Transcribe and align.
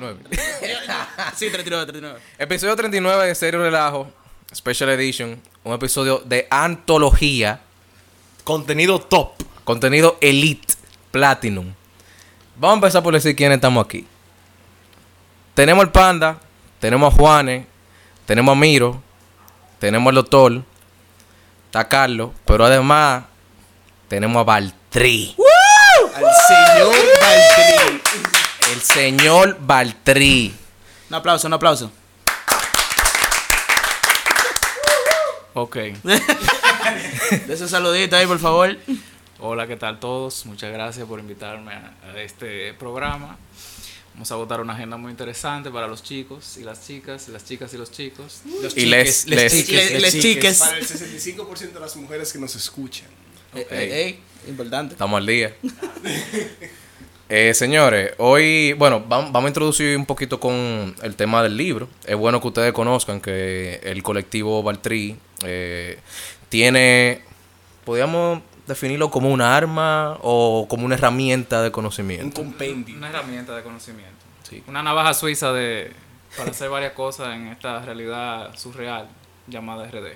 ¿Episodio 0.08 0.16
qué? 0.16 0.24
39. 0.24 1.06
sí, 1.36 1.50
39, 1.50 1.86
39. 1.86 2.20
Episodio 2.38 2.76
39 2.76 3.26
de 3.26 3.34
Serio 3.34 3.60
Relajo, 3.60 4.10
Special 4.54 4.90
Edition. 4.90 5.40
Un 5.64 5.74
episodio 5.74 6.22
de 6.24 6.46
antología. 6.50 7.60
Contenido 8.44 8.98
top. 9.00 9.32
Contenido 9.64 10.16
Elite 10.20 10.74
Platinum. 11.10 11.74
Vamos 12.56 12.74
a 12.74 12.76
empezar 12.76 13.02
por 13.02 13.14
decir 13.14 13.36
quiénes 13.36 13.56
estamos 13.56 13.84
aquí. 13.84 14.06
Tenemos 15.54 15.84
al 15.84 15.92
Panda, 15.92 16.38
tenemos 16.78 17.12
a 17.12 17.16
Juanes, 17.16 17.66
tenemos 18.24 18.52
a 18.52 18.58
Miro, 18.58 19.02
tenemos 19.78 20.08
al 20.10 20.14
Doctor, 20.14 20.62
está 21.66 21.88
Carlos, 21.88 22.30
pero 22.46 22.64
además 22.64 23.24
tenemos 24.08 24.40
a 24.40 24.44
Baltri. 24.44 25.36
Al 26.14 26.24
señor 26.48 26.94
Valtteri. 27.20 28.39
El 28.72 28.80
señor 28.82 29.58
Baltri. 29.60 30.54
Un 31.08 31.14
aplauso, 31.14 31.48
un 31.48 31.54
aplauso. 31.54 31.90
Ok. 35.54 35.76
De 36.06 37.54
ese 37.54 37.68
saludito 37.68 38.14
ahí, 38.14 38.26
por 38.26 38.38
favor. 38.38 38.76
Hola, 39.40 39.66
¿qué 39.66 39.76
tal 39.76 39.98
todos? 39.98 40.46
Muchas 40.46 40.72
gracias 40.72 41.04
por 41.08 41.18
invitarme 41.18 41.72
a, 41.72 41.94
a 42.14 42.22
este 42.22 42.72
programa. 42.74 43.36
Vamos 44.14 44.30
a 44.30 44.36
votar 44.36 44.60
una 44.60 44.74
agenda 44.74 44.96
muy 44.96 45.10
interesante 45.10 45.70
para 45.70 45.88
los 45.88 46.04
chicos 46.04 46.56
y 46.56 46.62
las 46.62 46.86
chicas, 46.86 47.26
y 47.28 47.32
las 47.32 47.44
chicas 47.44 47.74
y 47.74 47.76
los 47.76 47.90
chicos. 47.90 48.42
Y 48.76 48.86
les, 48.86 49.26
les, 49.26 49.52
chiques, 49.52 50.00
les 50.00 50.20
chiques. 50.20 50.58
Para 50.58 50.78
el 50.78 50.86
65% 50.86 51.72
de 51.72 51.80
las 51.80 51.96
mujeres 51.96 52.32
que 52.32 52.38
nos 52.38 52.54
escuchan. 52.54 53.08
Eh, 53.52 53.66
eh, 53.68 54.04
ey, 54.04 54.20
importante. 54.48 54.94
Estamos 54.94 55.18
al 55.18 55.26
día. 55.26 55.56
Eh, 57.32 57.54
señores, 57.54 58.12
hoy, 58.18 58.72
bueno, 58.72 58.98
vam- 59.08 59.30
vamos 59.30 59.44
a 59.44 59.48
introducir 59.48 59.96
un 59.96 60.04
poquito 60.04 60.40
con 60.40 60.96
el 61.00 61.14
tema 61.14 61.42
del 61.44 61.56
libro. 61.56 61.88
Es 62.04 62.16
bueno 62.16 62.40
que 62.40 62.48
ustedes 62.48 62.72
conozcan 62.72 63.20
que 63.20 63.76
el 63.84 64.02
colectivo 64.02 64.62
Baltri 64.64 65.16
eh, 65.44 65.98
tiene, 66.48 67.22
podríamos 67.84 68.40
definirlo 68.66 69.10
como 69.12 69.30
una 69.30 69.56
arma 69.56 70.18
o 70.22 70.66
como 70.68 70.84
una 70.84 70.96
herramienta 70.96 71.60
de 71.62 71.68
Un 71.68 71.72
conocimiento. 71.72 72.40
compendio. 72.42 72.96
Una 72.96 73.10
herramienta 73.10 73.54
de 73.54 73.62
conocimiento. 73.62 74.10
Sí. 74.48 74.64
Una 74.66 74.82
navaja 74.82 75.14
suiza 75.14 75.52
de, 75.52 75.92
para 76.36 76.50
hacer 76.50 76.68
varias 76.68 76.94
cosas 76.94 77.36
en 77.36 77.46
esta 77.46 77.80
realidad 77.82 78.56
surreal 78.58 79.06
llamada 79.46 79.86
RD. 79.88 80.14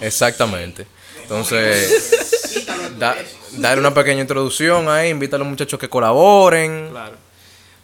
Exactamente. 0.00 0.86
Entonces, 1.22 2.59
da- 2.98 3.16
darle 3.58 3.80
una 3.80 3.94
pequeña 3.94 4.20
introducción 4.22 4.88
ahí, 4.88 5.10
invita 5.10 5.36
a 5.36 5.38
los 5.38 5.48
muchachos 5.48 5.78
que 5.78 5.88
colaboren. 5.88 6.88
Claro. 6.90 7.16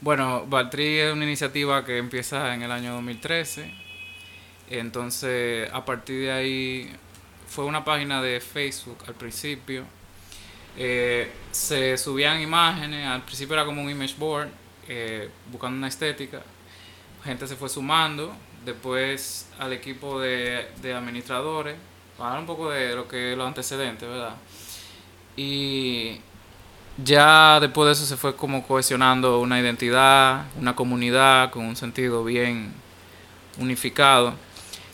Bueno, 0.00 0.44
Valtri 0.46 0.98
es 0.98 1.12
una 1.12 1.24
iniciativa 1.24 1.84
que 1.84 1.98
empieza 1.98 2.54
en 2.54 2.62
el 2.62 2.70
año 2.70 2.92
2013. 2.94 3.72
Entonces, 4.70 5.68
a 5.72 5.84
partir 5.84 6.22
de 6.22 6.32
ahí, 6.32 6.90
fue 7.48 7.64
una 7.64 7.84
página 7.84 8.20
de 8.22 8.40
Facebook 8.40 8.98
al 9.06 9.14
principio. 9.14 9.84
Eh, 10.76 11.30
se 11.52 11.96
subían 11.96 12.40
imágenes, 12.40 13.06
al 13.06 13.22
principio 13.22 13.54
era 13.54 13.64
como 13.64 13.80
un 13.82 13.88
image 13.88 14.14
board, 14.18 14.48
eh, 14.88 15.30
buscando 15.50 15.78
una 15.78 15.88
estética. 15.88 16.42
Gente 17.24 17.46
se 17.46 17.56
fue 17.56 17.68
sumando. 17.68 18.34
Después 18.64 19.48
al 19.60 19.72
equipo 19.72 20.18
de, 20.20 20.66
de 20.82 20.92
administradores, 20.92 21.76
para 22.18 22.30
hablar 22.30 22.40
un 22.40 22.46
poco 22.46 22.70
de 22.70 22.94
lo 22.96 23.06
que 23.06 23.32
es 23.32 23.38
los 23.38 23.46
antecedentes, 23.46 24.08
¿verdad? 24.08 24.34
Y 25.36 26.20
ya 27.04 27.60
después 27.60 27.86
de 27.86 27.92
eso 27.92 28.06
se 28.06 28.16
fue 28.16 28.34
como 28.34 28.66
cohesionando 28.66 29.40
una 29.40 29.60
identidad, 29.60 30.46
una 30.58 30.74
comunidad 30.74 31.50
con 31.50 31.64
un 31.64 31.76
sentido 31.76 32.24
bien 32.24 32.72
unificado. 33.58 34.34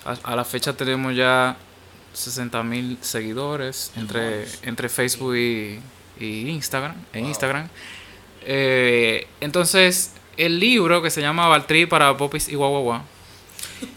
A, 0.04 0.32
a 0.32 0.36
la 0.36 0.44
fecha 0.44 0.72
tenemos 0.72 1.14
ya 1.14 1.56
60 2.12 2.62
mil 2.62 2.98
seguidores 3.00 3.92
entre, 3.96 4.46
entre 4.62 4.88
Facebook 4.88 5.36
y, 5.36 5.80
y 6.18 6.48
Instagram. 6.50 6.94
En 7.12 7.26
Instagram. 7.26 7.68
Eh, 8.44 9.26
entonces, 9.40 10.12
el 10.36 10.58
libro 10.58 11.02
que 11.02 11.10
se 11.10 11.20
llama 11.20 11.48
Valtri 11.48 11.86
para 11.86 12.16
Popis 12.16 12.48
y 12.48 12.54
Guaguaguá 12.54 13.02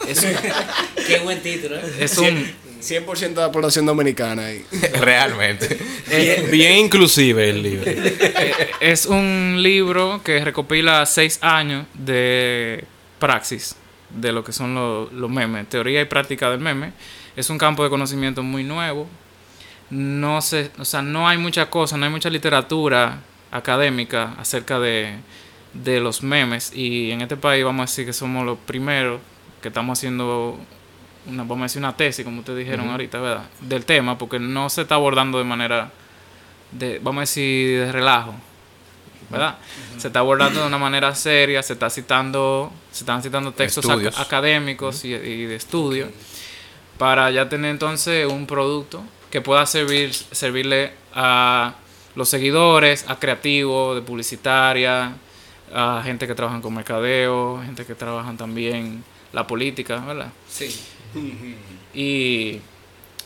es 0.07 0.23
un, 0.23 0.31
Qué 1.07 1.19
buen 1.19 1.41
título. 1.41 1.77
¿eh? 1.77 1.95
es 1.99 2.17
un, 2.17 2.51
100% 2.85 3.33
de 3.33 3.41
la 3.41 3.51
población 3.51 3.85
dominicana 3.85 4.45
ahí. 4.45 4.65
Realmente. 4.99 5.77
Bien, 6.09 6.45
bien 6.51 6.77
inclusive 6.77 7.49
el 7.49 7.63
libro. 7.63 7.91
es 8.79 9.05
un 9.05 9.57
libro 9.59 10.21
que 10.23 10.43
recopila 10.43 11.05
seis 11.05 11.39
años 11.41 11.87
de 11.93 12.85
praxis 13.19 13.75
de 14.09 14.31
lo 14.31 14.43
que 14.43 14.53
son 14.53 14.75
los, 14.75 15.11
los 15.11 15.29
memes, 15.29 15.67
teoría 15.67 16.01
y 16.01 16.05
práctica 16.05 16.49
del 16.49 16.59
meme. 16.59 16.93
Es 17.35 17.49
un 17.49 17.57
campo 17.57 17.83
de 17.83 17.89
conocimiento 17.89 18.43
muy 18.43 18.63
nuevo. 18.63 19.07
No 19.89 20.41
se, 20.41 20.71
o 20.79 20.85
sea, 20.85 21.01
no 21.01 21.27
hay 21.27 21.37
mucha 21.37 21.69
cosa, 21.69 21.97
no 21.97 22.05
hay 22.05 22.11
mucha 22.11 22.29
literatura 22.29 23.19
académica 23.51 24.35
acerca 24.37 24.79
de, 24.79 25.15
de 25.73 25.99
los 25.99 26.23
memes. 26.23 26.71
Y 26.73 27.11
en 27.11 27.21
este 27.21 27.35
país 27.35 27.63
vamos 27.63 27.83
a 27.83 27.91
decir 27.91 28.05
que 28.05 28.13
somos 28.13 28.45
los 28.45 28.57
primeros 28.59 29.21
que 29.61 29.67
estamos 29.69 29.97
haciendo 29.97 30.59
una, 31.27 31.43
vamos 31.43 31.59
a 31.59 31.63
decir 31.63 31.79
una 31.79 31.95
tesis, 31.95 32.23
como 32.25 32.39
ustedes 32.39 32.59
dijeron 32.59 32.89
ahorita, 32.89 33.19
¿verdad? 33.19 33.45
Del 33.61 33.85
tema, 33.85 34.17
porque 34.17 34.39
no 34.39 34.69
se 34.69 34.81
está 34.83 34.95
abordando 34.95 35.37
de 35.37 35.43
manera 35.43 35.91
de, 36.71 36.99
vamos 36.99 37.19
a 37.19 37.21
decir, 37.21 37.79
de 37.79 37.91
relajo, 37.91 38.33
¿verdad? 39.29 39.57
Se 39.97 40.07
está 40.07 40.19
abordando 40.19 40.61
de 40.61 40.67
una 40.67 40.77
manera 40.77 41.15
seria, 41.15 41.63
se 41.63 41.73
está 41.73 41.89
citando, 41.89 42.71
se 42.91 42.99
están 43.03 43.23
citando 43.23 43.51
textos 43.51 43.85
ac- 43.85 44.19
académicos 44.21 45.03
y, 45.05 45.13
y 45.13 45.45
de 45.45 45.55
estudio 45.55 46.09
para 46.97 47.29
ya 47.31 47.49
tener 47.49 47.71
entonces 47.71 48.31
un 48.31 48.45
producto 48.47 49.03
que 49.31 49.41
pueda 49.41 49.65
servir, 49.65 50.13
servirle 50.13 50.93
a 51.13 51.73
los 52.15 52.29
seguidores, 52.29 53.05
a 53.09 53.17
creativos, 53.19 53.95
de 53.95 54.01
publicitaria, 54.01 55.13
a 55.73 56.01
gente 56.05 56.27
que 56.27 56.35
trabajan 56.35 56.61
con 56.61 56.73
mercadeo, 56.73 57.61
gente 57.65 57.85
que 57.85 57.95
trabajan 57.95 58.37
también 58.37 59.03
la 59.33 59.45
política, 59.45 59.99
¿verdad? 59.99 60.31
Sí. 60.47 60.73
Y 61.93 62.59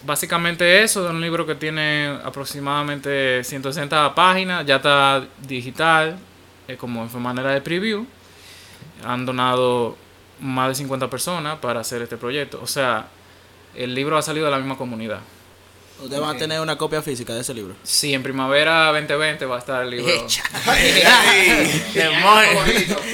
básicamente 0.06 0.84
eso, 0.84 1.06
es 1.06 1.12
un 1.12 1.22
libro 1.22 1.46
que 1.46 1.56
tiene 1.56 2.18
aproximadamente 2.24 3.44
160 3.44 4.14
páginas, 4.16 4.66
ya 4.66 4.78
está 4.78 5.26
digital, 5.48 6.18
eh, 6.68 6.78
como 6.78 7.04
en 7.04 7.22
manera 7.22 7.52
de 7.52 7.62
preview. 7.62 8.06
Han 9.04 9.26
donado 9.26 9.98
más 10.40 10.70
de 10.70 10.76
50 10.76 11.10
personas 11.10 11.58
para 11.60 11.80
hacer 11.80 12.02
este 12.02 12.18
proyecto. 12.18 12.60
O 12.62 12.68
sea, 12.68 13.08
el 13.76 13.94
libro 13.94 14.18
ha 14.18 14.22
salido 14.22 14.46
de 14.46 14.52
la 14.52 14.58
misma 14.58 14.78
comunidad. 14.78 15.20
Ustedes 16.02 16.22
van 16.22 16.36
a 16.36 16.40
tener 16.40 16.62
una 16.62 16.78
copia 16.78 17.02
física 17.02 17.34
de 17.34 17.42
ese 17.42 17.54
libro. 17.54 17.76
Sí, 17.84 18.14
en 18.14 18.24
primavera 18.24 18.86
2020 18.94 19.46
va 19.46 19.58
a 19.58 19.60
estar 19.60 19.84
el 19.84 19.90
libro. 19.92 20.08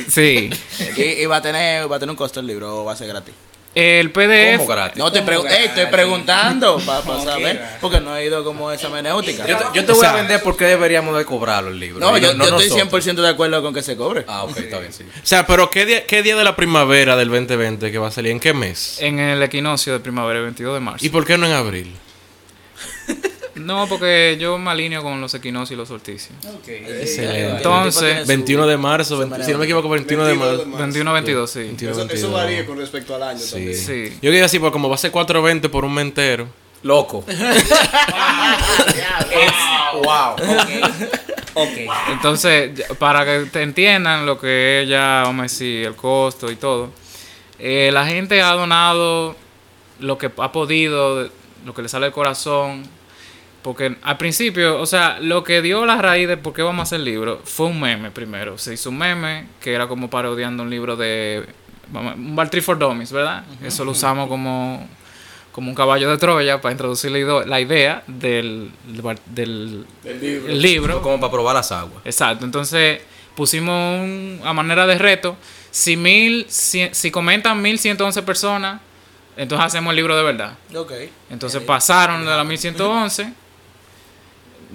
Sí. 0.09 0.49
y, 0.97 1.01
y 1.01 1.25
va 1.25 1.37
a 1.37 1.41
tener 1.41 1.91
va 1.91 1.95
a 1.95 1.99
tener 1.99 2.11
un 2.11 2.15
costo 2.17 2.39
el 2.39 2.47
libro 2.47 2.81
o 2.81 2.85
va 2.85 2.93
a 2.93 2.95
ser 2.95 3.07
gratis. 3.07 3.33
El 3.73 4.11
PDF. 4.11 4.57
¿Cómo 4.59 4.67
gratis? 4.69 4.97
No, 4.97 5.11
te 5.11 5.19
¿Cómo 5.19 5.31
pregu- 5.31 5.41
gratis? 5.43 5.59
ey, 5.59 5.65
estoy 5.65 5.85
preguntando 5.87 6.79
para 6.85 7.01
saber, 7.21 7.61
porque 7.81 7.99
no 7.99 8.15
he 8.15 8.25
ido 8.25 8.41
como 8.45 8.71
esa 8.71 8.87
menéutica. 8.87 9.45
Yo 9.45 9.57
te, 9.57 9.63
yo 9.73 9.85
te 9.85 9.91
voy 9.91 10.05
a 10.05 10.13
vender 10.13 10.41
por 10.41 10.55
qué 10.55 10.63
deberíamos 10.63 11.17
de 11.17 11.25
cobrarlo 11.25 11.71
el 11.71 11.79
libro. 11.79 11.99
No, 11.99 12.17
yo, 12.17 12.31
yo 12.33 12.43
estoy 12.43 12.69
nosotros. 12.69 13.05
100% 13.17 13.21
de 13.21 13.27
acuerdo 13.27 13.61
con 13.61 13.73
que 13.73 13.81
se 13.81 13.97
cobre. 13.97 14.23
Ah, 14.29 14.45
ok, 14.45 14.55
está 14.57 14.79
bien, 14.79 14.93
sí. 14.93 15.03
O 15.03 15.25
sea, 15.25 15.45
pero 15.45 15.69
¿qué 15.69 15.85
día, 15.85 16.07
¿qué 16.07 16.23
día 16.23 16.37
de 16.37 16.45
la 16.45 16.55
primavera 16.55 17.17
del 17.17 17.27
2020 17.27 17.91
que 17.91 17.97
va 17.97 18.07
a 18.07 18.11
salir? 18.11 18.31
¿En 18.31 18.39
qué 18.39 18.53
mes? 18.53 18.97
En 19.01 19.19
el 19.19 19.43
equinoccio 19.43 19.91
de 19.91 19.99
primavera, 19.99 20.39
el 20.39 20.45
22 20.45 20.73
de 20.75 20.79
marzo. 20.79 21.05
¿Y 21.05 21.09
por 21.09 21.25
qué 21.25 21.37
no 21.37 21.45
en 21.45 21.51
abril? 21.51 21.93
No, 23.55 23.87
porque 23.87 24.35
yo 24.37 24.57
me 24.57 24.69
alineo 24.69 25.01
con 25.01 25.21
los 25.21 25.33
equinoccios 25.33 25.71
y 25.71 25.75
los 25.77 25.87
solsticios. 25.87 26.33
Excelente. 26.67 27.55
Entonces, 27.55 28.27
21 28.27 28.67
de 28.67 28.75
marzo, 28.77 29.17
20 29.17 29.43
si 29.45 29.51
no 29.53 29.57
me 29.59 29.63
equivoco, 29.63 29.87
21 29.89 30.25
de 30.25 30.33
marzo. 30.35 30.65
21 30.77 31.13
22, 31.13 31.49
sí. 31.49 31.59
21, 31.59 31.91
Eso- 31.93 31.99
22. 32.01 32.23
eso 32.23 32.31
varía 32.33 32.65
con 32.65 32.77
respecto 32.77 33.15
al 33.15 33.23
año 33.23 33.39
Sí. 33.39 33.73
Sí. 33.73 34.09
Yo 34.15 34.29
quería 34.29 34.41
decir, 34.43 34.59
pues 34.59 34.73
como 34.73 34.89
va 34.89 34.95
a 34.95 34.97
ser 34.97 35.11
4.20 35.13 35.69
por 35.69 35.85
un 35.85 35.93
mentero. 35.93 36.47
Loco. 36.83 37.23
wow. 40.03 40.35
Ok. 41.53 41.69
Entonces, 42.11 42.71
ya- 42.75 42.87
para 42.99 43.23
que 43.25 43.45
te 43.51 43.61
entiendan 43.61 44.25
lo 44.25 44.39
que 44.39 44.83
es 44.83 44.89
ya, 44.89 45.21
vamos 45.23 45.39
a 45.39 45.43
decir, 45.43 45.85
el 45.87 45.95
costo 45.95 46.51
y 46.51 46.55
todo, 46.57 46.89
eh, 47.57 47.89
la 47.93 48.05
gente 48.05 48.41
ha 48.41 48.51
donado 48.51 49.35
lo 49.99 50.17
que 50.17 50.29
ha 50.37 50.51
podido, 50.51 51.29
lo 51.65 51.73
que 51.73 51.81
le 51.81 51.87
sale 51.89 52.05
del 52.07 52.13
corazón, 52.13 52.83
porque 53.65 53.95
al 54.03 54.17
principio, 54.17 54.79
o 54.79 54.85
sea, 54.85 55.17
lo 55.19 55.43
que 55.43 55.59
dio 55.63 55.87
la 55.87 55.99
raíz 55.99 56.27
de 56.27 56.37
por 56.37 56.53
qué 56.53 56.61
vamos 56.61 56.81
a 56.81 56.83
hacer 56.83 56.99
el 56.99 57.05
libro 57.05 57.41
fue 57.43 57.65
un 57.65 57.81
meme 57.81 58.11
primero. 58.11 58.59
Se 58.59 58.71
hizo 58.75 58.91
un 58.91 58.97
meme 58.99 59.47
que 59.59 59.73
era 59.73 59.87
como 59.87 60.07
parodiando 60.07 60.61
un 60.61 60.69
libro 60.69 60.95
de, 60.95 61.43
un 61.91 62.35
Baltri 62.35 62.61
for 62.61 62.77
Dummies, 62.77 63.11
¿verdad? 63.11 63.43
Eso 63.63 63.83
lo 63.83 63.89
usamos 63.91 64.29
como 64.29 64.87
como 65.51 65.69
un 65.69 65.75
caballo 65.75 66.11
de 66.11 66.17
Troya 66.19 66.61
para 66.61 66.73
introducir 66.73 67.09
la, 67.11 67.59
idea 67.59 68.03
del, 68.05 68.69
del, 69.25 69.85
del 70.13 70.61
libro. 70.61 71.01
Como 71.01 71.19
para 71.19 71.31
probar 71.31 71.55
las 71.55 71.71
aguas. 71.71 72.05
Exacto, 72.05 72.45
entonces 72.45 73.01
pusimos 73.35 73.99
un- 73.99 74.41
a 74.43 74.53
manera 74.53 74.85
de 74.85 74.99
reto, 74.99 75.37
si, 75.71 75.97
mil, 75.97 76.45
cien- 76.49 76.93
si 76.93 77.09
comentan 77.09 77.59
1111 77.63 78.21
personas, 78.21 78.79
entonces 79.35 79.65
hacemos 79.65 79.89
el 79.89 79.95
libro 79.95 80.15
de 80.15 80.21
verdad. 80.21 80.53
Ok. 80.75 80.91
Entonces 81.31 81.63
pasaron 81.63 82.23
de 82.25 82.29
la 82.31 82.43
1111. 82.43 83.33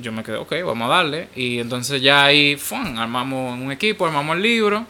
Yo 0.00 0.12
me 0.12 0.22
quedé, 0.22 0.36
ok, 0.36 0.54
vamos 0.64 0.90
a 0.90 0.94
darle. 0.96 1.28
Y 1.36 1.58
entonces 1.58 2.00
ya 2.02 2.24
ahí 2.24 2.56
¡fum! 2.56 2.98
armamos 2.98 3.58
un 3.58 3.70
equipo, 3.72 4.06
armamos 4.06 4.36
el 4.36 4.42
libro. 4.42 4.86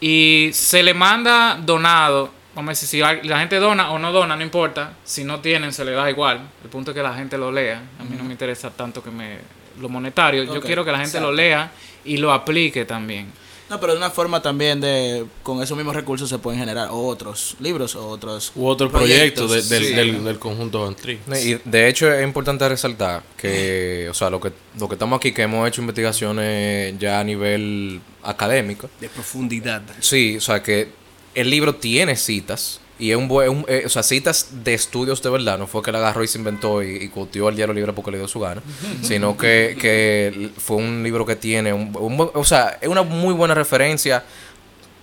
Y 0.00 0.50
se 0.52 0.82
le 0.82 0.94
manda 0.94 1.58
donado. 1.60 2.30
Vamos 2.54 2.70
a 2.70 2.72
decir, 2.72 2.88
si 2.88 3.28
la 3.28 3.38
gente 3.38 3.56
dona 3.56 3.90
o 3.90 3.98
no 3.98 4.10
dona, 4.12 4.36
no 4.36 4.42
importa. 4.42 4.94
Si 5.04 5.24
no 5.24 5.40
tienen, 5.40 5.72
se 5.72 5.84
le 5.84 5.92
da 5.92 6.10
igual. 6.10 6.40
El 6.62 6.70
punto 6.70 6.90
es 6.90 6.96
que 6.96 7.02
la 7.02 7.14
gente 7.14 7.38
lo 7.38 7.52
lea. 7.52 7.82
A 8.00 8.04
mí 8.04 8.16
no 8.16 8.24
me 8.24 8.32
interesa 8.32 8.70
tanto 8.70 9.02
que 9.02 9.10
me 9.10 9.38
lo 9.80 9.88
monetario. 9.88 10.44
Yo 10.44 10.60
quiero 10.60 10.84
que 10.84 10.90
la 10.90 10.98
gente 10.98 11.18
exacto. 11.18 11.30
lo 11.30 11.36
lea 11.36 11.70
y 12.04 12.16
lo 12.16 12.32
aplique 12.32 12.84
también. 12.84 13.30
No, 13.70 13.78
pero 13.80 13.92
de 13.92 13.98
una 13.98 14.10
forma 14.10 14.40
también 14.40 14.80
de, 14.80 15.26
con 15.42 15.62
esos 15.62 15.76
mismos 15.76 15.94
recursos 15.94 16.28
se 16.28 16.38
pueden 16.38 16.58
generar 16.58 16.88
otros 16.90 17.54
libros 17.60 17.94
o 17.96 18.08
otros 18.08 18.52
U 18.54 18.66
otro 18.66 18.90
proyecto 18.90 19.42
de- 19.42 19.48
proyectos. 19.48 19.68
del, 19.70 19.84
Sí. 19.84 19.92
del, 19.94 20.24
del 20.24 20.38
conjunto 20.38 20.82
Bantry. 20.84 21.18
Y 21.44 21.54
de 21.68 21.88
hecho 21.88 22.12
es 22.12 22.24
importante 22.24 22.66
resaltar 22.68 23.22
que, 23.36 24.08
o 24.10 24.14
sea, 24.14 24.30
lo 24.30 24.40
que, 24.40 24.52
lo 24.78 24.88
que 24.88 24.94
estamos 24.94 25.18
aquí, 25.18 25.32
que 25.32 25.42
hemos 25.42 25.68
hecho 25.68 25.80
investigaciones 25.82 26.98
ya 26.98 27.20
a 27.20 27.24
nivel 27.24 28.00
académico, 28.22 28.88
De 29.00 29.08
profundidad. 29.08 29.82
sí, 30.00 30.36
o 30.36 30.40
sea, 30.40 30.62
que 30.62 30.88
el 31.34 31.50
libro 31.50 31.74
tiene 31.74 32.16
citas, 32.16 32.80
y 32.98 33.10
es 33.12 33.16
un 33.16 33.28
buen, 33.28 33.64
eh, 33.68 33.82
o 33.86 33.88
sea, 33.88 34.02
citas 34.02 34.48
de 34.64 34.74
estudios 34.74 35.22
de 35.22 35.30
verdad, 35.30 35.58
no 35.58 35.66
fue 35.66 35.82
que 35.82 35.92
la 35.92 35.98
agarró 35.98 36.24
y 36.24 36.28
se 36.28 36.38
inventó 36.38 36.82
y, 36.82 36.96
y 36.96 37.08
cotió 37.08 37.48
el 37.48 37.56
diario 37.56 37.74
libre 37.74 37.92
porque 37.92 38.10
le 38.10 38.18
dio 38.18 38.28
su 38.28 38.40
gana, 38.40 38.62
sino 39.02 39.36
que, 39.36 39.76
que 39.80 40.50
fue 40.56 40.76
un 40.76 41.02
libro 41.02 41.24
que 41.24 41.36
tiene, 41.36 41.72
un, 41.72 41.96
un 41.98 42.30
o 42.34 42.44
sea, 42.44 42.78
es 42.80 42.88
una 42.88 43.02
muy 43.02 43.34
buena 43.34 43.54
referencia 43.54 44.24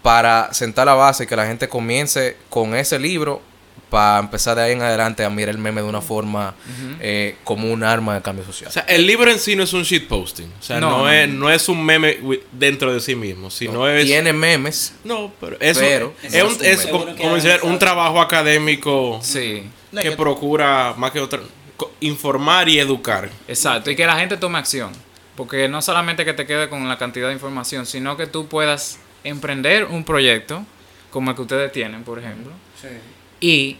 para 0.02 0.54
sentar 0.54 0.86
la 0.86 0.94
base 0.94 1.24
y 1.24 1.28
que 1.28 1.36
la 1.36 1.48
gente 1.48 1.68
comience 1.68 2.38
con 2.50 2.76
ese 2.76 3.00
libro 3.00 3.42
para 3.90 4.20
empezar 4.20 4.56
de 4.58 4.64
ahí 4.64 4.72
en 4.74 4.82
adelante 4.82 5.24
a 5.24 5.30
mirar 5.30 5.50
el 5.56 5.58
meme 5.58 5.82
de 5.82 5.88
una 5.88 6.02
forma 6.02 6.54
eh, 7.00 7.38
como 7.44 7.72
un 7.72 7.84
arma 7.84 8.16
de 8.16 8.22
cambio 8.22 8.44
social. 8.44 8.70
O 8.70 8.72
sea, 8.74 8.84
el 8.84 9.06
libro 9.08 9.30
en 9.32 9.40
sí 9.40 9.56
no 9.56 9.64
es 9.64 9.74
un 9.74 9.84
shitposting. 9.84 10.52
O 10.60 10.64
sea, 10.64 10.80
No, 10.80 10.90
no, 10.90 10.98
no. 11.04 11.12
es, 11.12 11.30
no 11.30 11.50
es 11.52 11.70
un 11.70 11.86
meme 11.86 12.18
dentro 12.52 12.92
de 12.94 13.00
sí 13.00 13.16
mismo, 13.16 13.50
sino 13.50 13.88
es... 13.88 14.06
Tiene 14.06 14.34
memes, 14.34 14.94
No, 15.04 15.32
pero 15.40 15.58
eso 15.60 15.80
Pero- 15.80 16.14
es, 16.24 16.44
un, 16.44 16.58
es 16.66 16.88
como, 16.88 17.36
decir, 17.36 17.60
un 17.64 17.80
trabajo 17.80 18.20
académico 18.22 19.20
Sí. 19.22 19.64
Que 20.02 20.12
procura, 20.12 20.94
más 20.98 21.12
que 21.12 21.22
otra, 21.22 21.40
informar 22.02 22.68
y 22.70 22.80
educar. 22.80 23.30
Exacto, 23.48 23.90
y 23.92 23.96
que 23.96 24.06
la 24.06 24.18
gente 24.18 24.36
tome 24.38 24.58
acción. 24.58 24.92
Porque 25.36 25.68
no 25.68 25.82
solamente 25.82 26.26
que 26.26 26.34
te 26.34 26.46
quede 26.46 26.70
con 26.70 26.88
la 26.88 26.98
cantidad 26.98 27.28
de 27.28 27.34
información, 27.34 27.86
sino 27.86 28.16
que 28.18 28.26
tú 28.28 28.48
puedas 28.48 29.00
emprender 29.24 29.86
un 29.86 30.04
proyecto, 30.04 30.66
como 31.12 31.30
el 31.32 31.36
que 31.36 31.42
ustedes 31.44 31.72
tienen, 31.72 32.04
por 32.04 32.20
ejemplo, 32.20 32.52
y 33.46 33.78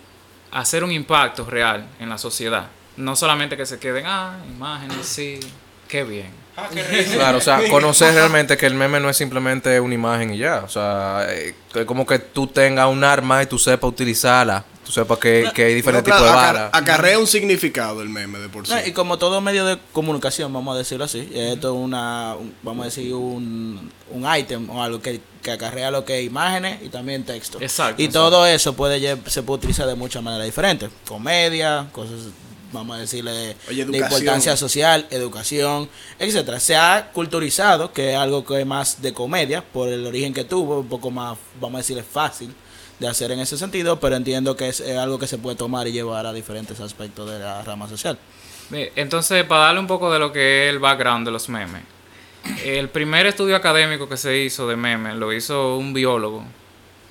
hacer 0.52 0.84
un 0.84 0.92
impacto 0.92 1.44
real 1.44 1.88
en 2.00 2.08
la 2.08 2.20
sociedad. 2.20 2.68
No 2.98 3.16
solamente 3.16 3.58
que 3.58 3.66
se 3.66 3.80
queden, 3.80 4.06
ah, 4.06 4.38
imágenes, 4.48 5.08
sí, 5.08 5.40
qué 5.88 6.04
bien. 6.04 6.30
claro, 7.14 7.40
o 7.40 7.42
sea, 7.42 7.68
conocer 7.70 8.14
realmente 8.14 8.56
que 8.58 8.68
el 8.68 8.76
meme 8.76 9.00
no 9.00 9.10
es 9.10 9.18
simplemente 9.18 9.80
una 9.80 9.96
imagen 9.96 10.36
y 10.36 10.38
ya, 10.38 10.62
o 10.64 10.70
sea, 10.70 11.26
eh, 11.30 11.56
es 11.74 11.86
como 11.86 12.06
que 12.06 12.20
tú 12.20 12.46
tengas 12.46 12.88
un 12.88 13.04
arma 13.04 13.42
y 13.42 13.48
tú 13.48 13.58
sepas 13.58 13.90
utilizarla, 13.90 14.64
tú 14.86 14.92
sepas 14.92 15.18
que, 15.18 15.50
que 15.54 15.66
hay 15.66 15.74
diferentes 15.74 16.14
No, 16.14 16.18
tipos 16.20 16.32
de 16.32 16.38
acar- 16.38 16.70
Acarrea 16.72 17.18
un 17.20 17.28
significado 17.28 18.02
el 18.02 18.10
meme 18.10 18.40
de 18.40 18.48
por 18.50 18.66
sí. 18.68 18.74
No, 18.74 18.86
y 18.86 18.92
como 18.92 19.18
todo 19.18 19.42
medio 19.42 19.66
de 19.66 19.78
comunicación, 19.92 20.54
vamos 20.54 20.76
a 20.76 20.78
decirlo 20.78 21.06
así, 21.06 21.30
esto 21.34 21.70
es 21.74 21.76
una, 21.84 22.36
un- 22.40 22.54
vamos 22.64 22.84
a 22.84 22.86
decir, 22.86 23.14
un, 23.14 23.92
un 24.12 24.36
ítem 24.38 24.70
o 24.70 24.82
algo 24.84 25.02
que, 25.02 25.20
que 25.42 25.52
acarrea 25.52 25.92
lo 25.92 26.06
que 26.06 26.20
es 26.20 26.26
imágenes 26.26 26.80
y 26.84 26.90
también 26.90 27.24
texto. 27.26 27.58
Exacto, 27.60 28.02
Y 28.02 28.06
exacto. 28.06 28.30
todo 28.30 28.46
eso 28.46 28.74
puede 28.74 29.00
lle- 29.02 29.28
se 29.28 29.44
puede 29.44 29.58
utilizar 29.58 29.88
de 29.88 29.96
muchas 29.96 30.22
maneras 30.24 30.46
diferentes. 30.46 30.90
Comedia, 31.08 31.88
cosas, 31.92 32.20
vamos 32.72 32.98
a 32.98 33.00
decirle, 33.00 33.56
Oye, 33.70 33.86
de 33.86 33.98
educación. 33.98 34.04
importancia 34.22 34.58
social, 34.58 35.08
educación, 35.10 35.90
etcétera. 36.20 36.60
Se 36.60 36.76
ha 36.76 37.10
culturizado, 37.14 37.92
que 37.94 38.12
es 38.12 38.18
algo 38.18 38.46
que 38.46 38.60
es 38.60 38.66
más 38.66 39.02
de 39.02 39.14
comedia, 39.14 39.64
por 39.64 39.88
el 39.90 40.06
origen 40.06 40.34
que 40.34 40.44
tuvo, 40.44 40.80
un 40.82 40.88
poco 40.90 41.10
más, 41.10 41.38
vamos 41.60 41.76
a 41.76 41.78
decirle, 41.80 42.04
fácil 42.04 42.54
de 43.00 43.08
hacer 43.08 43.32
en 43.32 43.40
ese 43.40 43.58
sentido, 43.58 44.00
pero 44.00 44.16
entiendo 44.16 44.56
que 44.56 44.70
es, 44.70 44.82
algo 44.82 45.20
que 45.20 45.28
se 45.28 45.38
puede 45.38 45.56
tomar 45.56 45.88
y 45.88 45.92
llevar 45.92 46.26
a 46.26 46.34
diferentes 46.34 46.80
aspectos 46.80 47.30
de 47.30 47.40
la 47.40 47.62
rama 47.64 47.88
social. 47.88 48.18
Entonces, 48.72 49.44
para 49.44 49.66
darle 49.66 49.80
un 49.80 49.88
poco 49.88 50.12
de 50.12 50.20
lo 50.20 50.32
que 50.32 50.68
es 50.68 50.74
el 50.74 50.80
background 50.80 51.26
de 51.26 51.32
los 51.32 51.50
memes. 51.50 51.84
El 52.64 52.90
primer 52.90 53.26
estudio 53.26 53.56
académico 53.56 54.08
que 54.08 54.18
se 54.18 54.38
hizo 54.38 54.68
de 54.68 54.76
memes 54.76 55.16
lo 55.16 55.34
hizo 55.34 55.78
un 55.78 55.94
biólogo 55.94 56.44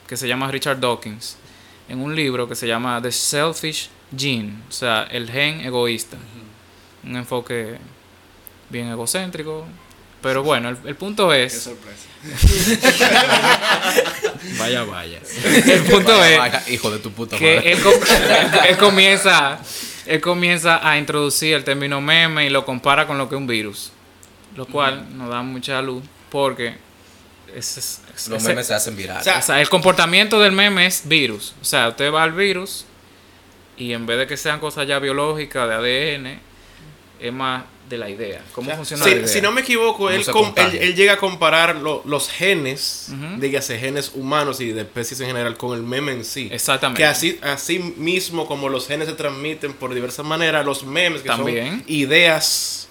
que 0.06 0.16
se 0.16 0.28
llama 0.28 0.50
Richard 0.50 0.78
Dawkins 0.78 1.36
en 1.88 2.00
un 2.00 2.14
libro 2.14 2.48
que 2.48 2.54
se 2.54 2.66
llama 2.66 3.00
The 3.02 3.12
Selfish 3.12 3.90
Gene, 4.16 4.54
o 4.69 4.72
sea, 4.72 5.04
el 5.10 5.31
gen 5.31 5.60
egoísta. 5.60 6.16
Un 7.02 7.16
enfoque 7.16 7.78
bien 8.70 8.88
egocéntrico. 8.88 9.66
Pero 10.25 10.43
bueno, 10.43 10.71
el, 10.71 10.79
el 10.87 10.97
punto 10.97 11.29
Qué 11.29 11.44
es... 11.44 11.62
sorpresa. 11.62 12.09
Vaya, 14.59 14.85
vaya. 14.85 15.19
El 15.44 15.82
punto 15.85 16.19
Vaya, 16.19 16.31
es 16.32 16.38
vaya, 16.38 16.62
hijo 16.69 16.91
de 16.91 16.99
tu 16.99 17.12
puta 17.12 17.37
que 17.37 17.56
madre. 17.56 17.73
él, 17.73 17.82
com- 17.82 17.93
él 18.69 18.76
comienza 18.79 19.59
él 20.06 20.21
comienza 20.21 20.87
a 20.88 20.99
introducir 20.99 21.55
el 21.55 21.65
término 21.65 22.00
meme 22.00 22.47
y 22.47 22.50
lo 22.50 22.65
compara 22.65 23.06
con 23.06 23.19
lo 23.19 23.29
que 23.29 23.35
es 23.35 23.38
un 23.38 23.47
virus 23.47 23.93
lo 24.56 24.67
cual 24.67 25.17
nos 25.17 25.31
da 25.31 25.43
mucha 25.43 25.81
luz 25.82 26.05
porque 26.31 26.77
es, 27.55 27.77
es- 27.79 28.00
es- 28.15 28.29
Los 28.29 28.38
ese- 28.43 28.49
memes 28.49 28.67
se 28.67 28.75
hacen 28.75 28.97
virales. 28.97 29.23
O 29.23 29.25
sea, 29.25 29.38
o 29.38 29.43
sea, 29.43 29.61
el 29.61 29.69
comportamiento 29.69 30.41
del 30.41 30.53
meme 30.53 30.87
es 30.87 31.03
virus 31.06 31.55
o 31.61 31.65
sea 31.65 31.88
usted 31.88 32.12
va 32.12 32.23
al 32.23 32.32
virus 32.32 32.85
y 33.77 33.93
en 33.93 34.06
vez 34.06 34.19
de 34.19 34.27
que 34.27 34.37
sean 34.37 34.61
cosas 34.61 34.87
ya 34.87 34.99
biológicas 34.99 35.69
de 35.69 35.75
ADN 35.75 36.41
es 37.20 37.32
más 37.32 37.65
de 37.88 37.98
la 37.98 38.08
idea 38.08 38.40
cómo 38.52 38.75
funciona 38.75 39.04
la 39.04 39.10
Si, 39.10 39.16
idea 39.16 39.28
si 39.28 39.40
no 39.42 39.52
me 39.52 39.60
equivoco, 39.60 39.98
¿Cómo 40.04 40.10
él, 40.10 40.25
com- 40.26 40.53
él, 40.56 40.79
él 40.81 40.94
llega 40.94 41.12
a 41.14 41.17
comparar 41.19 41.76
lo- 41.76 42.03
los 42.06 42.31
genes, 42.31 43.08
dígase 43.38 43.79
genes 43.79 44.12
humanos 44.14 44.60
y 44.60 44.72
de 44.72 44.81
especies 44.82 45.20
en 45.20 45.26
general, 45.26 45.56
con 45.56 45.76
el 45.76 45.82
meme 45.82 46.12
en 46.12 46.24
sí. 46.24 46.48
Exactamente. 46.50 46.98
Que 47.03 47.06
así, 47.06 47.38
así 47.43 47.79
mismo 47.79 48.46
como 48.46 48.69
los 48.69 48.86
genes 48.86 49.06
se 49.08 49.14
transmiten 49.14 49.74
por 49.74 49.93
diversas 49.94 50.24
maneras, 50.24 50.64
los 50.64 50.84
memes 50.84 51.20
que 51.22 51.29
También. 51.29 51.69
son 51.81 51.84
ideas, 51.88 52.88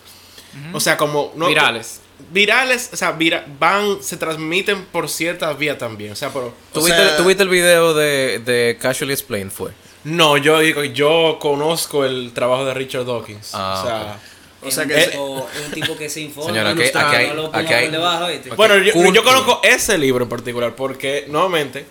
o 0.73 0.79
sea, 0.79 0.97
como... 0.97 1.33
no- 1.35 1.47
virales 1.47 1.99
Virales, 2.31 2.91
o 2.93 2.95
sea, 2.95 3.11
vira- 3.11 3.45
van, 3.59 4.01
se 4.01 4.15
transmiten 4.15 4.85
por 4.85 5.09
ciertas 5.09 5.57
vías 5.57 5.77
también. 5.77 6.11
O 6.13 6.15
sea, 6.15 6.29
pero... 6.31 6.53
¿Tú, 6.71 6.79
o 6.79 6.83
viste, 6.83 6.99
sea- 7.03 7.17
tú 7.17 7.25
viste 7.25 7.43
el 7.43 7.49
video 7.49 7.93
de, 7.93 8.39
de 8.39 8.77
Casually 8.79 9.11
Explained? 9.13 9.51
Fue. 9.51 9.71
No, 10.05 10.37
yo 10.37 10.59
digo, 10.59 10.83
yo 10.83 11.37
conozco 11.41 12.05
el 12.05 12.31
trabajo 12.33 12.65
de 12.65 12.73
Richard 12.75 13.05
Dawkins. 13.05 13.49
Ah, 13.53 13.81
o 13.81 13.85
sea... 13.87 14.19
O 14.67 14.71
sea 14.71 14.85
que 14.85 14.93
un 14.95 15.01
tipo- 15.11 15.47
es 15.55 15.65
un 15.67 15.71
tipo 15.71 15.97
que 15.97 16.09
se 16.09 16.21
informa. 16.21 16.49
Señora, 16.51 16.69
aquí- 16.71 16.79
ilustrado, 16.81 17.07
aquí 17.17 17.27
no 17.27 17.33
lo 17.35 17.45
aquí 17.55 17.87
debajo, 17.89 18.27
¿viste? 18.27 18.49
Bueno, 18.51 18.77
yo, 18.77 18.93
yo 19.13 19.23
conozco 19.23 19.61
ese 19.63 19.97
libro 19.97 20.23
en 20.23 20.29
particular 20.29 20.75
porque, 20.75 21.25
nuevamente, 21.27 21.85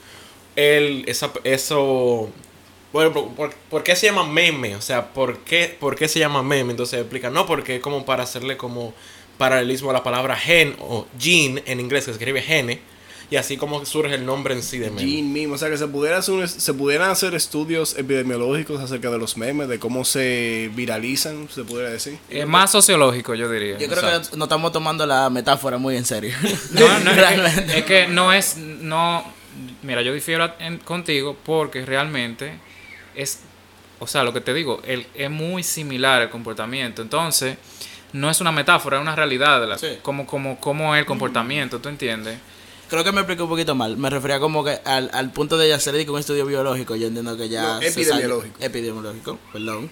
él, 0.56 1.04
esa, 1.06 1.30
eso... 1.44 2.30
Bueno, 2.92 3.12
por, 3.12 3.28
por- 3.34 3.54
¿por 3.70 3.82
qué 3.82 3.96
se 3.96 4.06
llama 4.06 4.24
meme? 4.24 4.76
O 4.76 4.82
sea, 4.82 5.12
¿por 5.14 5.38
qué, 5.38 5.74
¿por 5.80 5.96
qué 5.96 6.08
se 6.08 6.18
llama 6.18 6.42
meme? 6.42 6.72
Entonces 6.72 7.00
explica, 7.00 7.30
no, 7.30 7.46
porque 7.46 7.76
es 7.76 7.80
como 7.82 8.04
para 8.04 8.22
hacerle 8.24 8.56
como 8.58 8.92
paralelismo 9.38 9.88
a 9.90 9.92
la 9.94 10.02
palabra 10.02 10.36
gen 10.36 10.76
o 10.78 11.06
gene 11.18 11.62
en 11.66 11.80
inglés, 11.80 12.04
que 12.04 12.12
se 12.12 12.18
escribe 12.18 12.42
gene, 12.42 12.80
y 13.30 13.36
así 13.36 13.56
como 13.56 13.84
surge 13.86 14.14
el 14.14 14.26
nombre 14.26 14.54
en 14.54 14.62
sí 14.62 14.78
de 14.78 14.90
meme. 14.90 15.00
Gene 15.10 15.28
meme, 15.28 15.54
o 15.54 15.58
sea 15.58 15.70
que 15.70 15.78
se 15.78 15.86
pudiera 15.88 16.18
hacer 16.18 16.48
se 16.48 16.74
pudieran 16.74 17.10
hacer 17.10 17.34
estudios 17.34 17.96
epidemiológicos 17.98 18.80
acerca 18.80 19.10
de 19.10 19.18
los 19.18 19.36
memes, 19.36 19.68
de 19.68 19.78
cómo 19.78 20.04
se 20.04 20.70
viralizan, 20.74 21.48
se 21.48 21.64
pudiera 21.64 21.90
decir. 21.90 22.18
es 22.28 22.46
más 22.46 22.70
sociológico 22.70 23.34
yo 23.34 23.50
diría 23.50 23.78
Yo 23.78 23.88
creo 23.88 24.02
que 24.02 24.36
nos 24.36 24.46
estamos 24.46 24.72
tomando 24.72 25.06
la 25.06 25.30
metáfora 25.30 25.78
muy 25.78 25.96
en 25.96 26.04
serio. 26.04 26.34
No, 26.72 26.98
no, 27.00 27.10
es, 27.12 27.16
Realmente. 27.16 27.66
que, 27.72 27.78
es 27.78 27.84
que 27.84 28.06
no 28.08 28.32
es, 28.32 28.56
no, 28.56 29.24
mira, 29.82 30.02
yo 30.02 30.12
difiero 30.12 30.52
en- 30.58 30.78
contigo 30.78 31.36
porque 31.44 31.84
realmente 31.86 32.52
es, 33.14 33.40
o 33.98 34.06
sea, 34.06 34.22
lo 34.24 34.32
que 34.32 34.40
te 34.40 34.52
digo, 34.54 34.80
el, 34.84 35.06
es 35.14 35.30
muy 35.30 35.62
similar 35.62 36.22
el 36.22 36.30
comportamiento, 36.30 37.02
entonces 37.02 37.56
no 38.12 38.28
es 38.30 38.40
una 38.40 38.52
metáfora, 38.52 38.96
es 38.98 39.02
una 39.02 39.14
realidad 39.16 39.60
de 39.60 39.66
la, 39.66 39.78
Sí. 39.78 39.98
como, 40.02 40.26
como, 40.26 40.58
como 40.60 40.94
es 40.94 41.00
el 41.00 41.06
comportamiento, 41.06 41.78
¿tú 41.78 41.88
entiendes? 41.88 42.38
Creo 42.92 43.04
que 43.04 43.12
me 43.12 43.20
expliqué 43.22 43.42
un 43.42 43.48
poquito 43.48 43.74
mal. 43.74 43.96
Me 43.96 44.10
refería 44.10 44.38
como 44.38 44.62
que 44.62 44.78
al, 44.84 45.08
al 45.14 45.32
punto 45.32 45.56
de 45.56 45.72
hacer 45.72 45.94
un 46.10 46.18
estudio 46.18 46.44
biológico. 46.44 46.94
Yo 46.94 47.06
entiendo 47.06 47.38
que 47.38 47.48
ya. 47.48 47.62
No, 47.62 47.80
epidemiológico. 47.80 48.56
epidemiológico, 48.60 49.38
perdón. 49.50 49.90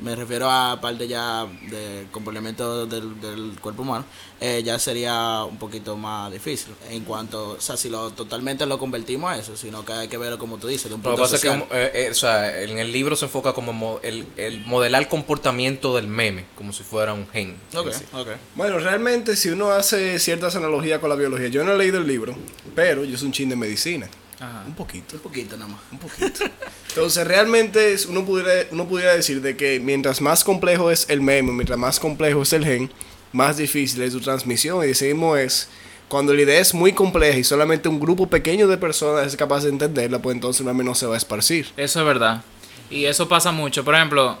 Me 0.00 0.16
refiero 0.16 0.50
a 0.50 0.80
parte 0.80 1.06
ya 1.06 1.46
del 1.70 2.06
complemento 2.10 2.86
del, 2.86 3.20
del 3.20 3.52
cuerpo 3.60 3.82
humano, 3.82 4.04
eh, 4.40 4.62
ya 4.64 4.78
sería 4.78 5.44
un 5.44 5.58
poquito 5.58 5.96
más 5.96 6.32
difícil. 6.32 6.74
En 6.90 7.04
cuanto, 7.04 7.50
o 7.50 7.60
sea, 7.60 7.76
si 7.76 7.88
lo 7.90 8.10
totalmente 8.10 8.64
lo 8.66 8.78
convertimos 8.78 9.30
a 9.30 9.38
eso, 9.38 9.56
sino 9.56 9.84
que 9.84 9.92
hay 9.92 10.08
que 10.08 10.16
verlo 10.18 10.38
como 10.38 10.58
tú 10.58 10.68
dices, 10.68 10.88
de 10.88 10.94
un 10.94 11.02
Lo 11.02 11.10
que 11.10 11.16
punto 11.16 11.22
pasa 11.30 11.38
que 11.40 11.48
eh, 11.72 11.90
eh, 11.94 12.08
o 12.10 12.14
sea, 12.14 12.62
en 12.62 12.78
el 12.78 12.92
libro 12.92 13.14
se 13.16 13.26
enfoca 13.26 13.52
como 13.52 13.72
mo- 13.72 14.00
el, 14.02 14.26
el 14.36 14.64
modelar 14.66 15.08
comportamiento 15.08 15.94
del 15.96 16.06
meme, 16.08 16.46
como 16.56 16.72
si 16.72 16.82
fuera 16.82 17.12
un 17.12 17.26
gen. 17.28 17.56
Ok, 17.76 17.86
en 17.88 17.92
sí. 17.94 18.04
ok. 18.12 18.28
Bueno, 18.54 18.78
realmente 18.78 19.36
si 19.36 19.50
uno 19.50 19.70
hace 19.72 20.18
ciertas 20.18 20.56
analogías 20.56 20.98
con 20.98 21.10
la 21.10 21.16
biología, 21.16 21.48
yo 21.48 21.62
no 21.64 21.72
he 21.72 21.76
leído 21.78 21.98
el 21.98 22.06
libro, 22.06 22.34
pero 22.74 23.04
yo 23.04 23.16
soy 23.18 23.26
un 23.26 23.32
chin 23.32 23.48
de 23.48 23.56
medicina. 23.56 24.08
Ajá. 24.40 24.64
Un 24.66 24.74
poquito. 24.74 25.16
Un 25.16 25.22
poquito 25.22 25.56
nada 25.56 25.70
más. 25.70 25.80
Un 25.92 25.98
poquito. 25.98 26.44
Entonces, 26.88 27.26
realmente 27.26 27.92
es- 27.92 28.06
uno 28.06 28.24
pudiera, 28.24 28.50
uno 28.70 28.86
pudiera 28.86 29.14
decir 29.14 29.40
de 29.40 29.56
que 29.56 29.80
mientras 29.80 30.20
más 30.20 30.44
complejo 30.44 30.90
es 30.90 31.06
el 31.08 31.20
meme, 31.20 31.52
mientras 31.52 31.78
más 31.78 31.98
complejo 32.00 32.42
es 32.42 32.52
el 32.52 32.64
gen, 32.64 32.90
más 33.32 33.56
difícil 33.56 34.02
es 34.02 34.12
su 34.12 34.20
transmisión. 34.20 34.82
Y 34.84 34.88
decimos 34.88 35.38
es, 35.38 35.68
cuando 36.08 36.34
la 36.34 36.42
idea 36.42 36.60
es 36.60 36.74
muy 36.74 36.92
compleja 36.92 37.38
y 37.38 37.44
solamente 37.44 37.88
un 37.88 37.98
grupo 38.00 38.26
pequeño 38.28 38.68
de 38.68 38.76
personas 38.76 39.26
es 39.26 39.36
capaz 39.36 39.62
de 39.64 39.70
entenderla, 39.70 40.18
pues 40.20 40.34
entonces 40.34 40.60
el 40.60 40.66
meme 40.66 40.84
no 40.84 40.94
se 40.94 41.06
va 41.06 41.14
a 41.14 41.18
esparcir. 41.18 41.66
Eso 41.76 42.00
es 42.00 42.06
verdad. 42.06 42.42
Y 42.90 43.06
eso 43.06 43.26
pasa 43.28 43.50
mucho. 43.50 43.84
Por 43.84 43.94
ejemplo, 43.94 44.36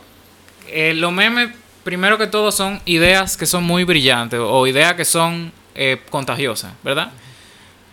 eh, 0.68 0.92
los 0.94 1.12
memes, 1.12 1.50
primero 1.82 2.18
que 2.18 2.26
todo, 2.26 2.52
son 2.52 2.80
ideas 2.84 3.36
que 3.36 3.46
son 3.46 3.64
muy 3.64 3.84
brillantes 3.84 4.38
o 4.42 4.66
ideas 4.66 4.94
que 4.94 5.04
son 5.04 5.52
eh, 5.74 6.00
contagiosas, 6.10 6.72
¿verdad? 6.84 7.10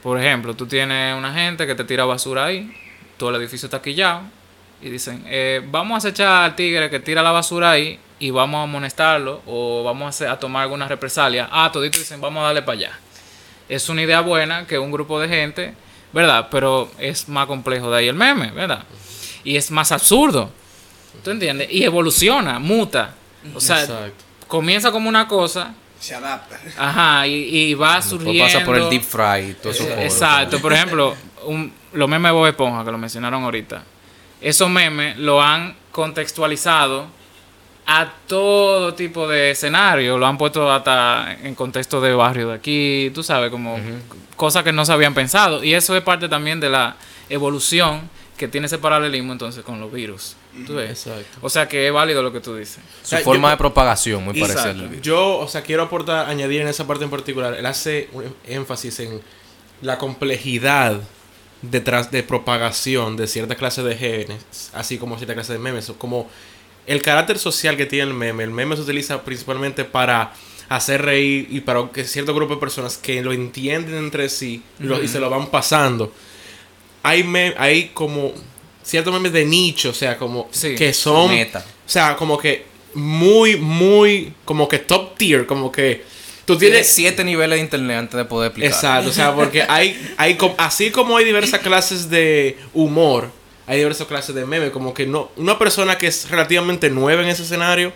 Por 0.03 0.19
ejemplo, 0.19 0.55
tú 0.55 0.65
tienes 0.65 1.15
una 1.15 1.33
gente 1.33 1.67
que 1.67 1.75
te 1.75 1.83
tira 1.83 2.05
basura 2.05 2.45
ahí, 2.45 2.71
todo 3.17 3.29
el 3.29 3.35
edificio 3.35 3.67
está 3.67 3.81
quillado, 3.81 4.21
y 4.81 4.89
dicen, 4.89 5.23
eh, 5.27 5.61
vamos 5.69 5.93
a 5.95 6.07
acechar 6.07 6.43
al 6.43 6.55
tigre 6.55 6.89
que 6.89 6.99
tira 6.99 7.21
la 7.21 7.31
basura 7.31 7.71
ahí 7.71 7.99
y 8.19 8.31
vamos 8.31 8.59
a 8.59 8.63
amonestarlo 8.63 9.41
o 9.45 9.83
vamos 9.83 10.05
a, 10.05 10.09
hacer- 10.09 10.27
a 10.29 10.39
tomar 10.39 10.63
alguna 10.63 10.87
represalia. 10.87 11.47
Ah, 11.51 11.69
toditos 11.71 11.99
dicen, 12.01 12.19
vamos 12.19 12.41
a 12.41 12.47
darle 12.47 12.63
para 12.63 12.77
allá. 12.77 12.99
Es 13.69 13.89
una 13.89 14.01
idea 14.01 14.21
buena 14.21 14.65
que 14.65 14.79
un 14.79 14.91
grupo 14.91 15.19
de 15.19 15.27
gente, 15.27 15.75
¿verdad? 16.13 16.47
Pero 16.49 16.91
es 16.97 17.29
más 17.29 17.45
complejo 17.45 17.91
de 17.91 17.99
ahí 17.99 18.07
el 18.07 18.15
meme, 18.15 18.51
¿verdad? 18.51 18.83
Y 19.43 19.55
es 19.55 19.69
más 19.69 19.91
absurdo. 19.91 20.51
¿Tú 21.23 21.29
entiendes? 21.29 21.67
Y 21.71 21.83
evoluciona, 21.83 22.57
muta. 22.57 23.13
O 23.53 23.59
sea, 23.61 23.81
Exacto. 23.81 24.23
comienza 24.47 24.91
como 24.91 25.09
una 25.09 25.27
cosa, 25.27 25.73
Se 26.01 26.15
adapta. 26.15 26.59
ajá, 26.77 27.27
y, 27.27 27.33
y 27.33 27.73
va 27.75 27.95
Después 27.97 28.09
surgiendo. 28.21 28.43
pasa 28.43 28.65
por 28.65 28.75
el 28.75 28.89
deep 28.89 29.03
fry 29.03 29.51
y 29.51 29.53
todo 29.53 29.71
eso. 29.71 29.83
Eh, 29.83 30.03
Exacto, 30.05 30.59
por 30.59 30.73
ejemplo, 30.73 31.15
un- 31.45 31.71
los 31.93 32.09
memes 32.09 32.29
de 32.31 32.33
Bob 32.37 32.47
Esponja 32.47 32.83
que 32.83 32.91
lo 32.91 32.97
mencionaron 32.97 33.43
ahorita. 33.43 33.83
Esos 34.41 34.69
memes 34.69 35.17
lo 35.17 35.41
han 35.41 35.75
contextualizado 35.91 37.05
a 37.85 38.11
todo 38.27 38.93
tipo 38.95 39.27
de 39.27 39.51
escenario. 39.51 40.17
Lo 40.17 40.25
han 40.25 40.37
puesto 40.37 40.71
hasta 40.71 41.33
en 41.43 41.53
contexto 41.55 42.01
de 42.01 42.13
barrio 42.13 42.49
de 42.49 42.55
aquí, 42.55 43.11
tú 43.13 43.21
sabes, 43.23 43.51
como 43.51 43.77
cosas 44.35 44.63
que 44.63 44.71
no 44.71 44.83
se 44.85 44.93
habían 44.93 45.13
pensado. 45.13 45.63
Y 45.63 45.73
eso 45.73 45.95
es 45.95 46.01
parte 46.01 46.27
también 46.29 46.59
de 46.59 46.69
la 46.69 46.95
evolución 47.29 48.09
que 48.37 48.47
tiene 48.47 48.65
ese 48.67 48.79
paralelismo 48.79 49.31
entonces 49.33 49.63
con 49.63 49.79
los 49.79 49.91
virus. 49.91 50.35
¿Tú 50.67 50.75
ves? 50.75 50.89
Exacto. 51.07 51.37
O 51.41 51.49
sea 51.49 51.67
que 51.67 51.87
es 51.87 51.93
válido 51.93 52.21
lo 52.21 52.31
que 52.33 52.39
tú 52.41 52.55
dices. 52.55 52.79
Su 53.03 53.09
sea, 53.09 53.19
forma 53.19 53.47
yo- 53.47 53.51
de 53.51 53.57
propagación, 53.57 54.23
muy 54.23 54.33
parecida 54.39 54.63
al 54.71 54.77
del 54.79 54.89
virus. 54.89 55.05
Yo, 55.05 55.37
o 55.39 55.47
sea, 55.47 55.61
quiero 55.61 55.83
aportar, 55.83 56.29
añadir 56.29 56.61
en 56.61 56.67
esa 56.67 56.85
parte 56.85 57.03
en 57.05 57.09
particular, 57.09 57.53
él 57.53 57.65
hace 57.65 58.09
un 58.11 58.33
énfasis 58.45 58.99
en 58.99 59.21
la 59.81 59.97
complejidad 59.97 60.99
detrás 61.61 62.11
de 62.11 62.23
propagación 62.23 63.15
de 63.17 63.27
cierta 63.27 63.55
clase 63.55 63.83
de 63.83 63.95
genes, 63.95 64.71
así 64.73 64.97
como 64.97 65.17
cierta 65.17 65.33
clase 65.35 65.53
de 65.53 65.59
memes, 65.59 65.91
como 65.97 66.29
el 66.87 67.01
carácter 67.01 67.37
social 67.39 67.77
que 67.77 67.85
tiene 67.85 68.09
el 68.11 68.17
meme. 68.17 68.43
El 68.43 68.51
meme 68.51 68.75
se 68.75 68.81
utiliza 68.81 69.21
principalmente 69.23 69.85
para 69.85 70.33
hacer 70.69 71.01
reír 71.03 71.47
y 71.49 71.61
para 71.61 71.89
que 71.91 72.03
cierto 72.05 72.33
grupo 72.33 72.55
de 72.55 72.59
personas 72.59 72.97
que 72.97 73.21
lo 73.21 73.31
entienden 73.31 73.95
entre 73.95 74.27
sí 74.29 74.63
lo- 74.79 75.01
y 75.03 75.07
se 75.07 75.19
lo 75.19 75.29
van 75.29 75.47
pasando. 75.47 76.11
Hay, 77.03 77.23
me- 77.23 77.53
hay 77.57 77.89
como 77.93 78.31
ciertos 78.83 79.13
memes 79.13 79.33
de 79.33 79.45
nicho, 79.45 79.89
o 79.89 79.93
sea, 79.93 80.17
como 80.17 80.47
Sí. 80.51 80.75
que 80.75 80.93
son... 80.93 81.29
Meta. 81.31 81.65
O 81.85 81.89
sea, 81.89 82.15
como 82.15 82.37
que 82.37 82.65
muy, 82.93 83.57
muy, 83.57 84.33
como 84.45 84.67
que 84.67 84.79
top 84.79 85.15
tier, 85.17 85.45
como 85.45 85.71
que 85.71 86.03
tú 86.45 86.57
Tienes 86.57 86.77
tienes... 86.79 86.87
siete 86.87 87.23
niveles 87.23 87.57
de 87.57 87.63
internet 87.63 87.97
antes 87.97 88.17
de 88.17 88.25
poder 88.25 88.47
explicar. 88.47 88.73
Exacto, 88.73 89.09
o 89.09 89.13
sea, 89.13 89.33
porque 89.33 89.63
hay, 89.67 90.13
hay 90.17 90.37
así 90.57 90.91
como 90.91 91.17
hay 91.17 91.25
diversas 91.25 91.59
clases 91.63 92.09
de 92.09 92.57
humor, 92.73 93.29
hay 93.67 93.77
diversas 93.77 94.07
clases 94.07 94.35
de 94.35 94.45
meme, 94.45 94.71
como 94.71 94.93
que 94.93 95.05
no, 95.05 95.31
una 95.37 95.57
persona 95.57 95.97
que 95.97 96.07
es 96.07 96.29
relativamente 96.29 96.89
nueva 96.89 97.21
en 97.23 97.29
ese 97.29 97.43
escenario 97.43 97.93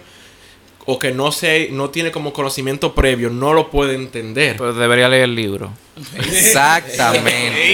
o 0.86 1.00
que 1.00 1.12
no 1.12 1.32
se, 1.32 1.70
no 1.72 1.89
tiene 1.89 2.12
como 2.12 2.32
conocimiento 2.32 2.94
previo, 2.94 3.30
no 3.32 3.54
lo 3.54 3.72
puede 3.72 3.96
entender. 3.96 4.56
Pero 4.58 4.72
debería 4.74 5.10
leer 5.10 5.24
el 5.24 5.36
libro. 5.36 5.74
Exactamente. 6.18 7.64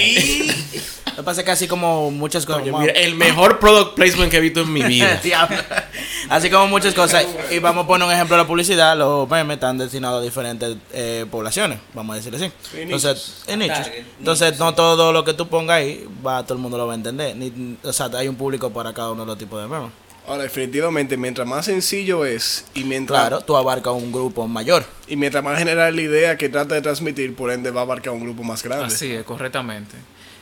Lo 1.22 1.26
que 1.26 1.26
pasa 1.26 1.42
es 1.42 1.46
que 1.46 1.52
así 1.52 1.68
como 1.68 2.10
muchas 2.10 2.48
cosas. 2.48 2.64
Oye, 2.64 2.72
mira, 2.72 2.94
el 2.94 3.14
mejor 3.14 3.60
product 3.60 3.94
placement 3.94 4.32
que 4.32 4.38
he 4.38 4.42
visto 4.42 4.62
en 4.62 4.74
mi 4.74 4.82
vida. 4.82 5.22
Así 6.30 6.50
como 6.50 6.68
muchas 6.68 6.94
cosas. 6.96 7.26
Y 7.52 7.60
vamos 7.60 7.84
a 7.84 7.88
poner 7.88 8.08
un 8.08 8.14
ejemplo 8.14 8.36
de 8.38 8.42
la 8.44 8.48
publicidad. 8.48 8.98
Los 8.98 9.30
memes 9.30 9.56
están 9.56 9.78
destinados 9.78 10.22
a 10.22 10.24
diferentes 10.24 10.78
eh, 10.94 11.26
poblaciones, 11.30 11.78
vamos 11.94 12.14
a 12.14 12.18
decirlo 12.18 12.38
así. 12.38 12.52
Entonces, 12.76 13.44
en 13.48 13.60
nichos. 13.60 13.88
Entonces, 14.18 14.58
no 14.58 14.74
todo 14.74 15.12
lo 15.14 15.24
que 15.24 15.34
tú 15.34 15.48
pongas 15.48 15.78
ahí, 15.78 16.08
va, 16.26 16.42
todo 16.44 16.56
el 16.56 16.60
mundo 16.62 16.78
lo 16.78 16.88
va 16.88 16.94
a 16.94 16.96
entender. 16.96 17.36
Ni- 17.36 17.78
o 17.84 17.94
sea, 17.94 18.10
hay 18.16 18.28
un 18.28 18.36
público 18.36 18.72
para 18.72 18.94
cada 18.94 19.12
uno 19.12 19.22
de 19.24 19.28
los 19.28 19.38
tipos 19.38 19.62
de 19.62 19.68
memes. 19.68 19.92
Ahora, 20.28 20.44
definitivamente, 20.44 21.18
mientras 21.18 21.48
más 21.48 21.66
sencillo 21.66 22.26
es 22.26 22.66
y 22.76 22.84
mientras, 22.84 23.20
Claro, 23.20 23.42
tú 23.42 23.58
abarcas 23.58 23.94
un 23.94 24.12
grupo 24.12 24.48
mayor. 24.48 24.86
y 25.08 25.16
mientras 25.16 25.44
más 25.44 25.58
general 25.58 25.96
la 25.96 26.02
idea 26.02 26.38
que 26.38 26.48
trata 26.48 26.76
de 26.76 26.82
transmitir, 26.82 27.36
por 27.36 27.52
ende 27.52 27.72
va 27.72 27.82
a 27.82 27.84
abarcar 27.84 28.14
un 28.14 28.22
grupo 28.22 28.44
más 28.44 28.62
grande. 28.64 28.86
Así 28.86 29.12
es, 29.12 29.24
correctamente. 29.24 29.98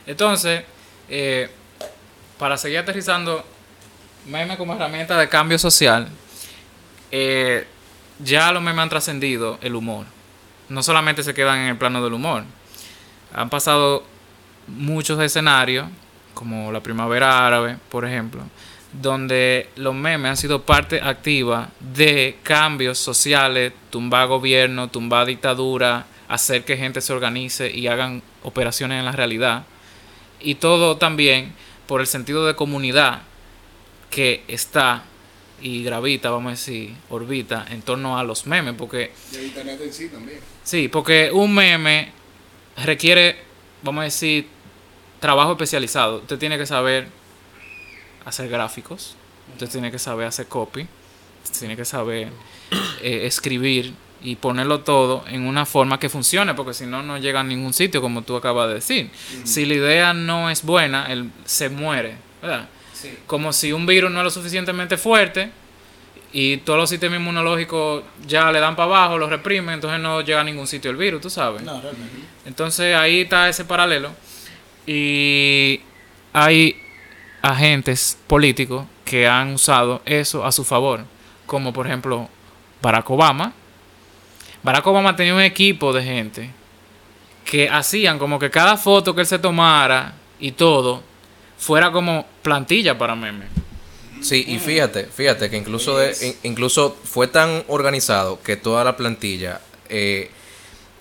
Entonces, 0.06 0.64
eh, 1.08 1.50
para 2.38 2.56
seguir 2.56 2.78
aterrizando, 2.78 3.44
meme 4.26 4.56
como 4.56 4.74
herramienta 4.74 5.18
de 5.18 5.28
cambio 5.28 5.58
social, 5.58 6.08
eh, 7.10 7.66
ya 8.18 8.52
los 8.52 8.62
memes 8.62 8.82
han 8.82 8.88
trascendido 8.88 9.58
el 9.62 9.74
humor. 9.74 10.06
No 10.68 10.82
solamente 10.82 11.22
se 11.22 11.34
quedan 11.34 11.58
en 11.60 11.68
el 11.68 11.76
plano 11.76 12.02
del 12.02 12.12
humor. 12.12 12.44
Han 13.34 13.50
pasado 13.50 14.04
muchos 14.66 15.20
escenarios, 15.20 15.88
como 16.34 16.70
la 16.72 16.80
primavera 16.80 17.46
árabe, 17.46 17.76
por 17.90 18.04
ejemplo, 18.04 18.42
donde 18.92 19.68
los 19.76 19.94
memes 19.94 20.30
han 20.30 20.36
sido 20.36 20.62
parte 20.62 21.00
activa 21.00 21.68
de 21.80 22.38
cambios 22.42 22.98
sociales, 22.98 23.72
tumbar 23.90 24.28
gobierno, 24.28 24.88
tumbar 24.88 25.26
dictadura, 25.26 26.06
hacer 26.28 26.64
que 26.64 26.76
gente 26.76 27.00
se 27.00 27.12
organice 27.12 27.70
y 27.70 27.88
hagan 27.88 28.22
operaciones 28.42 28.98
en 28.98 29.04
la 29.04 29.12
realidad. 29.12 29.64
Y 30.40 30.56
todo 30.56 30.96
también 30.96 31.52
por 31.86 32.00
el 32.00 32.06
sentido 32.06 32.46
de 32.46 32.54
comunidad 32.54 33.22
que 34.10 34.44
está 34.48 35.04
y 35.62 35.84
gravita, 35.84 36.30
vamos 36.30 36.48
a 36.48 36.50
decir, 36.52 36.94
orbita 37.10 37.66
en 37.70 37.82
torno 37.82 38.18
a 38.18 38.24
los 38.24 38.46
memes, 38.46 38.74
porque 38.76 39.12
Y 39.32 39.36
el 39.36 39.46
internet 39.46 39.80
en 39.82 39.92
sí 39.92 40.08
también. 40.08 40.40
Sí, 40.64 40.88
porque 40.88 41.30
un 41.32 41.54
meme 41.54 42.12
requiere, 42.76 43.36
vamos 43.82 44.02
a 44.02 44.04
decir, 44.04 44.46
trabajo 45.20 45.52
especializado. 45.52 46.18
Usted 46.18 46.38
tiene 46.38 46.56
que 46.56 46.66
saber 46.66 47.08
hacer 48.24 48.48
gráficos, 48.48 49.16
usted 49.52 49.68
tiene 49.68 49.90
que 49.90 49.98
saber 49.98 50.26
hacer 50.26 50.46
copy, 50.46 50.86
usted 51.44 51.58
tiene 51.58 51.76
que 51.76 51.84
saber 51.84 52.28
eh, 53.02 53.26
escribir 53.26 53.92
y 54.22 54.36
ponerlo 54.36 54.80
todo 54.80 55.24
en 55.28 55.46
una 55.46 55.66
forma 55.66 55.98
que 55.98 56.08
funcione, 56.08 56.54
porque 56.54 56.74
si 56.74 56.86
no, 56.86 57.02
no 57.02 57.18
llega 57.18 57.40
a 57.40 57.44
ningún 57.44 57.72
sitio, 57.72 58.00
como 58.00 58.22
tú 58.22 58.36
acabas 58.36 58.68
de 58.68 58.74
decir. 58.74 59.10
Si 59.44 59.64
la 59.64 59.74
idea 59.74 60.12
no 60.12 60.50
es 60.50 60.62
buena, 60.62 61.06
él 61.06 61.30
se 61.44 61.68
muere, 61.68 62.16
¿verdad? 62.42 62.68
Sí. 62.92 63.16
Como 63.26 63.52
si 63.52 63.72
un 63.72 63.86
virus 63.86 64.10
no 64.10 64.18
es 64.18 64.24
lo 64.24 64.30
suficientemente 64.30 64.98
fuerte 64.98 65.50
y 66.32 66.58
todos 66.58 66.78
los 66.78 66.90
sistemas 66.90 67.18
inmunológicos 67.18 68.04
ya 68.26 68.52
le 68.52 68.60
dan 68.60 68.76
para 68.76 68.86
abajo, 68.86 69.18
lo 69.18 69.28
reprimen, 69.28 69.74
entonces 69.74 70.00
no 70.00 70.20
llega 70.20 70.40
a 70.40 70.44
ningún 70.44 70.66
sitio 70.66 70.90
el 70.90 70.96
virus, 70.96 71.20
tú 71.20 71.30
sabes. 71.30 71.62
No, 71.62 71.80
realmente. 71.80 72.16
Entonces 72.44 72.94
ahí 72.94 73.22
está 73.22 73.48
ese 73.48 73.64
paralelo. 73.64 74.10
Y 74.86 75.80
hay 76.32 76.76
agentes 77.42 78.18
políticos 78.26 78.86
que 79.04 79.26
han 79.26 79.54
usado 79.54 80.02
eso 80.04 80.44
a 80.44 80.52
su 80.52 80.64
favor. 80.64 81.04
Como 81.46 81.72
por 81.72 81.86
ejemplo 81.86 82.28
Barack 82.82 83.10
Obama. 83.10 83.52
Barack 84.62 84.86
Obama 84.86 85.16
tenía 85.16 85.34
un 85.34 85.40
equipo 85.40 85.92
de 85.92 86.02
gente 86.02 86.50
que 87.44 87.68
hacían 87.68 88.18
como 88.18 88.38
que 88.38 88.50
cada 88.50 88.76
foto 88.76 89.14
que 89.14 89.22
él 89.22 89.26
se 89.26 89.38
tomara 89.38 90.14
y 90.38 90.52
todo 90.52 91.02
fuera 91.58 91.90
como 91.90 92.26
plantilla 92.42 92.96
para 92.96 93.14
memes. 93.14 93.48
Sí, 94.22 94.44
y 94.46 94.58
fíjate, 94.58 95.04
fíjate 95.06 95.48
que 95.48 95.56
incluso, 95.56 95.96
de- 95.96 96.14
in- 96.26 96.50
incluso 96.52 96.96
fue 97.04 97.26
tan 97.26 97.64
organizado 97.68 98.40
que 98.42 98.56
toda 98.56 98.84
la 98.84 98.96
plantilla 98.96 99.60
eh, 99.88 100.30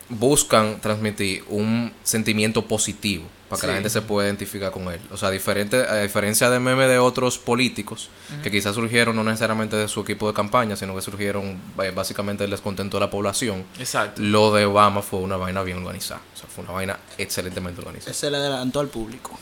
buscan 0.07 0.79
transmitir 0.81 1.43
un 1.49 1.93
sentimiento 2.03 2.65
positivo 2.65 3.25
para 3.49 3.59
que 3.61 3.67
la 3.67 3.73
gente 3.73 3.89
se 3.89 4.01
pueda 4.03 4.27
identificar 4.27 4.71
con 4.71 4.83
él. 4.93 4.99
O 5.11 5.17
sea, 5.17 5.31
diferente, 5.31 5.77
a 5.77 6.01
diferencia 6.03 6.49
de 6.49 6.59
memes 6.59 6.87
de 6.87 6.99
otros 6.99 7.37
políticos 7.39 8.09
que 8.43 8.51
quizás 8.51 8.75
surgieron 8.75 9.15
no 9.15 9.23
necesariamente 9.23 9.75
de 9.75 9.87
su 9.87 10.01
equipo 10.01 10.27
de 10.27 10.33
campaña, 10.33 10.75
sino 10.75 10.95
que 10.95 11.01
surgieron 11.01 11.59
eh, 11.83 11.91
básicamente 11.93 12.43
del 12.43 12.51
descontento 12.51 12.97
de 12.97 13.01
la 13.01 13.09
población. 13.09 13.65
Exacto. 13.79 14.21
Lo 14.21 14.53
de 14.53 14.65
Obama 14.65 15.01
fue 15.01 15.19
una 15.19 15.35
vaina 15.35 15.63
bien 15.63 15.77
organizada. 15.79 16.21
O 16.33 16.37
sea, 16.37 16.47
fue 16.47 16.63
una 16.63 16.73
vaina 16.73 16.99
excelentemente 17.17 17.81
organizada. 17.81 18.13
Se 18.13 18.29
le 18.29 18.37
adelantó 18.37 18.79
al 18.79 18.87
público. 18.87 19.37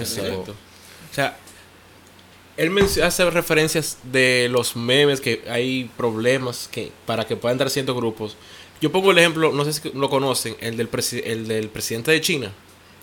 Ese 0.00 0.22
tipo- 0.22 0.50
O 0.50 1.14
sea, 1.14 1.36
él 2.56 2.76
hace 3.02 3.30
referencias 3.30 3.98
de 4.04 4.48
los 4.50 4.76
memes, 4.76 5.20
que 5.20 5.42
hay 5.50 5.90
problemas 5.96 6.68
que 6.70 6.92
para 7.06 7.26
que 7.26 7.36
puedan 7.36 7.54
entrar 7.54 7.70
ciertos 7.70 7.96
grupos. 7.96 8.36
Yo 8.80 8.90
pongo 8.92 9.10
el 9.12 9.18
ejemplo, 9.18 9.52
no 9.52 9.64
sé 9.64 9.72
si 9.72 9.90
lo 9.94 10.10
conocen, 10.10 10.56
el 10.60 10.76
del, 10.76 10.90
presi- 10.90 11.22
el 11.24 11.46
del 11.48 11.68
presidente 11.68 12.10
de 12.10 12.20
China, 12.20 12.52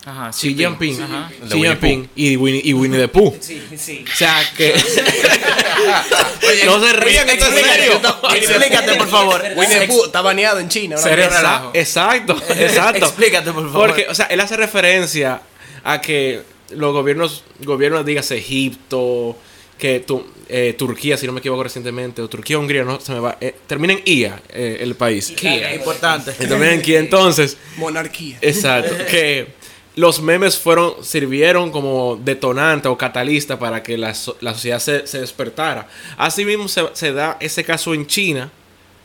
Ajá. 0.04 0.30
Xi 0.32 0.54
Jinping. 0.54 0.96
Xi 0.96 1.58
Jinping 1.62 2.08
y 2.16 2.36
Winnie, 2.36 2.62
y 2.64 2.72
Winnie 2.72 2.98
the 2.98 3.08
Pooh. 3.08 3.36
Sí, 3.40 3.62
sí. 3.76 4.04
O 4.10 4.16
sea, 4.16 4.42
que... 4.56 4.74
no 6.66 6.80
se 6.84 6.92
rían, 6.94 7.28
esto 7.28 7.46
es 7.46 7.54
serio. 7.66 8.00
Explícate, 8.34 8.94
por 8.96 9.08
favor. 9.08 9.42
Winnie 9.56 9.78
the 9.80 9.86
Pooh 9.88 10.06
está 10.06 10.22
baneado 10.22 10.58
en 10.60 10.68
China. 10.68 10.96
ahora 10.96 11.08
Serio 11.08 11.24
mismo. 11.26 11.36
Exa- 11.38 11.42
relajo. 11.42 11.70
Exacto, 11.74 12.42
exacto. 12.58 13.06
Explícate, 13.06 13.52
por 13.52 13.70
favor. 13.70 13.88
Porque, 13.88 14.06
o 14.08 14.14
sea, 14.14 14.26
él 14.26 14.40
hace 14.40 14.56
referencia 14.56 15.42
a 15.84 16.00
que 16.00 16.42
los 16.70 16.92
gobiernos, 16.92 17.44
gobiernos, 17.60 18.04
dígase 18.06 18.38
Egipto, 18.38 19.36
que 19.78 20.00
tu- 20.00 20.26
eh, 20.48 20.74
Turquía, 20.76 21.16
si 21.16 21.26
no 21.26 21.32
me 21.32 21.38
equivoco 21.40 21.62
recientemente, 21.62 22.22
o 22.22 22.28
Turquía, 22.28 22.58
Hungría, 22.58 22.84
no 22.84 23.00
se 23.00 23.12
me 23.12 23.20
va, 23.20 23.36
eh, 23.40 23.54
termina 23.66 23.92
en 23.92 24.02
IA 24.04 24.40
eh, 24.48 24.78
el 24.80 24.94
país. 24.94 25.32
Kia. 25.36 25.74
Importante. 25.74 26.32
Termina 26.32 26.72
en 26.72 26.82
Kia, 26.82 26.98
entonces, 26.98 27.56
Monarquía. 27.76 28.38
exacto, 28.40 28.94
que 29.08 29.46
los 30.00 30.20
memes 30.22 30.58
fueron, 30.58 30.94
sirvieron 31.02 31.70
como 31.70 32.16
detonante 32.16 32.88
o 32.88 32.96
catalista 32.96 33.58
para 33.58 33.82
que 33.82 33.96
la, 33.98 34.14
la 34.40 34.52
sociedad 34.54 34.78
se, 34.78 35.06
se 35.06 35.20
despertara. 35.20 35.88
Asimismo 36.16 36.68
se, 36.68 36.82
se 36.94 37.12
da 37.12 37.36
ese 37.40 37.62
caso 37.64 37.92
en 37.94 38.06
China 38.06 38.50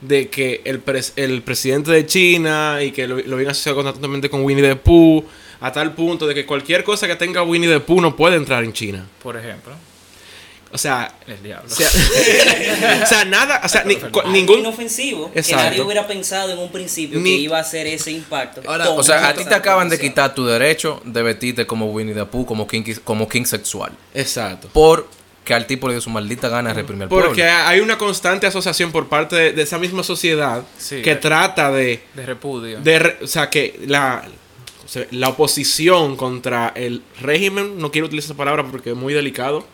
de 0.00 0.28
que 0.28 0.60
el, 0.64 0.84
pres- 0.84 1.12
el 1.16 1.42
presidente 1.42 1.90
de 1.90 2.04
China 2.06 2.78
y 2.82 2.90
que 2.90 3.06
lo, 3.06 3.16
lo 3.16 3.36
viene 3.36 3.50
asociado 3.52 3.76
constantemente 3.76 4.28
con 4.28 4.42
Winnie 4.42 4.62
the 4.62 4.76
Pooh, 4.76 5.24
a 5.60 5.72
tal 5.72 5.94
punto 5.94 6.26
de 6.26 6.34
que 6.34 6.44
cualquier 6.44 6.84
cosa 6.84 7.06
que 7.06 7.16
tenga 7.16 7.42
Winnie 7.42 7.68
the 7.68 7.80
Pooh 7.80 8.00
no 8.00 8.14
puede 8.14 8.36
entrar 8.36 8.62
en 8.64 8.72
China. 8.72 9.06
Por 9.22 9.36
ejemplo. 9.36 9.72
O 10.72 10.78
sea, 10.78 11.14
El 11.26 11.42
diablo. 11.42 11.70
o 11.70 11.74
sea, 11.74 11.88
o 13.02 13.06
sea, 13.06 13.24
nada, 13.24 13.60
o 13.64 13.68
sea, 13.68 13.84
ni- 13.84 13.98
ningún... 14.32 14.58
inofensivo 14.60 15.32
que 15.32 15.38
Exacto. 15.38 15.64
nadie 15.64 15.80
hubiera 15.80 16.06
pensado 16.06 16.50
en 16.52 16.58
un 16.58 16.70
principio 16.70 17.18
Ni- 17.20 17.30
que 17.30 17.36
iba 17.36 17.56
a 17.58 17.60
hacer 17.60 17.86
ese 17.86 18.10
impacto. 18.10 18.62
Ahora, 18.68 18.90
O 18.90 19.02
sea, 19.02 19.28
a 19.28 19.34
ti 19.34 19.44
te 19.44 19.54
acaban 19.54 19.88
de 19.88 19.98
quitar 19.98 20.34
tu 20.34 20.44
derecho 20.44 21.00
de 21.04 21.22
vestirte 21.22 21.66
como 21.66 21.86
Winnie 21.86 22.14
the 22.14 22.24
Pooh, 22.26 22.44
como 22.44 22.66
king, 22.66 22.82
como 23.04 23.28
king 23.28 23.44
sexual. 23.44 23.92
Exacto. 24.12 24.68
Porque 24.72 25.54
al 25.54 25.66
tipo 25.66 25.86
le 25.86 25.94
dio 25.94 26.00
su 26.00 26.10
maldita 26.10 26.48
gana 26.48 26.70
de 26.70 26.74
reprimir 26.74 27.04
al 27.04 27.08
pueblo. 27.08 27.28
Porque 27.28 27.44
hay 27.44 27.80
una 27.80 27.96
constante 27.96 28.46
asociación 28.46 28.90
por 28.92 29.08
parte 29.08 29.36
de, 29.36 29.52
de 29.52 29.62
esa 29.62 29.78
misma 29.78 30.02
sociedad 30.02 30.62
Sí. 30.78 31.00
que 31.00 31.14
trata 31.14 31.70
de, 31.70 32.02
De 32.14 32.26
repudio. 32.26 32.80
de 32.80 32.98
re- 32.98 33.16
o 33.22 33.26
sea, 33.28 33.48
que 33.48 33.78
la, 33.86 34.24
la 35.12 35.28
oposición 35.28 36.16
contra 36.16 36.72
el 36.74 37.02
régimen, 37.20 37.78
no 37.78 37.90
quiero 37.92 38.06
utilizar 38.08 38.26
esa 38.32 38.36
palabra 38.36 38.64
porque 38.68 38.90
es 38.90 38.96
muy 38.96 39.14
delicado, 39.14 39.64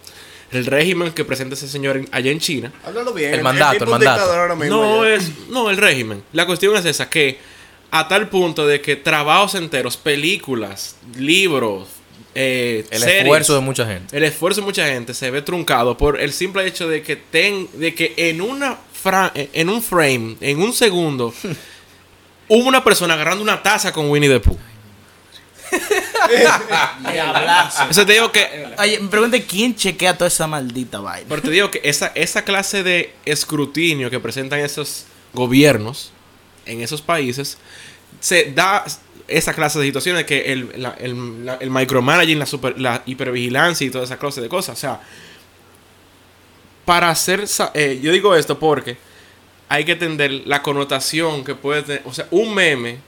el 0.52 0.66
régimen 0.66 1.12
que 1.12 1.24
presenta 1.24 1.54
ese 1.54 1.68
señor 1.68 1.96
en- 1.96 2.08
allá 2.12 2.30
en 2.30 2.38
China, 2.40 2.72
Háblalo 2.84 3.12
bien. 3.12 3.34
El 3.34 3.42
mandato, 3.42 3.72
tipo 3.72 3.84
el 3.84 3.90
mandato. 3.90 4.12
dictador 4.20 4.38
ahora 4.40 4.54
mismo 4.56 4.76
no 4.76 5.04
ya. 5.04 5.14
es, 5.14 5.30
no 5.48 5.70
el 5.70 5.76
régimen. 5.76 6.22
La 6.32 6.46
cuestión 6.46 6.76
es 6.76 6.84
esa, 6.84 7.08
que 7.10 7.38
a 7.90 8.08
tal 8.08 8.28
punto 8.28 8.66
de 8.66 8.80
que 8.80 8.96
trabajos 8.96 9.54
enteros, 9.54 9.96
películas, 9.96 10.96
libros, 11.18 11.88
eh, 12.34 12.86
el 12.90 13.00
series, 13.00 13.22
esfuerzo 13.22 13.54
de 13.54 13.60
mucha 13.60 13.86
gente. 13.86 14.16
el 14.16 14.24
esfuerzo 14.24 14.60
de 14.62 14.66
mucha 14.66 14.86
gente 14.86 15.12
se 15.12 15.30
ve 15.30 15.42
truncado 15.42 15.98
por 15.98 16.18
el 16.20 16.32
simple 16.32 16.66
hecho 16.66 16.88
de 16.88 17.02
que 17.02 17.16
ten, 17.16 17.68
de 17.74 17.94
que 17.94 18.14
en 18.16 18.40
una 18.40 18.78
fra- 18.92 19.32
en 19.34 19.68
un 19.68 19.82
frame, 19.82 20.36
en 20.40 20.60
un 20.62 20.72
segundo, 20.72 21.34
hubo 22.48 22.66
una 22.68 22.82
persona 22.84 23.14
agarrando 23.14 23.42
una 23.42 23.62
taza 23.62 23.92
con 23.92 24.08
Winnie 24.10 24.28
the 24.30 24.40
Pooh. 24.40 24.58
Eso 27.90 28.06
te 28.06 28.12
digo 28.12 28.30
que 28.32 28.68
Oye, 28.78 29.00
me 29.00 29.08
pregunté 29.08 29.44
quién 29.44 29.74
chequea 29.74 30.16
toda 30.16 30.28
esa 30.28 30.46
maldita 30.46 31.00
vaina. 31.00 31.26
pero 31.28 31.42
te 31.42 31.50
digo 31.50 31.70
que 31.70 31.80
esa, 31.84 32.12
esa 32.14 32.42
clase 32.44 32.82
de 32.82 33.14
escrutinio 33.24 34.10
que 34.10 34.20
presentan 34.20 34.60
esos 34.60 35.04
gobiernos 35.32 36.12
en 36.66 36.80
esos 36.82 37.02
países 37.02 37.58
se 38.20 38.52
da 38.52 38.84
esa 39.28 39.54
clase 39.54 39.78
de 39.78 39.86
situaciones 39.86 40.24
que 40.24 40.52
el, 40.52 40.70
la- 40.76 40.94
el, 40.98 41.46
la- 41.46 41.54
el 41.56 41.70
micromanaging, 41.70 42.38
la, 42.38 42.46
super, 42.46 42.78
la 42.78 43.02
hipervigilancia 43.06 43.86
y 43.86 43.90
toda 43.90 44.04
esa 44.04 44.18
clase 44.18 44.40
de 44.40 44.48
cosas. 44.48 44.76
O 44.76 44.80
sea, 44.80 45.00
para 46.84 47.08
hacer... 47.10 47.44
eh, 47.74 48.00
yo 48.02 48.12
digo 48.12 48.34
esto 48.36 48.58
porque 48.58 48.96
hay 49.68 49.84
que 49.84 49.92
entender 49.92 50.30
la 50.46 50.62
connotación 50.62 51.44
que 51.44 51.54
puede 51.54 51.82
tener... 51.82 52.02
O 52.04 52.12
sea, 52.12 52.26
un 52.30 52.54
meme... 52.54 52.98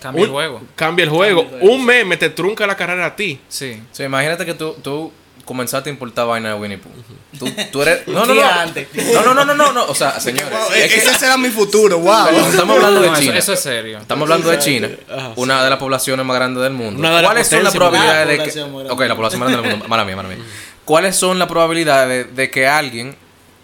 Cambia 0.00 0.22
el 0.24 0.28
un- 0.28 0.34
juego. 0.34 0.62
Cambia 0.74 1.02
el 1.04 1.10
juego. 1.10 1.42
Cambia 1.42 1.56
el 1.58 1.60
juego, 1.62 1.74
Un 1.74 1.84
meme 1.84 2.16
te 2.16 2.30
trunca 2.30 2.66
la 2.66 2.76
carrera 2.76 3.06
a 3.06 3.16
ti. 3.16 3.40
Sí. 3.48 3.80
Sí, 3.92 4.02
imagínate 4.04 4.44
que 4.46 4.54
tú, 4.54 4.74
tú 4.82 5.12
comenzaste 5.44 5.88
a 5.90 5.92
importar 5.92 6.26
vaina 6.26 6.48
de 6.50 6.54
Winnie 6.56 6.78
Pooh. 6.78 6.90
Tú, 7.38 7.46
tú 7.70 7.82
eres. 7.82 8.00
No, 8.08 8.26
no, 8.26 8.34
no. 8.34 8.42
No, 8.42 9.22
no, 9.22 9.34
no, 9.34 9.44
no, 9.44 9.54
no, 9.54 9.72
no. 9.72 9.84
O 9.86 9.94
sea, 9.94 10.18
señores. 10.18 10.50
Wow, 10.50 10.72
es 10.74 10.92
que- 10.92 10.98
ese 10.98 11.14
será 11.18 11.36
mi 11.36 11.48
futuro, 11.50 11.98
wow. 12.00 12.28
Estamos 12.28 12.76
hablando 12.76 13.00
de 13.00 13.06
No, 13.08 13.12
eso, 13.14 13.22
China. 13.22 13.38
eso 13.38 13.52
es 13.52 13.60
serio. 13.60 13.98
Estamos 13.98 14.22
hablando 14.24 14.50
de 14.50 14.58
China, 14.58 14.88
una 15.36 15.62
de 15.64 15.70
las 15.70 15.78
poblaciones 15.78 16.24
más 16.26 16.36
grandes 16.36 16.62
del 16.62 16.72
mundo. 16.72 16.98
Una 16.98 17.08
de 17.10 17.22
las 17.22 17.24
¿Cuáles 17.30 17.46
son 17.48 17.62
las 17.64 17.74
probabilidades 17.74 18.28
de 18.28 18.34
grandes. 18.36 18.54
que... 18.54 18.60
La 18.60 18.66
población 18.66 18.72
muy 18.72 18.84
grande. 18.84 19.04
Ok, 19.04 19.08
la 19.08 19.16
población 19.16 19.40
más 19.40 19.48
grande 19.50 19.68
del 19.68 19.76
mundo. 19.78 19.88
Mala 19.88 20.04
mía, 20.04 20.16
mala 20.16 20.28
mía. 20.28 20.38
¿Cuáles 20.84 21.16
son 21.16 21.38
las 21.38 21.48
probabilidades 21.48 22.26
de, 22.28 22.32
de 22.32 22.50
que 22.50 22.66
alguien 22.66 23.16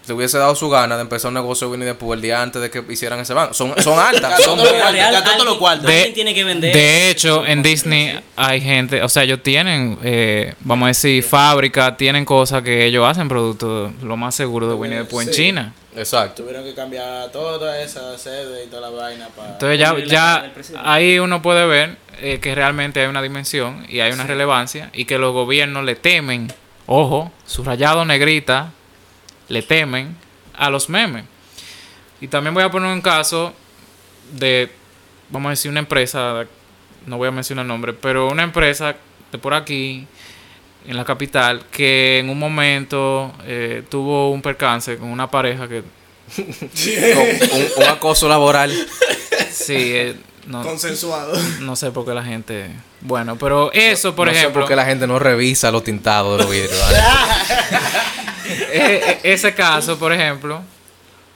se 0.05 0.13
hubiese 0.13 0.37
dado 0.37 0.53
su 0.55 0.69
gana 0.69 0.95
de 0.95 1.01
empezar 1.01 1.29
un 1.29 1.35
negocio 1.35 1.67
de 1.67 1.71
Winnie 1.71 1.87
the 1.87 1.95
Pooh 1.95 2.13
el 2.13 2.21
día 2.21 2.41
antes 2.41 2.61
de 2.61 2.69
que 2.69 2.83
hicieran 2.89 3.19
ese 3.19 3.33
banco? 3.33 3.53
Son, 3.53 3.73
son 3.81 3.97
altas. 4.05 4.43
son 4.43 4.57
muy 4.59 4.67
cual- 4.67 4.97
altas. 4.99 5.83
De- 5.83 6.11
tiene 6.13 6.33
que 6.33 6.43
vender. 6.43 6.73
De 6.73 7.09
hecho, 7.09 7.45
en 7.45 7.63
Disney 7.63 8.19
hay 8.35 8.61
gente, 8.61 9.01
o 9.01 9.09
sea, 9.09 9.23
ellos 9.23 9.41
tienen, 9.43 9.97
eh, 10.03 10.53
vamos 10.61 10.85
a 10.85 10.87
decir, 10.89 11.23
fábrica, 11.23 11.95
tienen 11.97 12.25
cosas 12.25 12.61
que 12.63 12.85
ellos 12.85 13.07
hacen 13.07 13.27
productos, 13.29 13.91
lo 14.03 14.17
más 14.17 14.35
seguro 14.35 14.67
de 14.67 14.73
Winnie 14.73 14.99
the 14.99 15.05
Pooh 15.05 15.21
en 15.21 15.27
Sí. 15.27 15.33
China. 15.33 15.73
Exacto. 15.95 16.41
Tuvieron 16.43 16.63
que 16.63 16.73
cambiar 16.73 17.31
toda 17.31 17.79
esa 17.79 18.17
sede 18.17 18.65
y 18.65 18.67
toda 18.67 18.81
la 18.81 18.89
vaina 18.89 19.27
para... 19.35 19.49
Entonces 19.51 19.79
ya, 19.79 19.95
ya 20.05 20.51
ahí 20.83 21.19
uno 21.19 21.41
puede 21.43 21.65
ver 21.67 21.97
eh, 22.19 22.39
que 22.41 22.55
realmente 22.55 22.99
hay 22.99 23.07
una 23.07 23.21
dimensión 23.21 23.85
y 23.87 23.99
hay 23.99 24.11
una 24.11 24.23
relevancia 24.25 24.89
y 24.93 25.05
que 25.05 25.17
los 25.19 25.33
gobiernos 25.33 25.83
le 25.85 25.95
temen, 25.95 26.51
ojo, 26.87 27.31
subrayado 27.45 28.05
negrita, 28.05 28.71
le 29.49 29.61
temen 29.61 30.15
a 30.55 30.69
los 30.69 30.89
memes. 30.89 31.25
Y 32.21 32.27
también 32.27 32.53
voy 32.53 32.63
a 32.63 32.71
poner 32.71 32.91
un 32.91 33.01
caso 33.01 33.53
de, 34.31 34.71
vamos 35.29 35.47
a 35.47 35.49
decir, 35.51 35.69
una 35.69 35.81
empresa, 35.81 36.45
no 37.05 37.17
voy 37.17 37.27
a 37.27 37.31
mencionar 37.31 37.63
el 37.63 37.67
nombre, 37.67 37.93
pero 37.93 38.29
una 38.29 38.43
empresa 38.43 38.95
de 39.31 39.37
por 39.37 39.53
aquí, 39.53 40.07
en 40.85 40.97
la 40.97 41.05
capital, 41.05 41.65
que 41.71 42.19
en 42.19 42.29
un 42.29 42.37
momento 42.37 43.33
eh, 43.45 43.83
tuvo 43.89 44.31
un 44.31 44.41
percance 44.41 44.97
con 44.97 45.09
una 45.09 45.29
pareja 45.29 45.67
que, 45.67 45.83
Con 46.35 46.47
un, 46.47 47.67
un 47.77 47.83
acoso 47.83 48.27
laboral. 48.27 48.71
sí, 49.51 49.75
eh, 49.77 50.15
no, 50.47 50.63
Consensuado. 50.63 51.33
no 51.61 51.75
sé 51.75 51.91
por 51.91 52.05
qué 52.05 52.13
la 52.13 52.23
gente... 52.23 52.69
Bueno, 53.01 53.37
pero 53.37 53.71
eso, 53.73 54.15
por 54.15 54.27
no 54.27 54.33
sé 54.33 54.39
ejemplo, 54.39 54.61
por 54.61 54.69
qué 54.69 54.75
la 54.75 54.85
gente 54.85 55.07
no 55.07 55.19
revisa 55.19 55.71
los 55.71 55.83
tintados 55.83 56.37
de 56.37 56.43
los 56.43 56.51
vidrios. 56.51 56.79
eh, 58.71 59.01
eh, 59.07 59.19
ese 59.23 59.53
caso, 59.53 59.97
por 59.97 60.13
ejemplo, 60.13 60.61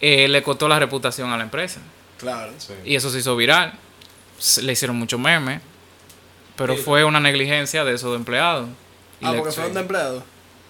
eh, 0.02 0.28
le 0.28 0.44
costó 0.44 0.68
la 0.68 0.80
reputación 0.80 1.32
a 1.32 1.38
la 1.38 1.44
empresa. 1.44 1.80
Claro. 2.18 2.52
Y 2.86 2.96
eso 2.96 3.10
se 3.10 3.20
hizo 3.20 3.36
viral. 3.36 3.74
Se- 4.40 4.62
Le 4.62 4.74
hicieron 4.74 4.96
mucho 4.98 5.18
meme. 5.18 5.60
Pero 6.56 6.76
fue 6.76 7.04
una 7.04 7.20
negligencia 7.20 7.84
de 7.86 7.94
esos 7.94 8.16
empleados. 8.16 8.68
Ah, 9.22 9.32
le- 9.32 9.38
porque 9.38 9.52
fueron 9.54 9.74
de 9.74 9.80
empleados. 9.82 10.24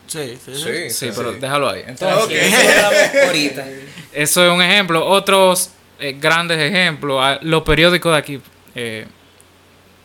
Sí, 0.08 0.38
sí, 0.44 0.56
sí. 0.56 0.64
Sí, 0.64 0.90
Sí, 0.90 1.10
pero 1.16 1.34
déjalo 1.34 1.70
ahí. 1.70 1.84
Entonces, 1.86 2.54
Ah, 2.54 2.92
ahorita. 3.28 3.66
eso 4.14 4.46
es 4.46 4.52
un 4.52 4.62
ejemplo. 4.62 5.06
Otros 5.06 5.70
eh, 6.00 6.16
grandes 6.20 6.60
ejemplos. 6.60 7.20
ah, 7.22 7.40
Los 7.42 7.64
periódicos 7.64 8.12
de 8.14 8.18
aquí 8.18 8.42
eh, 8.76 9.06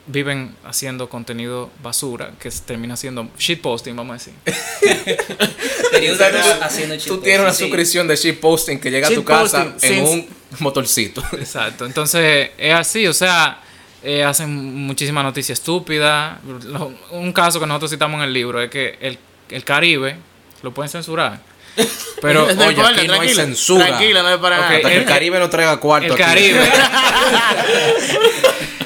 viven 0.06 0.54
haciendo 0.64 1.08
contenido 1.08 1.70
basura, 1.82 2.32
que 2.40 2.50
se 2.50 2.62
termina 2.62 2.96
siendo 2.96 3.28
shitposting, 3.38 3.94
vamos 3.96 4.10
a 4.14 4.18
decir. 4.18 4.34
Sea, 6.16 6.30
tú- 6.30 6.64
haciendo 6.64 6.94
Tú 6.96 7.00
chistes, 7.00 7.22
tienes 7.22 7.40
una 7.40 7.52
sí. 7.52 7.64
suscripción 7.64 8.08
de 8.08 8.16
shitposting 8.16 8.80
que 8.80 8.90
llega 8.90 9.08
a 9.08 9.10
tu 9.10 9.24
casa 9.24 9.74
en 9.82 9.90
sin- 9.94 10.04
un 10.04 10.28
motorcito. 10.60 11.22
Exacto. 11.32 11.86
Entonces, 11.86 12.50
es 12.58 12.74
así, 12.74 13.06
o 13.06 13.14
sea, 13.14 13.60
eh, 14.02 14.24
hacen 14.24 14.50
muchísima 14.86 15.22
noticia 15.22 15.52
estúpida. 15.52 16.40
Lo- 16.64 16.92
Un 17.12 17.32
caso 17.32 17.60
que 17.60 17.66
nosotros 17.66 17.90
citamos 17.90 18.18
en 18.18 18.24
el 18.24 18.32
libro 18.32 18.60
es 18.60 18.70
que 18.70 18.98
el, 19.00 19.18
el 19.50 19.64
Caribe 19.64 20.16
lo 20.62 20.72
pueden 20.74 20.90
censurar. 20.90 21.40
Pero, 22.20 22.52
No 22.54 22.62
Oye, 22.64 22.70
importa, 22.72 22.98
aquí 23.00 23.06
no 23.08 23.14
hay 23.14 23.34
censura. 23.34 23.86
Tranquilo, 23.86 24.22
no 24.22 24.28
es 24.30 24.36
para 24.38 24.58
nada. 24.58 24.78
El 24.92 25.04
Caribe 25.06 25.38
no 25.38 25.48
traiga 25.48 25.78
cuarto. 25.78 26.06
el 26.06 26.12
aquí. 26.12 26.22
Caribe. 26.22 26.60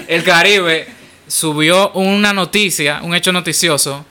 el 0.08 0.22
Caribe 0.22 0.86
subió 1.26 1.90
una 1.92 2.32
noticia, 2.32 3.00
un 3.02 3.14
hecho 3.14 3.32
noticioso. 3.32 4.04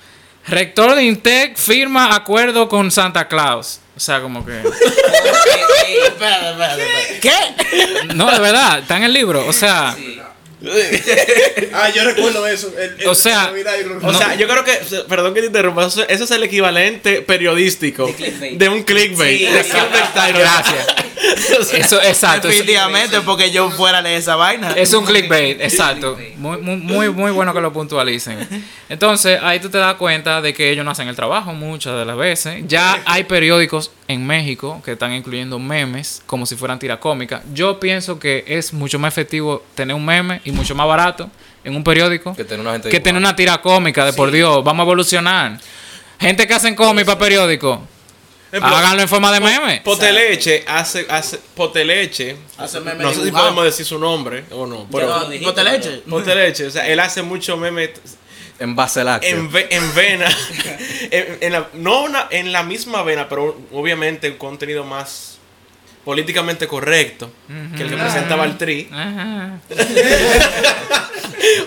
Rector 0.48 0.96
de 0.96 1.04
Intec 1.04 1.58
firma 1.58 2.16
acuerdo 2.16 2.70
con 2.70 2.92
Santa 2.92 3.28
Claus. 3.28 3.80
O 3.96 4.00
sea, 4.00 4.22
como 4.22 4.46
que. 4.46 4.60
Espérate, 4.62 6.50
espérate, 6.50 6.84
espérate. 6.84 7.20
¿Qué? 7.22 8.14
No, 8.16 8.30
de 8.32 8.40
verdad, 8.40 8.80
está 8.80 8.98
en 8.98 9.04
el 9.04 9.14
libro. 9.14 9.46
O 9.48 9.54
sea, 9.54 9.96
Ah, 11.74 11.90
yo 11.90 12.04
recuerdo 12.04 12.48
eso. 12.48 12.72
el- 12.78 13.02
el- 13.02 13.08
O 13.08 13.16
sea, 13.16 13.52
O 14.04 14.14
sea, 14.14 14.36
yo 14.36 14.48
creo 14.48 14.64
que, 14.64 14.74
perdón 15.08 15.34
que 15.34 15.42
te 15.42 15.48
interrumpa, 15.48 15.86
eso, 15.88 16.08
eso 16.08 16.24
es 16.24 16.32
el 16.32 16.44
equivalente 16.44 17.22
periodístico 17.22 18.08
De 18.08 18.14
clickbait. 18.14 18.58
de 18.58 18.70
un 18.70 18.84
clickbait. 18.84 19.38
Sí, 19.40 19.46
de 19.46 19.60
exacto. 19.60 19.90
clickbait 19.98 20.36
gracias. 20.38 20.88
O 21.60 21.64
sea, 21.64 21.80
Eso, 21.80 22.02
exacto. 22.02 22.50
eso- 22.50 22.58
Definitivamente, 22.58 23.22
porque 23.22 23.50
yo 23.50 23.72
fuera 23.72 24.02
de 24.04 24.16
esa 24.16 24.36
vaina. 24.36 24.74
Es 24.74 24.94
un 24.94 25.06
clickbait, 25.06 25.60
exacto. 25.62 26.18
Muy, 26.38 26.58
muy, 26.58 26.76
muy, 26.78 27.10
muy 27.10 27.32
bueno 27.32 27.52
que 27.54 27.62
lo 27.62 27.74
puntualicen. 27.74 28.48
Entonces, 28.90 29.40
ahí 29.42 29.60
tú 29.60 29.70
te 29.70 29.78
das 29.80 29.96
cuenta 29.96 30.42
de 30.42 30.54
que 30.54 30.70
ellos 30.70 30.86
no 30.86 30.92
hacen 30.92 31.08
el 31.08 31.16
trabajo 31.16 31.54
muchas 31.54 31.98
de 31.98 32.06
las 32.06 32.16
veces. 32.18 32.64
Ya 32.68 33.02
hay 33.06 33.24
periódicos 33.24 33.92
en 34.08 34.28
México 34.28 34.82
que 34.86 34.92
están 34.92 35.14
incluyendo 35.14 35.58
memes 35.58 36.22
como 36.28 36.46
si 36.46 36.56
fueran 36.56 36.78
tira 36.78 37.00
cómica. 37.00 37.42
Yo 37.54 37.80
pienso 37.80 38.20
que 38.20 38.44
es 38.48 38.72
mucho 38.74 39.00
más 39.00 39.12
efectivo 39.14 39.64
tener 39.74 39.96
un 39.96 40.06
meme 40.06 40.42
y 40.44 40.52
mucho 40.56 40.74
más 40.76 40.88
barato 40.88 41.30
en 41.64 41.76
un 41.76 41.84
periódico 41.84 42.36
Que 42.36 42.44
tener 42.44 42.60
una 42.62 42.74
gente 42.74 42.90
que 42.90 43.00
tener 43.00 43.14
dibujando. 43.16 43.30
una 43.30 43.36
tira 43.36 43.62
cómica 43.62 44.06
de 44.06 44.14
por 44.14 44.32
Dios. 44.32 44.64
Vamos 44.64 44.82
a 44.82 44.86
evolucionar. 44.86 45.60
Gente 46.20 46.48
que 46.48 46.54
hacen 46.54 46.76
cómic 46.76 47.06
para 47.06 47.20
periódico, 47.20 47.82
ejemplo, 48.52 48.76
háganlo 48.76 49.02
en 49.02 49.10
forma 49.10 49.32
de 49.32 49.40
meme. 49.42 49.82
Poteleche 49.84 50.64
hace, 50.68 51.06
hace 51.10 51.40
Poteleche. 51.56 52.38
Hace 52.58 52.80
memes 52.80 53.02
no 53.06 53.14
sé 53.14 53.26
si 53.26 53.32
podemos 53.32 53.64
decir 53.66 53.86
su 53.86 54.00
nombre 54.00 54.46
o 54.52 54.66
no, 54.66 54.88
pero. 54.92 55.28
Poteleche, 56.10 56.68
o 56.68 56.72
sea, 56.72 56.88
él 56.88 57.00
hace 57.00 57.22
mucho 57.22 57.58
meme 57.58 57.92
En 58.60 58.76
base 58.76 59.04
láctea. 59.04 59.30
en, 59.32 59.52
ve- 59.52 59.68
en 59.72 59.94
vena, 59.96 60.30
en, 61.12 61.38
en 61.42 61.52
la, 61.52 61.68
no 61.74 62.04
una, 62.04 62.28
en 62.30 62.52
la 62.54 62.64
misma 62.64 63.04
vena, 63.04 63.28
pero 63.28 63.58
obviamente 63.74 64.30
un 64.30 64.38
contenido 64.38 64.86
más 64.86 65.35
políticamente 66.06 66.68
correcto 66.68 67.32
que 67.76 67.84
el 67.84 67.90
que 67.90 67.98
presentaba 67.98 68.46
el 68.46 68.58
tri. 68.58 68.88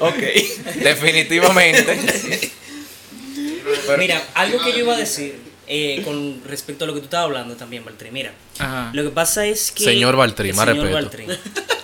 Ok. 0.00 0.16
Definitivamente. 0.82 1.98
Pero- 3.86 3.98
Mira, 3.98 4.22
algo 4.34 4.58
que 4.62 4.72
yo 4.72 4.78
iba 4.78 4.94
a 4.94 4.98
decir 4.98 5.36
eh, 5.66 6.00
con 6.04 6.42
respecto 6.46 6.84
a 6.84 6.86
lo 6.86 6.94
que 6.94 7.00
tú 7.00 7.04
estabas 7.04 7.26
hablando 7.26 7.54
también, 7.56 7.84
Valtteri. 7.84 8.10
Mira, 8.10 8.32
Ajá. 8.58 8.90
lo 8.94 9.02
que 9.02 9.10
pasa 9.10 9.44
es 9.46 9.70
que. 9.70 9.84
Señor 9.84 10.16
Valtteri, 10.16 10.50
El 10.50 10.54
más 10.56 10.66
señor 10.66 10.86
respeto. 10.90 11.32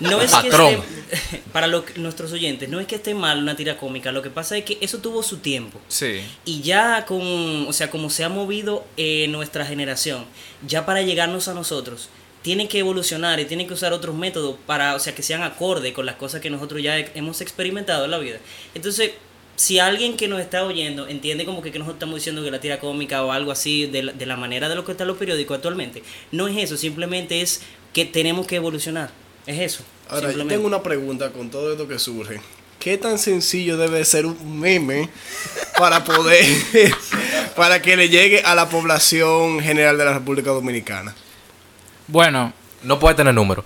No 0.00 0.20
es 0.22 0.30
Patrón. 0.30 0.82
que 0.82 1.14
esté, 1.14 1.42
para 1.52 1.66
lo 1.66 1.84
que- 1.84 1.98
nuestros 2.00 2.32
oyentes, 2.32 2.68
no 2.70 2.80
es 2.80 2.86
que 2.86 2.94
esté 2.96 3.14
mal 3.14 3.38
una 3.40 3.56
tira 3.56 3.76
cómica. 3.76 4.10
Lo 4.12 4.22
que 4.22 4.30
pasa 4.30 4.56
es 4.56 4.64
que 4.64 4.78
eso 4.80 4.98
tuvo 4.98 5.22
su 5.22 5.38
tiempo. 5.38 5.80
Sí. 5.88 6.20
Y 6.46 6.62
ya 6.62 7.04
con, 7.04 7.66
o 7.68 7.72
sea, 7.74 7.90
como 7.90 8.08
se 8.10 8.24
ha 8.24 8.28
movido 8.30 8.86
eh, 8.96 9.26
nuestra 9.28 9.66
generación, 9.66 10.24
ya 10.66 10.86
para 10.86 11.02
llegarnos 11.02 11.48
a 11.48 11.54
nosotros, 11.54 12.08
tiene 12.44 12.68
que 12.68 12.78
evolucionar 12.78 13.40
y 13.40 13.46
tiene 13.46 13.66
que 13.66 13.72
usar 13.72 13.92
otros 13.92 14.14
métodos 14.14 14.56
para, 14.66 14.94
o 14.94 14.98
sea, 15.00 15.14
que 15.16 15.22
sean 15.24 15.42
acorde 15.42 15.92
con 15.92 16.04
las 16.06 16.14
cosas 16.16 16.40
que 16.40 16.50
nosotros 16.50 16.80
ya 16.82 16.96
he- 16.98 17.10
hemos 17.16 17.40
experimentado 17.40 18.04
en 18.04 18.10
la 18.12 18.18
vida. 18.18 18.36
Entonces, 18.74 19.12
si 19.56 19.78
alguien 19.78 20.16
que 20.16 20.28
nos 20.28 20.40
está 20.40 20.62
oyendo 20.64 21.08
entiende 21.08 21.44
como 21.46 21.62
que, 21.62 21.72
que 21.72 21.78
nosotros 21.78 21.96
estamos 21.96 22.16
diciendo 22.16 22.44
que 22.44 22.50
la 22.50 22.60
tira 22.60 22.78
cómica 22.80 23.24
o 23.24 23.32
algo 23.32 23.50
así 23.50 23.86
de 23.86 24.02
la, 24.02 24.12
de 24.12 24.26
la 24.26 24.36
manera 24.36 24.68
de 24.68 24.74
lo 24.74 24.84
que 24.84 24.92
están 24.92 25.06
los 25.08 25.16
periódicos 25.16 25.56
actualmente, 25.56 26.02
no 26.32 26.46
es 26.46 26.56
eso, 26.58 26.76
simplemente 26.76 27.40
es 27.40 27.62
que 27.94 28.04
tenemos 28.04 28.46
que 28.46 28.56
evolucionar. 28.56 29.10
Es 29.46 29.58
eso. 29.60 29.82
Ahora, 30.08 30.30
yo 30.32 30.46
tengo 30.46 30.66
una 30.66 30.82
pregunta 30.82 31.30
con 31.32 31.50
todo 31.50 31.72
esto 31.72 31.88
que 31.88 31.98
surge. 31.98 32.40
¿Qué 32.78 32.98
tan 32.98 33.18
sencillo 33.18 33.78
debe 33.78 34.04
ser 34.04 34.26
un 34.26 34.60
meme 34.60 35.08
para 35.78 36.04
poder, 36.04 36.44
para 37.56 37.80
que 37.80 37.96
le 37.96 38.08
llegue 38.10 38.42
a 38.42 38.54
la 38.54 38.68
población 38.68 39.60
general 39.60 39.96
de 39.96 40.04
la 40.04 40.12
República 40.14 40.50
Dominicana? 40.50 41.14
Bueno, 42.06 42.52
No 42.82 42.98
puede 42.98 43.14
tener 43.14 43.32
número. 43.34 43.64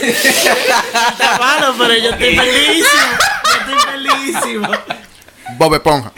Está 0.00 1.38
malo, 1.38 1.74
pero 1.78 1.94
yo 1.94 2.10
estoy 2.10 2.36
felísimo. 2.36 2.88
Yo 3.44 3.74
estoy 3.74 3.92
felísimo. 3.92 4.68
Bob 5.56 5.74
Esponja. 5.74 6.12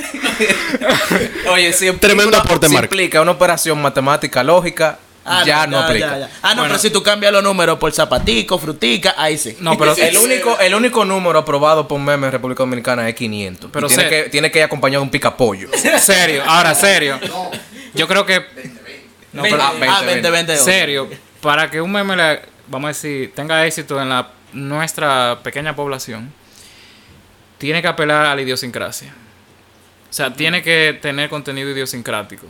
Oye, 1.51 1.73
si 1.73 1.91
Tremendo 1.93 2.37
aporte, 2.37 2.69
si 2.69 2.75
implica 2.77 3.21
una 3.21 3.33
operación 3.33 3.81
matemática 3.81 4.43
lógica, 4.43 4.99
Ah, 5.23 5.45
ya 5.47 5.67
no, 5.67 5.79
aplica. 5.79 6.19
ya. 6.19 6.31
Ah, 6.43 6.55
no, 6.55 6.63
Bueno. 6.63 6.73
pero 6.73 6.79
si 6.79 6.89
tú 6.91 7.03
cambias 7.03 7.31
los 7.31 7.43
números 7.43 7.79
por 7.79 7.93
zapatico, 7.93 8.59
frutica, 8.59 9.15
ahí 9.19 9.37
sí. 9.37 9.55
no, 9.61 9.77
pero 9.77 9.95
El 9.95 10.17
único, 10.17 10.59
el 10.59 10.75
único 10.75 11.05
número 11.05 11.39
aprobado 11.41 11.87
por 11.87 12.01
meme 12.01 12.27
en 12.29 12.33
República 12.33 12.63
Dominicana 12.63 13.07
es 13.07 13.15
500. 13.15 13.71
Pero 13.71 13.87
tiene, 13.87 14.09
que, 14.09 14.23
tiene 14.31 14.51
que 14.51 14.61
ir 14.61 14.65
acompañado 14.65 15.03
de 15.03 15.05
un 15.05 15.11
picapollo. 15.11 15.69
serio, 16.01 16.43
ahora 16.47 16.75
serio. 16.75 17.21
Yo 17.95 18.07
creo 18.09 18.25
que 18.27 18.41
no, 19.33 19.43
pero- 19.43 19.63
Ah, 19.63 19.73
Ah, 19.99 20.03
20, 20.03 20.31
20. 20.31 20.57
serio, 20.57 21.09
para 21.41 21.71
que 21.71 21.81
un 21.81 21.91
meme 21.93 22.17
le- 22.17 22.41
vamos 22.69 22.87
a 22.87 22.89
decir, 22.89 23.33
tenga 23.35 23.67
éxito 23.67 24.01
en 24.01 24.09
la 24.09 24.31
nuestra 24.53 25.39
pequeña 25.43 25.75
población, 25.77 26.33
tiene 27.59 27.83
que 27.83 27.89
apelar 27.89 28.27
a 28.27 28.35
la 28.35 28.43
idiosincrasia. 28.43 29.13
O 30.09 30.13
sea, 30.13 30.33
tiene 30.35 30.63
que 30.63 30.99
tener 31.01 31.29
contenido 31.31 31.71
idiosincrático. 31.71 32.47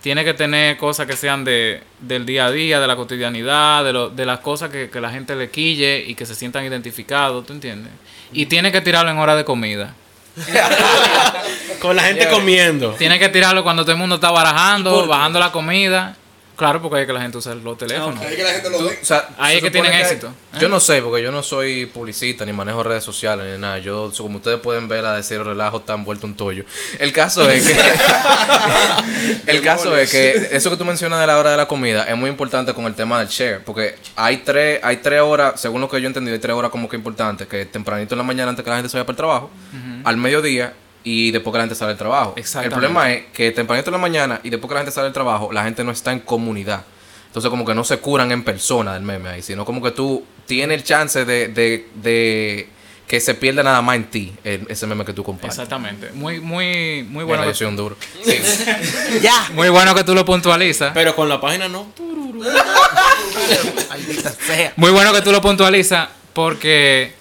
Tiene 0.00 0.24
que 0.24 0.34
tener 0.34 0.76
cosas 0.78 1.06
que 1.06 1.16
sean 1.16 1.44
de, 1.44 1.82
del 2.00 2.26
día 2.26 2.46
a 2.46 2.50
día, 2.50 2.80
de 2.80 2.86
la 2.86 2.96
cotidianidad, 2.96 3.84
de, 3.84 3.92
lo, 3.92 4.08
de 4.08 4.26
las 4.26 4.40
cosas 4.40 4.70
que, 4.70 4.90
que 4.90 5.00
la 5.00 5.10
gente 5.10 5.36
le 5.36 5.50
quille 5.50 6.02
y 6.06 6.14
que 6.14 6.26
se 6.26 6.34
sientan 6.34 6.64
identificados, 6.64 7.46
¿tú 7.46 7.52
entiendes? 7.52 7.92
Y 8.32 8.46
tiene 8.46 8.72
que 8.72 8.80
tirarlo 8.80 9.10
en 9.12 9.18
hora 9.18 9.36
de 9.36 9.44
comida. 9.44 9.94
Con 11.80 11.96
la 11.96 12.02
gente 12.04 12.28
comiendo. 12.28 12.92
Tiene 12.92 13.18
que 13.18 13.28
tirarlo 13.28 13.62
cuando 13.62 13.82
todo 13.82 13.92
el 13.92 13.98
mundo 13.98 14.16
está 14.16 14.30
¿Y 14.30 14.34
barajando, 14.34 15.06
bajando 15.06 15.38
la 15.38 15.52
comida. 15.52 16.16
Claro, 16.54 16.82
porque 16.82 16.98
hay 17.00 17.06
que 17.06 17.12
la 17.14 17.22
gente 17.22 17.38
usa 17.38 17.54
los 17.54 17.78
teléfonos. 17.78 18.20
Ok. 18.20 18.28
que 18.36 18.42
la 18.44 18.50
gente 18.52 18.70
lo 18.70 18.84
ve. 18.84 18.98
O 19.00 19.04
sea, 19.04 19.30
Ahí 19.38 19.52
se 19.52 19.56
es 19.58 19.62
que 19.64 19.68
supone 19.70 19.88
tienen 19.90 20.06
éxito. 20.06 20.26
¿eh? 20.28 20.58
Yo 20.60 20.68
no 20.68 20.80
sé, 20.80 21.00
porque 21.02 21.22
yo 21.22 21.32
no 21.32 21.42
soy 21.42 21.86
publicista, 21.86 22.44
ni 22.44 22.52
manejo 22.52 22.82
redes 22.82 23.02
sociales, 23.02 23.46
ni 23.52 23.58
nada. 23.58 23.78
Yo, 23.78 24.12
so- 24.12 24.22
como 24.22 24.36
ustedes 24.36 24.60
pueden 24.60 24.86
ver, 24.86 25.04
a 25.06 25.16
decir 25.16 25.42
relajo 25.42 25.80
tan 25.80 26.04
vuelto 26.04 26.26
un 26.26 26.36
tollo. 26.36 26.64
El 26.98 27.10
caso 27.12 27.48
es 27.50 27.66
que. 27.66 27.74
el 29.46 29.62
caso 29.62 29.96
es 29.96 30.10
que 30.10 30.50
eso 30.52 30.70
que 30.70 30.76
tú 30.76 30.84
mencionas 30.84 31.20
de 31.20 31.26
la 31.26 31.38
hora 31.38 31.50
de 31.52 31.56
la 31.56 31.66
comida 31.66 32.04
es 32.04 32.16
muy 32.16 32.28
importante 32.28 32.74
con 32.74 32.84
el 32.84 32.94
tema 32.94 33.18
del 33.18 33.28
share. 33.28 33.64
Porque 33.64 33.96
hay 34.14 34.36
tres, 34.38 34.78
hay 34.84 34.98
tres 34.98 35.20
horas, 35.22 35.58
según 35.60 35.80
lo 35.80 35.88
que 35.88 36.00
yo 36.00 36.04
he 36.04 36.08
entendido, 36.08 36.34
hay 36.34 36.40
tres 36.40 36.54
horas 36.54 36.70
como 36.70 36.88
que 36.88 36.96
importantes. 36.96 37.48
Que 37.48 37.64
tempranito 37.64 38.14
en 38.14 38.18
la 38.18 38.24
mañana 38.24 38.50
antes 38.50 38.62
que 38.62 38.70
la 38.70 38.76
gente 38.76 38.90
se 38.90 38.98
vaya 38.98 39.06
para 39.06 39.14
el 39.14 39.16
trabajo, 39.16 39.50
al 40.04 40.16
mediodía 40.16 40.74
y 41.04 41.30
después 41.32 41.52
que 41.52 41.58
la 41.58 41.64
gente 41.64 41.74
sale 41.74 41.90
del 41.90 41.98
trabajo. 41.98 42.32
El 42.36 42.40
Exactamente. 42.42 42.74
problema 42.76 43.12
es 43.12 43.24
que 43.32 43.50
tempranito 43.50 43.90
en 43.90 43.92
la 43.92 43.98
mañana 43.98 44.40
y 44.42 44.50
después 44.50 44.68
que 44.68 44.74
la 44.74 44.80
gente 44.80 44.92
sale 44.92 45.04
del 45.06 45.12
trabajo, 45.14 45.50
la 45.52 45.64
gente 45.64 45.82
no 45.84 45.90
está 45.92 46.12
en 46.12 46.20
comunidad. 46.20 46.84
Entonces 47.26 47.50
como 47.50 47.64
que 47.64 47.74
no 47.74 47.82
se 47.82 47.98
curan 47.98 48.30
en 48.30 48.44
persona 48.44 48.94
del 48.94 49.02
meme 49.02 49.28
ahí, 49.30 49.42
sino 49.42 49.64
como 49.64 49.82
que 49.82 49.90
tú 49.90 50.24
tienes 50.46 50.76
el 50.78 50.84
chance 50.84 51.24
de, 51.24 51.48
de, 51.48 51.88
de 51.94 52.68
que 53.06 53.20
se 53.20 53.34
pierda 53.34 53.62
nada 53.62 53.80
más 53.82 53.96
en 53.96 54.04
ti 54.04 54.32
el- 54.44 54.66
ese 54.68 54.86
meme 54.86 55.04
que 55.04 55.12
tú 55.12 55.24
compartes. 55.24 55.58
Exactamente. 55.58 56.10
Muy, 56.12 56.40
muy, 56.40 57.02
muy 57.08 57.24
Bueno, 57.24 57.42
yo 57.44 57.50
Que, 57.50 57.54
soy 57.56 57.66
un 57.68 57.76
duro. 57.76 57.96
Sí. 58.24 58.38
Ya. 59.22 59.48
muy 59.54 59.70
bueno 59.70 59.94
que 59.94 60.04
tú 60.04 60.14
lo 60.14 60.24
puntualizas. 60.24 60.92
Pero 60.94 61.16
con 61.16 61.28
la 61.28 61.40
página 61.40 61.68
no. 61.68 61.92
Muy 64.76 64.90
bueno 64.90 65.12
que 65.12 65.22
tú 65.22 65.32
lo 65.32 65.40
puntualizas 65.40 66.08
porque 66.32 67.12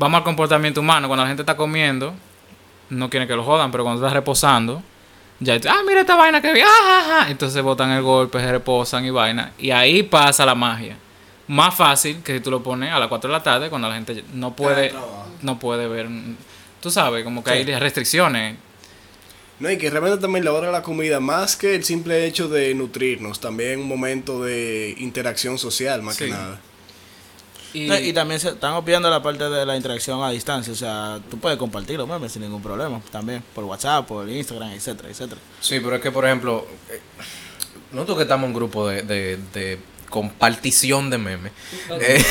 vamos 0.00 0.18
al 0.18 0.24
comportamiento 0.24 0.80
humano. 0.80 1.06
Cuando 1.06 1.22
la 1.22 1.28
gente 1.28 1.42
está 1.42 1.56
comiendo, 1.56 2.14
no 2.88 3.08
quieren 3.10 3.28
que 3.28 3.36
lo 3.36 3.44
jodan, 3.44 3.70
pero 3.70 3.84
cuando 3.84 4.00
estás 4.00 4.14
reposando, 4.14 4.82
ya, 5.38 5.60
ah, 5.68 5.82
mira 5.86 6.00
esta 6.00 6.16
vaina 6.16 6.40
que 6.40 6.52
vi, 6.52 6.60
ah, 6.60 6.66
ah, 6.66 7.20
ah". 7.20 7.26
entonces 7.30 7.62
botan 7.62 7.90
el 7.90 8.02
golpe, 8.02 8.40
se 8.40 8.50
reposan 8.50 9.04
y 9.04 9.10
vaina. 9.10 9.52
Y 9.58 9.70
ahí 9.70 10.02
pasa 10.02 10.44
la 10.44 10.54
magia. 10.54 10.96
Más 11.46 11.74
fácil 11.74 12.22
que 12.22 12.34
si 12.34 12.40
tú 12.40 12.50
lo 12.50 12.62
pones 12.62 12.92
a 12.92 12.98
las 12.98 13.08
4 13.08 13.28
de 13.28 13.36
la 13.36 13.42
tarde 13.42 13.68
cuando 13.68 13.88
la 13.88 13.94
gente 13.94 14.24
no 14.32 14.54
puede, 14.56 14.92
no 15.42 15.58
puede 15.58 15.86
ver. 15.86 16.08
Tú 16.80 16.90
sabes, 16.90 17.22
como 17.22 17.44
que 17.44 17.50
hay 17.50 17.64
restricciones. 17.64 18.56
No, 19.58 19.70
y 19.70 19.76
que 19.76 19.90
realmente 19.90 20.18
también 20.18 20.46
la 20.46 20.52
hora 20.52 20.68
de 20.68 20.72
la 20.72 20.82
comida, 20.82 21.20
más 21.20 21.56
que 21.56 21.74
el 21.74 21.84
simple 21.84 22.24
hecho 22.24 22.48
de 22.48 22.74
nutrirnos, 22.74 23.40
también 23.40 23.80
un 23.80 23.88
momento 23.88 24.42
de 24.42 24.94
interacción 24.98 25.58
social, 25.58 26.00
más 26.00 26.16
Sí. 26.16 26.24
que 26.24 26.30
nada. 26.30 26.58
Y, 27.72 27.86
No, 27.86 27.98
Y 27.98 28.12
también 28.12 28.40
se 28.40 28.48
están 28.50 28.72
obviando 28.72 29.08
la 29.10 29.22
parte 29.22 29.48
de 29.48 29.64
la 29.66 29.76
interacción 29.76 30.22
a 30.22 30.30
distancia. 30.30 30.72
O 30.72 30.76
sea, 30.76 31.20
tú 31.30 31.38
puedes 31.38 31.58
compartir 31.58 31.96
los 31.98 32.08
memes 32.08 32.32
sin 32.32 32.42
ningún 32.42 32.62
problema. 32.62 33.00
También 33.10 33.42
por 33.54 33.64
WhatsApp, 33.64 34.06
por 34.06 34.28
Instagram, 34.28 34.70
etcétera, 34.72 35.08
etcétera. 35.08 35.40
Sí, 35.60 35.78
pero 35.80 35.96
es 35.96 36.02
que, 36.02 36.10
por 36.10 36.24
ejemplo, 36.24 36.66
eh, 36.90 37.00
nosotros 37.92 38.16
que 38.18 38.22
estamos 38.24 38.44
en 38.44 38.50
un 38.50 38.54
grupo 38.56 38.88
de, 38.88 39.02
de, 39.02 39.38
de 39.54 39.78
compartición 40.08 41.10
de 41.10 41.18
memes. 41.18 41.52
eh, 42.00 42.22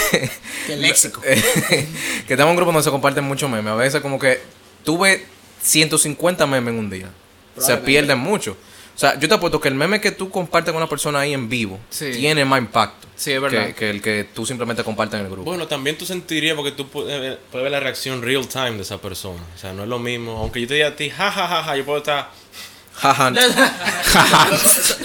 Qué 0.68 0.76
léxico. 0.78 1.22
que 1.22 1.88
estamos 2.28 2.44
en 2.44 2.50
un 2.50 2.56
grupo 2.58 2.72
donde 2.72 2.84
se 2.84 2.92
comparten 2.92 3.24
muchos 3.24 3.50
memes. 3.50 3.72
A 3.72 3.76
veces 3.76 4.02
como 4.02 4.20
que 4.20 4.42
tuve 4.84 5.26
150 5.62 6.46
memes 6.48 6.74
en 6.74 6.80
un 6.80 6.90
día. 6.90 7.10
Probablemente. 7.56 7.86
pierden 7.86 8.20
mucho. 8.20 8.58
O 8.96 9.00
sea, 9.00 9.18
yo 9.18 9.28
te 9.30 9.36
apuesto 9.36 9.60
que 9.62 9.70
el 9.70 9.76
meme 9.76 10.02
que 10.02 10.12
tú 10.12 10.30
compartes 10.30 10.74
con 10.74 10.82
una 10.82 10.90
persona 10.90 11.20
ahí 11.22 11.34
en 11.34 11.48
vivo 11.48 11.80
Sí. 11.90 12.12
tiene 12.12 12.44
más 12.44 12.60
impacto 12.60 13.08
Sí, 13.20 13.34
es 13.34 13.42
verdad. 13.42 13.68
que, 13.68 13.74
que 13.74 13.90
el 13.90 14.02
que 14.02 14.24
tú 14.34 14.46
simplemente 14.46 14.82
compartes 14.82 15.20
en 15.20 15.26
el 15.26 15.32
grupo. 15.32 15.44
Bueno, 15.44 15.68
también 15.68 15.98
tú 15.98 16.06
sentirías 16.06 16.56
porque 16.56 16.72
tú 16.72 16.88
puedes 16.88 17.20
ver, 17.20 17.38
puedes 17.52 17.64
ver 17.64 17.72
la 17.74 17.82
reacción 17.82 18.22
real 18.22 18.48
time 18.48 18.72
de 18.72 18.84
esa 18.84 18.98
persona. 18.98 19.42
O 19.56 19.60
sea, 19.60 19.74
no 19.74 19.84
es 19.84 19.90
lo 19.90 20.00
mismo. 20.00 20.38
Aunque 20.38 20.62
yo 20.62 20.68
te 20.70 20.76
diga 20.76 20.88
a 20.88 20.96
ti, 20.96 21.10
ja, 21.10 21.30
ja, 21.30 21.46
ja, 21.46 21.64
ja, 21.64 21.76
yo 21.76 21.84
puedo 21.84 21.98
estar. 21.98 22.32
Jaja. 22.94 23.28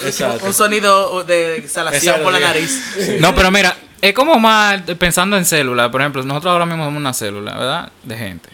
Exacto. 0.05 0.45
Un 0.45 0.53
sonido 0.53 1.25
de 1.25 1.57
exhalación 1.57 2.23
por 2.23 2.31
la 2.31 2.39
sí. 2.39 2.43
nariz. 2.45 3.19
No, 3.19 3.35
pero 3.35 3.51
mira, 3.51 3.75
es 4.01 4.13
como 4.13 4.39
más 4.39 4.81
pensando 4.97 5.35
en 5.35 5.43
células. 5.43 5.89
Por 5.89 5.99
ejemplo, 5.99 6.23
nosotros 6.23 6.53
ahora 6.53 6.65
mismo 6.65 6.85
somos 6.85 6.97
una 6.97 7.13
célula, 7.13 7.53
¿verdad? 7.57 7.91
De 8.03 8.17
gente. 8.17 8.49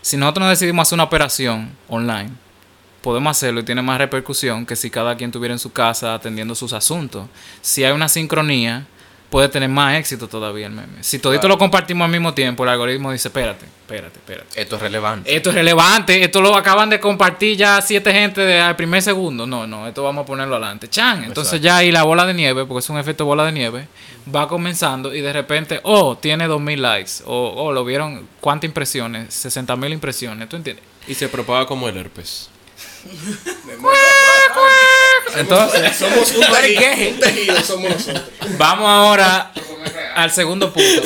Si 0.00 0.16
nosotros 0.16 0.46
nos 0.46 0.50
decidimos 0.58 0.86
hacer 0.86 0.94
una 0.94 1.04
operación 1.04 1.72
online, 1.88 2.30
podemos 3.02 3.36
hacerlo 3.36 3.60
y 3.60 3.64
tiene 3.64 3.82
más 3.82 3.98
repercusión 3.98 4.64
que 4.64 4.76
si 4.76 4.90
cada 4.90 5.16
quien 5.16 5.30
estuviera 5.30 5.52
en 5.52 5.58
su 5.58 5.72
casa 5.72 6.14
atendiendo 6.14 6.54
sus 6.54 6.72
asuntos. 6.72 7.26
Si 7.60 7.84
hay 7.84 7.92
una 7.92 8.08
sincronía, 8.08 8.86
puede 9.32 9.48
tener 9.48 9.70
más 9.70 9.98
éxito 9.98 10.28
todavía 10.28 10.66
el 10.66 10.74
meme. 10.74 11.02
Si 11.02 11.18
todito 11.18 11.48
lo 11.48 11.56
compartimos 11.56 12.04
al 12.04 12.10
mismo 12.10 12.34
tiempo, 12.34 12.64
el 12.64 12.68
algoritmo 12.68 13.10
dice, 13.10 13.28
espérate, 13.28 13.64
espérate, 13.64 14.18
espérate. 14.18 14.60
Esto 14.60 14.76
es 14.76 14.82
relevante. 14.82 15.34
Esto 15.34 15.48
es 15.48 15.54
relevante, 15.54 16.22
esto 16.22 16.42
lo 16.42 16.54
acaban 16.54 16.90
de 16.90 17.00
compartir 17.00 17.56
ya 17.56 17.80
siete 17.80 18.12
gente 18.12 18.42
de- 18.42 18.60
al 18.60 18.76
primer 18.76 19.00
segundo. 19.00 19.46
No, 19.46 19.66
no, 19.66 19.88
esto 19.88 20.02
vamos 20.02 20.24
a 20.24 20.26
ponerlo 20.26 20.56
adelante. 20.56 20.90
Chan. 20.90 21.24
Entonces 21.24 21.54
Exacto. 21.54 21.64
ya 21.64 21.76
ahí 21.78 21.90
la 21.90 22.02
bola 22.02 22.26
de 22.26 22.34
nieve, 22.34 22.66
porque 22.66 22.80
es 22.80 22.90
un 22.90 22.98
efecto 22.98 23.24
bola 23.24 23.46
de 23.46 23.52
nieve, 23.52 23.88
va 24.32 24.46
comenzando 24.46 25.14
y 25.14 25.22
de 25.22 25.32
repente, 25.32 25.80
oh, 25.84 26.18
tiene 26.18 26.46
2000 26.46 26.82
likes. 26.82 27.12
O 27.24 27.54
oh, 27.56 27.72
lo 27.72 27.86
vieron, 27.86 28.28
¿cuántas 28.38 28.68
impresiones? 28.68 29.32
60 29.32 29.74
mil 29.76 29.94
impresiones. 29.94 30.46
¿Tú 30.46 30.56
entiendes? 30.56 30.84
Y 31.08 31.14
se 31.14 31.30
propaga 31.30 31.64
como 31.64 31.88
el 31.88 31.96
herpes. 31.96 32.50
Entonces, 35.36 35.96
Somos 35.96 36.30
un 36.32 36.40
¿Pero 36.40 36.54
tejido, 36.54 36.80
qué? 36.80 37.10
un 37.14 37.20
tejido 37.20 37.60
somos 37.62 37.90
nosotros. 37.90 38.22
vamos 38.58 38.86
ahora 38.88 39.52
al 40.14 40.30
segundo 40.30 40.72
punto. 40.72 41.02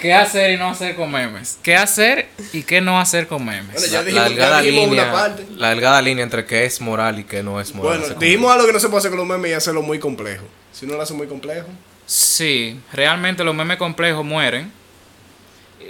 ¿Qué 0.00 0.12
hacer 0.12 0.50
y 0.50 0.56
no 0.58 0.68
hacer 0.68 0.96
con 0.96 1.10
memes? 1.10 1.58
¿Qué 1.62 1.76
hacer 1.76 2.28
y 2.52 2.62
qué 2.62 2.80
no 2.82 3.00
hacer 3.00 3.26
con 3.26 3.44
memes? 3.44 3.72
Bueno, 3.72 3.86
ya 3.86 3.98
La, 4.02 4.04
dijimos, 4.04 4.14
la 4.14 4.22
ya 4.22 4.28
delgada 4.28 4.56
una 4.60 4.70
línea, 4.70 5.12
parte. 5.12 5.46
la 5.56 5.70
delgada 5.70 6.02
línea 6.02 6.22
entre 6.24 6.44
qué 6.44 6.64
es 6.66 6.80
moral 6.80 7.18
y 7.20 7.24
qué 7.24 7.42
no 7.42 7.60
es 7.60 7.74
moral. 7.74 8.00
Bueno, 8.00 8.14
dijimos 8.20 8.52
algo 8.52 8.66
que 8.66 8.72
no 8.74 8.80
se 8.80 8.88
puede 8.88 8.98
hacer 8.98 9.10
con 9.10 9.18
los 9.20 9.26
memes 9.28 9.50
y 9.50 9.54
hacerlo 9.54 9.80
muy 9.82 9.98
complejo. 9.98 10.44
Si 10.72 10.84
no 10.86 10.94
lo 10.94 11.02
hace 11.02 11.14
muy 11.14 11.26
complejo. 11.26 11.68
Sí, 12.04 12.78
realmente 12.92 13.44
los 13.44 13.54
memes 13.54 13.78
complejos 13.78 14.24
mueren 14.26 14.70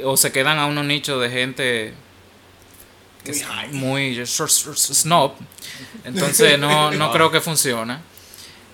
o 0.04 0.16
se 0.16 0.30
quedan 0.30 0.58
a 0.58 0.66
unos 0.66 0.84
nichos 0.84 1.20
de 1.20 1.30
gente 1.30 1.94
que 3.24 3.30
es 3.32 3.44
muy 3.72 4.24
snob. 4.26 5.32
Entonces 6.04 6.58
no, 6.58 6.90
no 6.92 7.10
creo 7.12 7.30
que 7.30 7.40
funcione. 7.40 7.98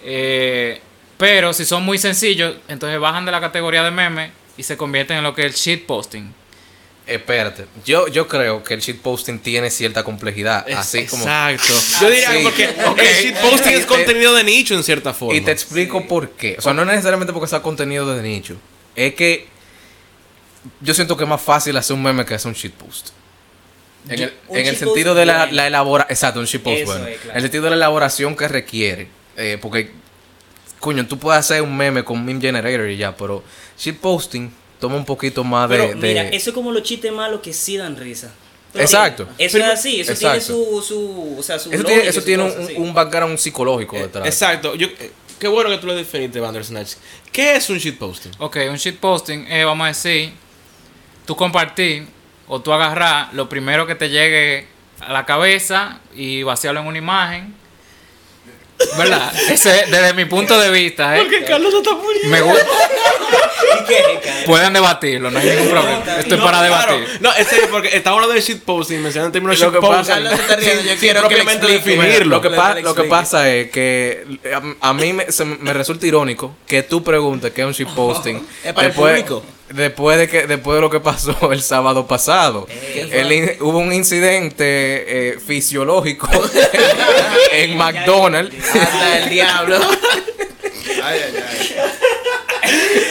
Eh, 0.03 0.81
pero 1.17 1.53
si 1.53 1.65
son 1.65 1.85
muy 1.85 1.99
sencillos, 1.99 2.57
entonces 2.69 2.99
bajan 2.99 3.25
de 3.27 3.33
la 3.33 3.41
categoría 3.41 3.83
de 3.83 3.91
meme 3.91 4.33
y 4.57 4.63
se 4.63 4.77
convierten 4.77 5.19
en 5.19 5.25
lo 5.25 5.35
que 5.35 5.47
es 5.47 5.53
el 5.53 5.59
shitposting. 5.59 6.35
Espérate, 7.07 7.67
yo, 7.85 8.07
yo 8.09 8.29
creo 8.29 8.63
que 8.63 8.75
el 8.75 8.81
shitposting 8.81 9.41
tiene 9.41 9.71
cierta 9.71 10.05
complejidad, 10.05 10.65
así 10.77 11.07
como... 11.07 11.25
Exacto. 11.25 11.73
Yo 12.03 12.09
diría 12.11 12.31
Sí. 12.31 12.37
que 12.37 12.43
porque 12.45 12.69
Ok. 12.87 12.99
el 12.99 13.25
shitposting 13.25 13.73
es 13.73 13.81
te- 13.81 13.87
contenido 13.87 14.33
de 14.35 14.45
nicho 14.45 14.75
en 14.75 14.85
cierta 14.85 15.13
forma. 15.13 15.35
Y 15.35 15.41
te 15.41 15.51
explico 15.51 16.07
por 16.07 16.31
qué. 16.31 16.55
O 16.59 16.63
sea, 16.63 16.73
no 16.73 16.85
necesariamente 16.85 17.33
porque 17.33 17.49
sea 17.49 17.63
contenido 17.63 18.15
de 18.15 18.23
nicho. 18.23 18.57
Es 18.95 19.15
que 19.15 19.49
yo 20.81 20.95
siento 20.95 21.17
que 21.17 21.25
es 21.25 21.29
más 21.31 21.41
fácil 21.43 21.77
hacer 21.77 21.95
un 21.97 22.03
meme 22.03 22.25
que 22.25 22.35
hacer 22.35 22.49
un 22.49 22.55
shitpost. 22.55 23.09
En 24.09 24.23
el, 24.23 24.33
en 24.51 24.77
sentido 24.77 25.15
de 25.15 25.27
la, 25.27 25.47
la 25.47 25.67
elaboración. 25.67 26.11
Exacto, 26.13 26.41
un 26.41 26.47
shitpost 26.47 26.85
bueno. 26.85 27.07
es, 27.07 27.19
claro. 27.19 27.31
En 27.31 27.37
el 27.37 27.43
sentido 27.43 27.65
de 27.65 27.71
la 27.71 27.77
elaboración 27.77 28.35
que 28.35 28.49
requiere. 28.49 29.09
Eh, 29.37 29.59
porque, 29.61 29.91
coño, 30.81 31.07
tú 31.07 31.19
puedes 31.19 31.39
hacer 31.41 31.63
un 31.63 31.77
meme 31.77 32.03
con 32.03 32.25
meme 32.25 32.41
generator 32.41 32.89
y 32.89 32.97
ya, 32.97 33.15
pero 33.17 33.43
shitposting 33.79 34.51
toma 34.81 34.97
un 34.97 35.05
poquito 35.05 35.45
más 35.45 35.69
de. 35.69 35.77
Pero 35.77 36.01
de- 36.01 36.09
mira, 36.09 36.23
eso 36.29 36.51
es 36.51 36.55
como 36.55 36.73
los 36.73 36.83
chistes 36.83 37.13
malos 37.13 37.41
que 37.41 37.53
sí 37.53 37.77
dan 37.77 37.97
risa. 37.97 38.33
¿Tú 38.73 38.79
Exacto. 38.79 39.29
Eso 39.37 39.59
es 39.59 39.65
así, 39.65 40.01
eso 40.01 40.15
tiene 40.15 40.41
su, 40.41 40.85
su, 40.87 41.37
o 41.39 41.43
sea, 41.43 41.59
su 41.59 41.73
eso 41.73 41.83
tiene, 41.83 42.07
eso 42.07 42.23
tiene 42.23 42.45
un, 42.45 42.85
un 42.85 42.95
background 42.95 43.37
psicológico 43.37 43.97
detrás. 43.97 44.25
Exacto. 44.27 44.77
Yo, 44.77 44.87
eh, 44.87 45.11
qué 45.41 45.49
bueno 45.49 45.71
que 45.71 45.79
tú 45.79 45.89
lo 45.89 45.95
definiste, 45.97 46.39
Bandersnatch. 46.39 46.93
¿Qué 47.33 47.57
es 47.57 47.69
un 47.69 47.79
shitposting? 47.79 48.31
Ok, 48.39 48.59
un 48.71 48.77
shitposting 48.77 49.47
es, 49.49 49.65
vamos 49.67 49.85
a 49.85 49.89
decir, 49.89 50.33
tú 51.27 51.35
compartir 51.35 52.07
o 52.53 52.61
tú 52.61 52.73
agarrar 52.73 53.29
lo 53.33 53.49
primero 53.49 53.87
que 53.87 53.95
te 53.95 54.09
llegue 54.11 54.67
a 55.01 55.13
la 55.13 55.25
cabeza 55.25 56.01
y 56.17 56.43
vaciarlo 56.43 56.81
en 56.81 56.87
una 56.89 56.99
imagen. 56.99 57.55
¿Verdad? 58.99 59.33
Ese, 59.51 59.85
desde 59.91 60.15
mi 60.15 60.25
punto 60.25 60.59
de 60.59 60.71
vista, 60.71 61.17
¿eh? 61.17 61.29
Carlos 61.47 61.73
está 61.75 61.95
muriendo. 61.95 62.29
Me 62.29 62.41
gusta. 62.41 62.67
¿Y? 63.91 64.47
Pueden 64.47 64.73
debatirlo, 64.73 65.31
no 65.31 65.39
hay 65.39 65.49
ningún 65.51 65.69
problema. 65.69 66.03
Estoy 66.19 66.39
para 66.39 66.63
debatir. 66.63 67.19
No, 67.21 67.33
es 67.35 67.47
serio, 67.47 67.69
porque 67.71 67.95
estamos 67.97 68.17
hablando 68.17 68.35
de 68.35 68.41
shitposting, 68.41 69.03
mencionando 69.03 69.27
el 69.29 69.33
término 69.33 69.53
Lo 69.53 69.73
que 69.73 69.87
pasa- 69.87 70.19
shitposting. 70.19 70.41
Está 70.41 70.57
riendo, 70.57 70.83
yo 70.83 70.97
quiero 70.99 71.29
que 71.29 71.37
le 71.45 71.57
definirlo. 71.57 72.37
Lo 72.37 72.43
que, 72.43 72.51
pa- 72.51 72.75
lo 72.81 72.95
que 72.95 73.05
pasa 73.05 73.49
es 73.49 73.71
que 73.71 74.25
a, 74.83 74.89
a 74.89 74.93
mí 74.95 75.13
me, 75.13 75.31
se 75.31 75.45
me 75.45 75.73
resulta 75.73 76.07
irónico 76.07 76.57
que 76.67 76.83
tú 76.83 77.05
preguntes 77.05 77.53
qué 77.53 77.61
es 77.63 77.67
un 77.67 77.73
shitposting 77.75 78.37
Es 78.65 78.73
para 78.73 78.87
el 78.89 78.93
después, 78.93 79.13
público. 79.23 79.45
Después 79.71 80.19
de 80.19 80.29
que 80.29 80.47
después 80.47 80.77
de 80.77 80.81
lo 80.81 80.91
que 80.91 81.01
pasó 81.01 81.37
el 81.53 81.63
sábado 81.63 82.07
pasado. 82.07 82.67
El 82.95 83.33
in- 83.33 83.53
hubo 83.61 83.79
un 83.79 83.93
incidente 83.93 84.65
eh, 85.35 85.39
fisiológico 85.45 86.29
en 87.53 87.77
McDonald's. 87.77 88.55
Anda 88.75 89.19
el 89.19 89.31
diablo. 89.31 89.79
Ay, 91.03 91.19
ay, 91.25 91.45
ay. 92.63 93.10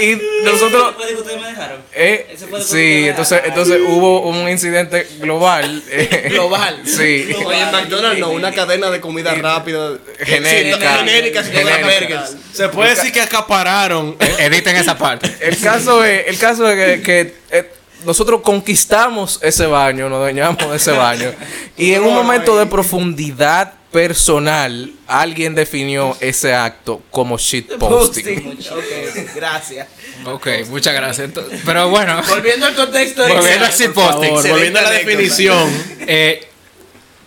Y 0.00 0.20
nosotros 0.44 0.82
¿Ese 0.88 0.96
fue 0.96 1.08
el 1.08 1.14
que 1.14 1.20
ustedes 1.20 1.40
me 1.40 1.46
dejaron? 1.48 1.80
Eh, 1.92 2.26
Ese 2.32 2.46
fue 2.46 2.58
el 2.58 2.64
sí, 2.64 3.08
entonces, 3.08 3.42
entonces 3.44 3.80
hubo 3.86 4.22
un 4.22 4.48
incidente 4.48 5.06
global. 5.20 5.82
eh, 5.90 6.28
Global. 6.30 6.82
Sí. 6.84 7.28
Oye, 7.44 7.60
en 7.60 7.70
McDonald's 7.72 8.20
no, 8.20 8.30
una 8.30 8.52
cadena 8.52 8.90
de 8.90 9.00
comida 9.00 9.34
rápida. 9.34 9.98
Genérica. 10.20 10.98
Genérica, 10.98 11.42
Genérica. 11.44 12.00
burgers. 12.00 12.36
Se 12.52 12.68
puede 12.68 12.90
decir 12.90 13.12
que 13.12 13.20
acapararon. 13.20 14.16
Editen 14.38 14.76
esa 14.76 14.96
parte. 14.96 15.34
El 15.40 15.58
caso 15.58 16.04
es, 16.04 16.26
el 16.28 16.38
caso 16.38 16.68
es 16.70 16.76
que, 16.76 17.02
que, 17.02 17.34
eh, 17.50 17.70
nosotros 18.04 18.40
conquistamos 18.42 19.38
ese 19.42 19.66
baño, 19.66 20.08
nos 20.08 20.22
dañamos 20.22 20.70
de 20.70 20.76
ese 20.76 20.92
baño. 20.92 21.32
Y 21.76 21.92
en 21.92 22.02
un 22.02 22.14
momento 22.14 22.56
de 22.58 22.64
profundidad 22.66 23.74
personal, 23.90 24.92
alguien 25.06 25.54
definió 25.54 26.16
ese 26.20 26.54
acto 26.54 27.02
como 27.10 27.38
shitposting. 27.38 28.44
Posting. 28.44 28.58
Ok, 28.72 29.34
gracias. 29.34 29.88
Ok, 30.24 30.48
muchas 30.68 30.94
gracias. 30.94 31.28
Entonces, 31.28 31.60
pero 31.64 31.88
bueno, 31.88 32.22
Volviendo 32.28 32.66
al 32.66 32.74
contexto 32.74 33.26
volviendo 33.26 33.66
al 33.66 33.72
shitposting. 33.72 34.50
Volviendo 34.50 34.78
a 34.78 34.82
la 34.82 34.90
definición. 34.90 35.68
Eh, 36.00 36.46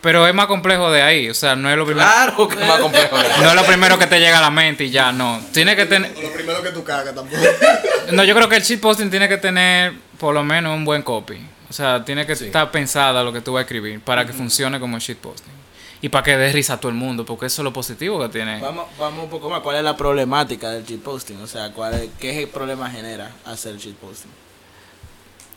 pero 0.02 0.28
es 0.28 0.34
más 0.34 0.48
complejo 0.48 0.92
de 0.92 1.02
ahí. 1.02 1.30
O 1.30 1.34
sea, 1.34 1.56
no 1.56 1.70
es 1.72 1.78
lo 1.78 1.86
primero. 1.86 2.06
Claro 2.06 2.48
que 2.48 2.62
es 2.62 2.68
más 2.68 2.80
complejo. 2.80 3.18
No 3.42 3.50
es 3.50 3.56
lo 3.56 3.66
primero 3.66 3.98
que 3.98 4.08
te 4.08 4.20
llega 4.20 4.38
a 4.38 4.42
la 4.42 4.50
mente 4.50 4.84
y 4.84 4.90
ya, 4.90 5.14
no. 5.14 5.42
Tiene 5.54 5.76
que 5.78 5.86
tener. 5.86 6.12
Lo 6.22 6.32
primero 6.34 6.62
que 6.62 6.72
tú 6.72 6.84
cagas 6.84 7.16
tampoco. 7.16 7.42
No, 8.12 8.24
yo 8.26 8.36
creo 8.36 8.50
que 8.50 8.58
el 8.58 8.62
shitposting 8.62 9.10
tiene 9.10 9.30
que 9.30 9.38
tener 9.38 9.94
por 10.20 10.34
lo 10.34 10.44
menos 10.44 10.76
un 10.76 10.84
buen 10.84 11.02
copy. 11.04 11.38
O 11.70 11.74
sea, 11.74 12.04
tiene 12.04 12.26
que 12.28 12.34
estar 12.34 12.70
pensada 12.70 13.24
lo 13.24 13.32
que 13.32 13.40
tú 13.40 13.54
vas 13.54 13.62
a 13.62 13.64
escribir 13.64 14.02
para 14.02 14.26
que 14.28 14.34
funcione 14.34 14.80
como 14.80 15.00
shitposting. 15.00 15.63
Y 16.04 16.10
para 16.10 16.24
que 16.24 16.38
dé 16.38 16.52
risa 16.52 16.74
a 16.74 16.78
todo 16.80 16.90
el 16.90 16.98
mundo, 16.98 17.26
porque 17.26 17.46
eso 17.48 17.62
es 17.62 17.64
lo 17.64 17.74
positivo 17.74 18.20
que 18.20 18.30
tiene. 18.30 18.60
Vamos, 18.60 18.86
vamos 19.00 19.24
un 19.24 19.30
poco 19.30 19.50
más. 19.50 19.62
¿Cuál 19.62 19.78
es 19.78 19.84
la 19.84 19.96
problemática 19.98 20.70
del 20.70 20.86
shitposting? 20.86 21.42
O 21.42 21.48
sea, 21.48 21.72
¿cuál 21.72 21.94
es, 21.96 22.10
¿qué 22.20 22.46
problema 22.46 22.90
genera 22.92 23.32
hacer 23.46 23.78
shitposting? 23.78 24.30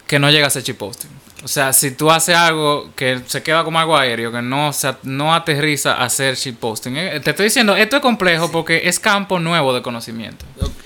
Que 0.07 0.21
no 0.21 0.31
llega 0.31 0.47
a 0.47 0.51
ser 0.51 0.63
shitposting. 0.63 1.11
O 1.43 1.49
sea, 1.49 1.73
si 1.73 1.91
tú 1.91 2.13
haces 2.13 2.37
algo 2.37 2.91
que 2.95 3.21
se 3.27 3.43
queda 3.43 3.65
como 3.65 3.81
algo 3.81 3.97
aéreo, 3.97 4.31
que 4.31 4.41
no, 4.41 4.73
se, 4.73 4.95
no 5.03 5.35
aterriza 5.35 5.95
a 5.95 6.05
hacer 6.05 6.37
shitposting. 6.37 6.97
Eh, 6.97 7.21
Te 7.21 7.31
estoy 7.31 7.47
diciendo, 7.47 7.75
esto 7.75 7.97
es 7.97 8.03
complejo 8.03 8.51
porque 8.53 8.83
es 8.85 9.01
campo 9.01 9.41
nuevo 9.41 9.75
de 9.75 9.83
conocimiento. 9.83 10.45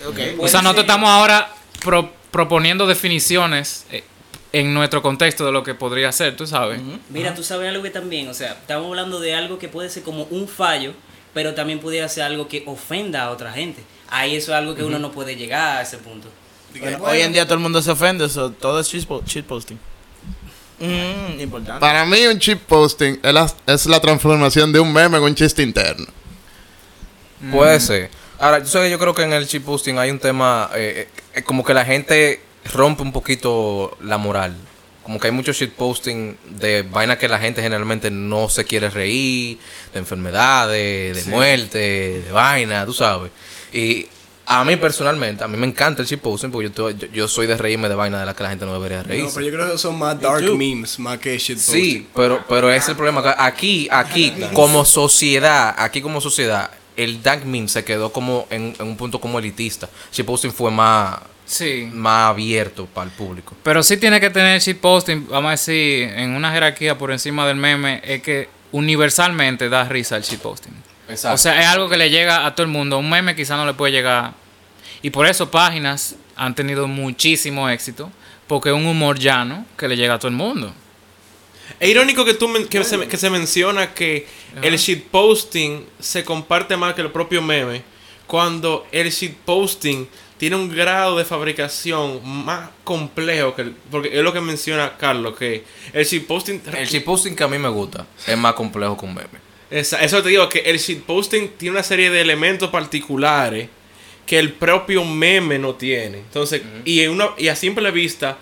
Ok. 0.09 0.19
O 0.39 0.49
sea, 0.49 0.63
nosotros 0.63 0.85
estamos 0.85 1.11
ahora 1.11 1.51
pro- 1.85 2.11
proponiendo 2.31 2.87
definiciones 2.87 3.85
eh, 3.93 4.05
en 4.53 4.75
nuestro 4.75 5.01
contexto 5.03 5.47
de 5.47 5.53
lo 5.53 5.63
que 5.63 5.75
podría 5.75 6.11
ser, 6.13 6.37
tú 6.37 6.47
sabes. 6.47 6.81
Mira, 7.09 7.35
tú 7.35 7.43
sabes 7.45 7.69
algo 7.69 7.83
que 7.83 7.91
también, 7.91 8.29
o 8.29 8.35
sea, 8.35 8.53
estamos 8.53 8.89
hablando 8.89 9.21
de 9.21 9.35
algo 9.35 9.59
que 9.59 9.69
puede 9.69 9.89
ser 9.91 10.03
como 10.03 10.25
un 10.25 10.49
fallo, 10.49 10.93
pero 11.35 11.55
también 11.55 11.79
pudiera 11.79 12.09
ser 12.09 12.25
algo 12.25 12.49
que 12.49 12.65
ofenda 12.67 13.23
a 13.23 13.31
otra 13.31 13.53
gente. 13.53 13.83
Ahí 14.09 14.35
eso 14.35 14.53
es 14.53 14.59
algo 14.59 14.75
que 14.75 14.83
uno 14.83 14.99
no 14.99 15.13
puede 15.13 15.37
llegar 15.37 15.79
a 15.79 15.83
ese 15.83 15.99
punto. 15.99 16.29
Bueno, 16.79 16.99
hoy 17.05 17.21
en 17.21 17.33
día 17.33 17.45
todo 17.45 17.55
el 17.55 17.61
mundo 17.61 17.81
se 17.83 17.91
ofende, 17.91 18.29
so, 18.29 18.51
todo 18.51 18.81
es 18.81 18.93
shitpo- 18.93 19.25
shitposting. 19.25 19.79
Mm, 20.81 21.41
importante. 21.41 21.79
Para 21.81 22.05
mí 22.07 22.27
un 22.27 22.39
chip 22.39 22.61
posting 22.63 23.19
es 23.23 23.35
la, 23.35 23.53
es 23.67 23.87
la 23.87 24.01
transformación 24.01 24.73
de 24.73 24.81
un 24.81 24.93
meme 24.93 25.19
en 25.19 25.23
un 25.25 25.35
chiste 25.35 25.63
interno. 25.63 26.07
Puede 27.53 27.79
ser. 27.81 28.11
Ahora, 28.39 28.63
tú 28.63 28.69
sabes, 28.69 28.91
yo 28.91 28.99
creo 28.99 29.15
que 29.15 29.23
en 29.23 29.33
el 29.33 29.47
shitposting 29.47 29.99
hay 29.99 30.11
un 30.11 30.19
tema, 30.19 30.71
eh, 30.75 31.09
eh, 31.35 31.43
como 31.43 31.63
que 31.65 31.75
la 31.75 31.85
gente 31.85 32.41
rompe 32.75 33.03
un 33.03 33.13
poquito 33.13 33.97
la 34.03 34.19
moral. 34.19 34.55
como 35.03 35.19
que 35.19 35.27
hay 35.29 35.33
mucho 35.33 35.53
shitposting 35.53 36.37
de 36.61 36.83
vaina 36.83 37.19
que 37.19 37.27
la 37.29 37.39
gente 37.39 37.63
generalmente 37.63 38.11
no 38.11 38.49
se 38.49 38.65
quiere 38.65 38.91
reír, 38.91 39.59
de 39.93 39.99
enfermedades, 39.99 41.25
de 41.25 41.31
muerte, 41.31 42.23
de 42.23 42.33
vaina, 42.33 42.85
tú 42.87 42.93
sabes. 42.93 43.33
Y 43.73 44.07
a 44.47 44.65
mí 44.65 44.77
personalmente, 44.77 45.43
a 45.43 45.49
mí 45.49 45.57
me 45.57 45.67
encanta 45.67 46.03
el 46.03 46.09
shitposting 46.09 46.51
porque 46.53 46.71
yo, 46.71 46.91
yo, 46.91 47.07
yo 47.13 47.29
soy 47.29 47.47
de 47.47 47.57
reírme 47.57 47.89
de 47.89 47.95
vaina 47.95 48.21
de 48.21 48.27
la 48.27 48.35
que 48.35 48.43
la 48.43 48.51
gente 48.51 48.67
no 48.67 48.73
debería 48.75 48.99
No, 48.99 49.05
reírse. 49.09 49.33
pero 49.35 49.47
yo 49.47 49.53
creo 49.53 49.73
que 49.73 49.79
son 49.79 49.99
más 49.99 50.21
dark 50.21 50.45
memes, 50.57 50.99
más 50.99 51.19
que 51.19 51.37
shit 51.39 51.59
Sí, 51.59 52.07
pero, 52.15 52.45
pero 52.49 52.69
ese 52.71 52.79
es 52.79 52.89
el 52.91 52.97
problema. 52.97 53.35
Aquí, 53.39 53.89
aquí, 53.91 54.33
como 54.53 54.85
sociedad, 54.85 55.75
aquí 55.79 56.03
como 56.03 56.21
sociedad, 56.21 56.71
el 56.97 57.23
dark 57.23 57.45
meme 57.47 57.69
se 57.69 57.85
quedó 57.85 58.13
como 58.13 58.47
en, 58.51 58.75
en 58.79 58.87
un 58.87 58.97
punto 58.97 59.21
como 59.21 59.39
elitista. 59.39 59.89
Shitposting 60.13 60.53
fue 60.53 60.71
más, 60.71 61.19
Sí. 61.51 61.89
más 61.93 62.31
abierto 62.31 62.87
para 62.87 63.07
el 63.11 63.13
público. 63.13 63.57
Pero 63.65 63.83
sí 63.83 63.97
tiene 63.97 64.21
que 64.21 64.31
tener 64.31 64.61
shitposting, 64.61 65.27
vamos 65.29 65.49
a 65.49 65.51
decir, 65.53 66.05
en 66.17 66.31
una 66.31 66.53
jerarquía 66.53 66.97
por 66.97 67.11
encima 67.11 67.45
del 67.45 67.57
meme, 67.57 68.01
es 68.05 68.23
que 68.23 68.49
universalmente 68.71 69.69
da 69.69 69.83
risa 69.89 70.17
el 70.17 70.23
shitposting. 70.23 70.73
Exacto. 71.09 71.35
O 71.35 71.39
sea, 71.39 71.61
es 71.61 71.67
algo 71.67 71.89
que 71.89 71.97
le 71.97 72.09
llega 72.09 72.47
a 72.47 72.55
todo 72.55 72.63
el 72.65 72.71
mundo. 72.73 72.99
Un 72.99 73.11
meme 73.11 73.35
quizá 73.35 73.57
no 73.57 73.67
le 73.67 73.75
puede 73.75 73.93
llegar. 73.93 74.33
Y 75.03 75.11
por 75.11 75.27
eso 75.27 75.51
páginas 75.51 76.15
han 76.37 76.55
tenido 76.55 76.87
muchísimo 76.87 77.69
éxito, 77.69 78.13
porque 78.47 78.69
es 78.69 78.75
un 78.77 78.87
humor 78.87 79.19
llano 79.19 79.67
que 79.77 79.89
le 79.89 79.97
llega 79.97 80.15
a 80.15 80.19
todo 80.21 80.29
el 80.29 80.37
mundo. 80.37 80.73
Es 81.81 81.89
irónico 81.89 82.25
que, 82.25 82.35
tú 82.35 82.47
men- 82.47 82.69
que, 82.69 82.85
se, 82.85 83.09
que 83.09 83.17
se 83.17 83.29
menciona 83.29 83.93
que 83.93 84.29
el 84.63 84.77
shitposting 84.77 85.85
se 85.99 86.25
comparte 86.25 86.77
más 86.77 86.95
que 86.95 87.01
el 87.01 87.11
propio 87.11 87.43
meme, 87.43 87.83
cuando 88.29 88.87
el 88.93 89.11
shitposting 89.11 90.09
tiene 90.41 90.57
un 90.57 90.71
grado 90.75 91.19
de 91.19 91.25
fabricación 91.27 92.21
más 92.25 92.71
complejo 92.83 93.55
que 93.55 93.63
el- 93.63 93.75
porque 93.91 94.09
es 94.19 94.25
lo 94.25 94.33
que 94.33 94.41
menciona 94.41 94.97
Carlos, 94.97 95.37
que 95.37 95.65
el 95.93 96.05
shitposting... 96.07 96.63
El 96.77 96.87
shitposting 96.89 97.37
que 97.37 97.45
a 97.45 97.49
mí 97.49 97.59
me 97.59 97.69
gusta 97.69 98.07
es 98.27 98.39
más 98.39 98.55
complejo 98.55 98.97
que 98.97 99.05
un 99.05 99.15
meme. 99.15 99.29
Esa- 99.71 100.01
eso 100.01 100.23
te 100.23 100.31
digo, 100.31 100.49
que 100.49 100.61
el 100.61 100.79
shitposting 100.79 101.51
tiene 101.59 101.73
una 101.77 101.83
serie 101.83 102.11
de 102.11 102.23
elementos 102.23 102.71
particulares 102.71 103.69
que 104.25 104.39
el 104.39 104.53
propio 104.55 105.05
meme 105.05 105.59
no 105.59 105.75
tiene. 105.75 106.19
Entonces, 106.19 106.63
y, 106.87 107.01
en 107.01 107.11
una, 107.11 107.29
y 107.37 107.49
a 107.49 107.55
simple 107.55 107.91
vista, 107.91 108.39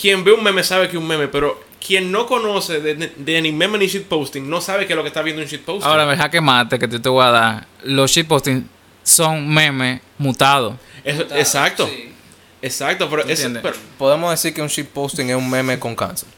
quien 0.00 0.22
ve 0.22 0.32
un 0.32 0.42
meme 0.42 0.62
sabe 0.62 0.88
que 0.88 0.96
es 0.96 1.02
un 1.02 1.08
meme, 1.08 1.28
pero 1.28 1.62
quien 1.84 2.12
no 2.12 2.26
conoce 2.26 2.80
de, 2.80 2.94
de- 2.94 3.12
de 3.16 3.40
ni 3.42 3.52
meme 3.52 3.78
ni 3.78 3.86
shitposting 3.86 4.48
no 4.50 4.60
sabe 4.60 4.86
que 4.86 4.94
lo 4.94 5.02
que 5.02 5.08
está 5.08 5.22
viendo 5.22 5.40
es 5.42 5.50
un 5.50 5.56
shitposting. 5.58 5.88
Ahora, 5.90 6.10
el 6.12 6.18
jaque 6.18 6.40
mate 6.42 6.78
que 6.78 6.86
yo 6.88 7.00
te 7.00 7.08
voy 7.08 7.24
a 7.24 7.30
dar, 7.30 7.66
los 7.84 8.10
shitposting 8.10 8.68
son 9.02 9.48
memes 9.48 10.00
mutados. 10.18 10.74
Eso- 11.04 11.26
exacto. 11.34 11.90
Exacto, 12.62 13.08
pero, 13.08 13.22
eso- 13.22 13.30
entiendes? 13.32 13.62
pero- 13.62 13.76
Podemos 13.98 14.30
decir 14.30 14.52
que 14.52 14.60
un 14.62 14.68
shitposting 14.68 15.30
es 15.30 15.36
un 15.36 15.48
meme 15.48 15.78
con 15.78 15.96
cáncer. 15.96 16.28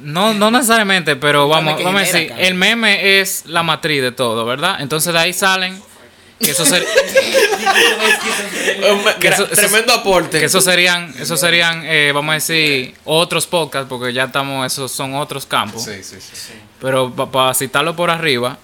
No, 0.00 0.34
no 0.34 0.50
necesariamente, 0.50 1.14
pero 1.16 1.48
vamos, 1.48 1.82
vamos 1.82 2.02
a 2.02 2.04
decir, 2.04 2.28
cáncer. 2.28 2.46
el 2.46 2.54
meme 2.54 3.20
es 3.20 3.44
la 3.46 3.62
matriz 3.62 4.02
de 4.02 4.12
todo, 4.12 4.44
¿verdad? 4.44 4.76
Entonces 4.80 5.12
de 5.12 5.18
ahí 5.18 5.32
salen 5.32 5.80
que 6.40 6.50
eso, 6.50 6.66
ser- 6.66 6.84
un 8.90 9.04
me- 9.04 9.14
que 9.16 9.28
eso- 9.28 9.44
eso- 9.44 9.54
tremendo 9.54 9.94
aporte. 9.94 10.38
que 10.40 10.46
eso 10.46 10.60
serían, 10.60 11.14
eso 11.18 11.36
serían, 11.36 11.82
eh, 11.84 12.10
vamos 12.12 12.32
a 12.32 12.34
decir, 12.34 12.94
otros 13.04 13.46
podcasts, 13.46 13.86
porque 13.88 14.12
ya 14.12 14.24
estamos, 14.24 14.66
esos 14.66 14.90
son 14.90 15.14
otros 15.14 15.46
campos. 15.46 15.84
sí, 15.84 16.02
sí. 16.02 16.18
Pero 16.80 17.12
para 17.14 17.54
citarlo 17.54 17.94
por 17.96 18.10
arriba, 18.10 18.58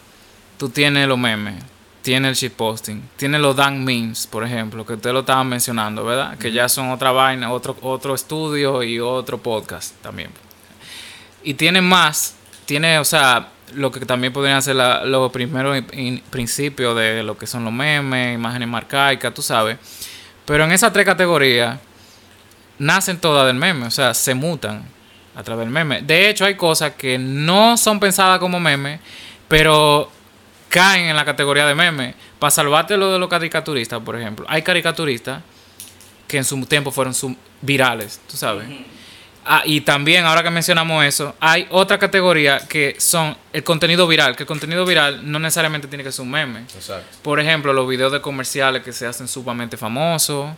tú 0.59 0.69
tienes 0.69 1.07
los 1.09 1.17
memes, 1.19 1.55
tienes 2.03 2.31
el 2.31 2.35
shitposting, 2.51 3.03
tienes 3.17 3.41
los 3.41 3.55
dan 3.57 3.85
memes, 3.85 4.27
por 4.27 4.45
ejemplo, 4.45 4.85
que 4.87 4.95
usted 4.95 5.13
lo 5.13 5.21
estaba 5.21 5.45
mencionando, 5.45 6.05
¿verdad? 6.05 6.39
Que 6.39 6.51
ya 6.53 6.69
son 6.69 6.91
otra 6.91 7.13
vaina, 7.13 7.53
otro, 7.53 7.77
otro 7.83 8.15
estudio 8.15 8.83
y 8.83 8.99
otro 9.01 9.39
podcast 9.39 9.95
también. 10.03 10.31
Y 11.43 11.55
tiene 11.55 11.81
más, 11.81 12.35
tiene, 12.67 12.99
o 12.99 13.05
sea, 13.05 13.49
lo 13.75 13.91
que 13.93 14.01
también 14.01 14.33
podrían 14.33 14.61
ser 14.63 14.77
la- 14.77 15.05
los 15.05 15.31
primeros 15.31 15.77
in- 15.79 15.87
in- 15.99 16.23
principios 16.31 16.97
de 16.97 17.23
lo 17.23 17.37
que 17.39 17.47
son 17.47 17.65
los 17.65 17.73
memes, 17.73 18.35
imágenes 18.35 18.69
marcaicas, 18.69 19.33
tú 19.33 19.43
sabes. 19.43 19.79
Pero 20.45 20.65
en 20.65 20.73
esas 20.73 20.93
tres 20.93 21.05
categorías, 21.07 21.79
nacen 22.79 23.19
todas 23.21 23.47
del 23.47 23.57
meme, 23.57 23.87
o 23.87 23.91
sea, 23.91 24.15
se 24.15 24.35
mutan 24.35 24.83
a 25.37 25.43
través 25.43 25.65
del 25.67 25.73
meme. 25.73 26.03
De 26.03 26.29
hecho, 26.29 26.45
hay 26.45 26.55
cosas 26.57 26.93
que 26.95 27.19
no 27.19 27.77
son 27.77 28.01
pensadas 28.01 28.39
como 28.39 28.59
meme, 28.59 29.01
pero 29.49 30.11
caen 30.71 31.07
en 31.07 31.17
la 31.17 31.27
categoría 31.27 31.67
de 31.67 31.75
meme. 31.75 32.15
Para 32.39 32.51
salvarte 32.51 32.97
lo 32.97 33.13
de 33.13 33.19
los 33.19 33.29
caricaturistas, 33.29 34.01
por 34.01 34.19
ejemplo. 34.19 34.47
Hay 34.49 34.63
caricaturistas 34.63 35.43
que 36.27 36.39
en 36.39 36.45
su 36.45 36.65
tiempo 36.65 36.91
fueron 36.91 37.15
virales, 37.61 38.21
tú 38.27 38.39
sabes. 38.39 38.67
Ah, 39.45 39.63
y 39.65 39.81
también, 39.81 40.25
ahora 40.25 40.43
que 40.43 40.51
mencionamos 40.51 41.05
eso, 41.05 41.35
hay 41.41 41.67
otra 41.71 41.99
categoría 41.99 42.61
que 42.69 42.95
son 42.99 43.37
el 43.53 43.65
contenido 43.65 44.07
viral, 44.07 44.37
que 44.37 44.45
el 44.45 44.47
contenido 44.47 44.87
viral 44.87 45.31
no 45.31 45.39
necesariamente 45.39 45.89
tiene 45.89 46.05
que 46.05 46.13
ser 46.13 46.23
un 46.23 46.31
meme. 46.31 46.61
Exacto. 46.61 47.19
Por 47.23 47.41
ejemplo, 47.41 47.73
los 47.73 47.89
videos 47.89 48.13
de 48.13 48.21
comerciales 48.21 48.83
que 48.83 48.93
se 48.93 49.07
hacen 49.07 49.29
sumamente 49.29 49.77
famosos. 49.77 50.51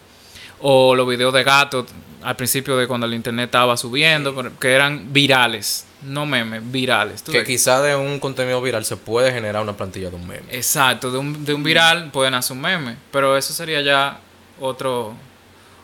O 0.65 0.95
los 0.95 1.09
videos 1.09 1.35
de 1.35 1.43
gatos 1.43 1.87
al 2.23 2.37
principio 2.37 2.77
de 2.77 2.87
cuando 2.87 3.05
el 3.05 3.15
internet 3.15 3.47
estaba 3.47 3.77
subiendo, 3.77 4.33
que 4.61 4.71
eran 4.71 5.13
virales, 5.13 5.87
no 6.03 6.27
memes, 6.27 6.61
virales. 6.71 7.23
¿tú 7.23 7.33
Que 7.33 7.39
ves? 7.39 7.47
quizá 7.47 7.81
de 7.83 7.95
un 7.97 8.19
contenido 8.19 8.61
viral 8.61 8.85
se 8.85 8.97
puede 8.97 9.33
generar 9.33 9.63
una 9.63 9.77
plantilla 9.77 10.11
de 10.11 10.17
un 10.17 10.27
meme. 10.27 10.45
Exacto, 10.51 11.11
de 11.11 11.19
un, 11.19 11.45
de 11.45 11.55
un 11.55 11.63
viral 11.63 12.11
pueden 12.11 12.35
hacer 12.35 12.57
un 12.57 12.63
meme, 12.63 12.97
pero 13.11 13.37
eso 13.37 13.53
sería 13.53 13.81
ya 13.81 14.19
otro, 14.61 15.15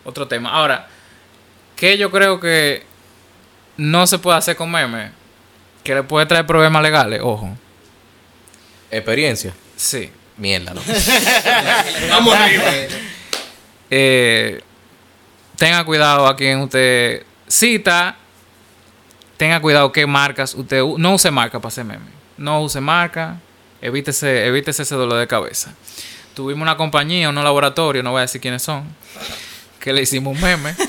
otro 0.05 0.27
tema. 0.29 0.51
Ahora, 0.51 0.89
que 1.77 1.97
yo 1.97 2.11
creo 2.11 2.41
que 2.41 2.85
no 3.77 4.07
se 4.07 4.19
puede 4.19 4.39
hacer 4.39 4.57
con 4.57 4.71
memes, 4.71 5.11
que 5.85 5.95
le 5.95 6.03
puede 6.03 6.27
traer 6.27 6.47
problemas 6.47 6.83
legales, 6.83 7.21
ojo. 7.23 7.57
Experiencia. 8.91 9.55
Sí. 9.77 10.11
Mierda, 10.37 10.73
¿no? 10.73 10.81
Vamos 12.11 12.35
arriba. 12.35 12.65
Eh, 13.91 14.61
tenga 15.57 15.85
cuidado 15.85 16.27
a 16.27 16.37
quien 16.37 16.61
usted 16.61 17.25
cita. 17.47 18.17
Tenga 19.39 19.61
cuidado 19.61 19.91
qué 19.93 20.05
marcas 20.05 20.53
usted 20.55 20.83
no 20.83 21.15
use 21.15 21.31
marca 21.31 21.61
para 21.61 21.69
hacer 21.69 21.85
meme. 21.85 22.05
No 22.37 22.61
use 22.61 22.81
marca. 22.81 23.37
Evítese, 23.81 24.47
evítese 24.47 24.83
ese 24.83 24.97
dolor 24.97 25.21
de 25.21 25.29
cabeza. 25.29 25.73
Tuvimos 26.35 26.63
una 26.63 26.77
compañía, 26.77 27.29
un 27.29 27.37
laboratorio, 27.37 28.03
no 28.03 28.11
voy 28.11 28.19
a 28.19 28.23
decir 28.23 28.41
quiénes 28.41 28.63
son, 28.63 28.85
que 29.79 29.93
le 29.93 30.03
hicimos 30.03 30.37
un 30.37 30.43
meme. 30.43 30.75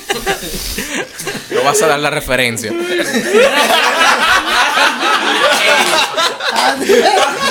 No 1.52 1.64
vas 1.64 1.82
a 1.82 1.88
dar 1.88 2.00
la 2.00 2.12
referencia. 2.12 2.72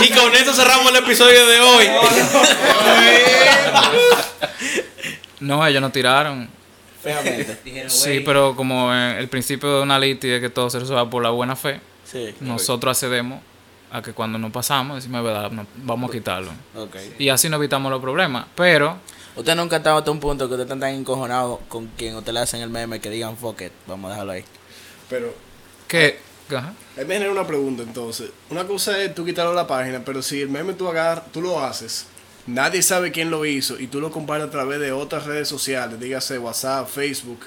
Y 0.01 0.11
con 0.11 0.35
esto 0.35 0.55
cerramos 0.55 0.89
el 0.91 0.97
episodio 0.97 1.47
de 1.47 1.61
hoy. 1.61 1.91
No, 5.41 5.67
ellos 5.67 5.83
no 5.83 5.91
tiraron. 5.91 6.49
Feamente. 7.03 7.59
Dijeron, 7.65 7.91
Sí, 7.91 8.11
"Güey, 8.11 8.25
pero 8.25 8.55
como 8.57 8.93
eh, 8.95 9.19
el 9.19 9.29
principio 9.29 9.77
de 9.77 9.83
una 9.83 9.99
litis 9.99 10.31
es 10.33 10.41
que 10.41 10.51
todo 10.51 10.69
se 10.71 10.79
resuelva 10.81 11.09
por 11.09 11.23
la 11.23 11.31
buena 11.31 11.55
fe, 11.57 11.81
Sí. 12.05 12.35
nosotros 12.41 12.97
accedemos 12.97 13.41
a 13.91 14.03
que 14.03 14.13
cuando 14.13 14.39
nos 14.39 14.51
pasamos, 14.51 14.97
decimos, 14.97 15.23
verdad, 15.25 15.51
no, 15.51 15.67
vamos 15.77 16.11
a 16.11 16.13
quitarlo. 16.13 16.51
Ok. 16.77 16.97
Y 17.19 17.29
así 17.31 17.49
no 17.49 17.57
evitamos 17.57 17.91
los 17.91 18.01
problemas. 18.01 18.47
Pero 18.55 18.99
Usted 19.37 19.55
nunca 19.55 19.77
ha 19.77 19.79
estado 19.79 19.99
hasta 19.99 20.11
un 20.11 20.19
punto 20.19 20.49
que 20.49 20.55
usted 20.55 20.65
está 20.65 20.79
tan 20.79 20.95
encojonado 20.95 21.61
con 21.69 21.87
quien 21.97 22.17
usted 22.17 22.33
le 22.33 22.41
hacen 22.41 22.61
el 22.61 22.71
meme 22.71 23.01
que 23.01 23.09
digan 23.09 23.37
fuck 23.37 23.61
it. 23.63 23.73
Vamos 23.87 24.09
a 24.09 24.15
dejarlo 24.15 24.33
ahí. 24.33 24.45
Pero 25.09 25.33
que... 25.87 26.19
ajá. 26.51 26.73
ahí 26.97 27.05
me 27.05 27.15
genera 27.15 27.31
una 27.31 27.47
pregunta 27.47 27.83
entonces. 27.85 28.31
Una 28.51 28.67
cosa 28.67 29.01
es 29.01 29.15
tú 29.15 29.25
quitarlo 29.25 29.51
de 29.53 29.57
la 29.57 29.67
página, 29.69 30.03
pero 30.05 30.23
si 30.23 30.41
el 30.43 30.49
meme 30.49 30.73
tú 30.73 30.89
agarras, 30.89 31.31
tú 31.33 31.41
lo 31.41 31.63
haces, 31.63 32.07
nadie 32.49 32.83
sabe 32.83 33.13
quién 33.13 33.31
lo 33.31 33.45
hizo 33.47 33.79
y 33.79 33.87
tú 33.87 34.01
lo 34.01 34.11
compartes 34.11 34.49
a 34.49 34.51
través 34.51 34.81
de 34.81 34.91
otras 34.93 35.25
redes 35.27 35.49
sociales, 35.49 36.01
dígase 36.01 36.39
WhatsApp, 36.39 36.89
Facebook, 36.89 37.41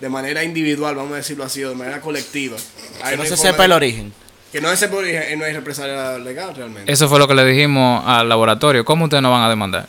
de 0.00 0.08
manera 0.08 0.44
individual, 0.44 0.94
vamos 0.94 1.12
a 1.12 1.16
decirlo 1.16 1.44
así, 1.44 1.62
o 1.64 1.68
de 1.70 1.74
manera 1.74 2.00
colectiva. 2.00 2.56
Ahí 3.02 3.12
Que 3.12 3.16
no 3.18 3.24
se 3.24 3.36
sepa 3.36 3.58
de- 3.58 3.64
el 3.66 3.72
origen. 3.72 4.12
Que 4.52 4.60
no 4.60 4.68
se 4.70 4.76
sepa 4.76 4.94
el 4.94 5.04
origen, 5.04 5.22
eh, 5.24 5.36
no 5.36 5.44
hay 5.44 5.52
represalia 5.52 6.16
legal 6.18 6.54
realmente. 6.54 6.90
Eso 6.90 7.08
fue 7.08 7.18
lo 7.18 7.26
que 7.28 7.34
le 7.34 7.44
dijimos 7.44 8.02
al 8.06 8.28
laboratorio. 8.28 8.84
¿Cómo 8.84 9.04
ustedes 9.04 9.22
nos 9.22 9.32
van 9.32 9.42
a 9.42 9.48
demandar? 9.48 9.86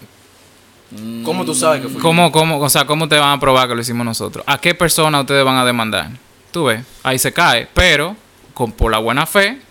¿Cómo 1.23 1.45
tú 1.45 1.53
sabes 1.53 1.81
que 1.83 1.87
fue? 1.89 2.01
¿Cómo, 2.01 2.31
cómo, 2.31 2.59
o 2.59 2.69
sea, 2.69 2.85
¿cómo 2.85 3.03
ustedes 3.03 3.21
van 3.21 3.37
a 3.37 3.39
probar 3.39 3.67
que 3.67 3.75
lo 3.75 3.81
hicimos 3.81 4.03
nosotros? 4.05 4.43
¿A 4.47 4.59
qué 4.59 4.73
persona 4.73 5.21
ustedes 5.21 5.45
van 5.45 5.57
a 5.57 5.63
demandar? 5.65 6.09
Tú 6.51 6.63
ves, 6.65 6.83
ahí 7.03 7.19
se 7.19 7.31
cae. 7.31 7.67
Pero, 7.75 8.15
con, 8.55 8.71
por 8.71 8.91
la 8.91 8.97
buena 8.97 9.27
fe, 9.27 9.61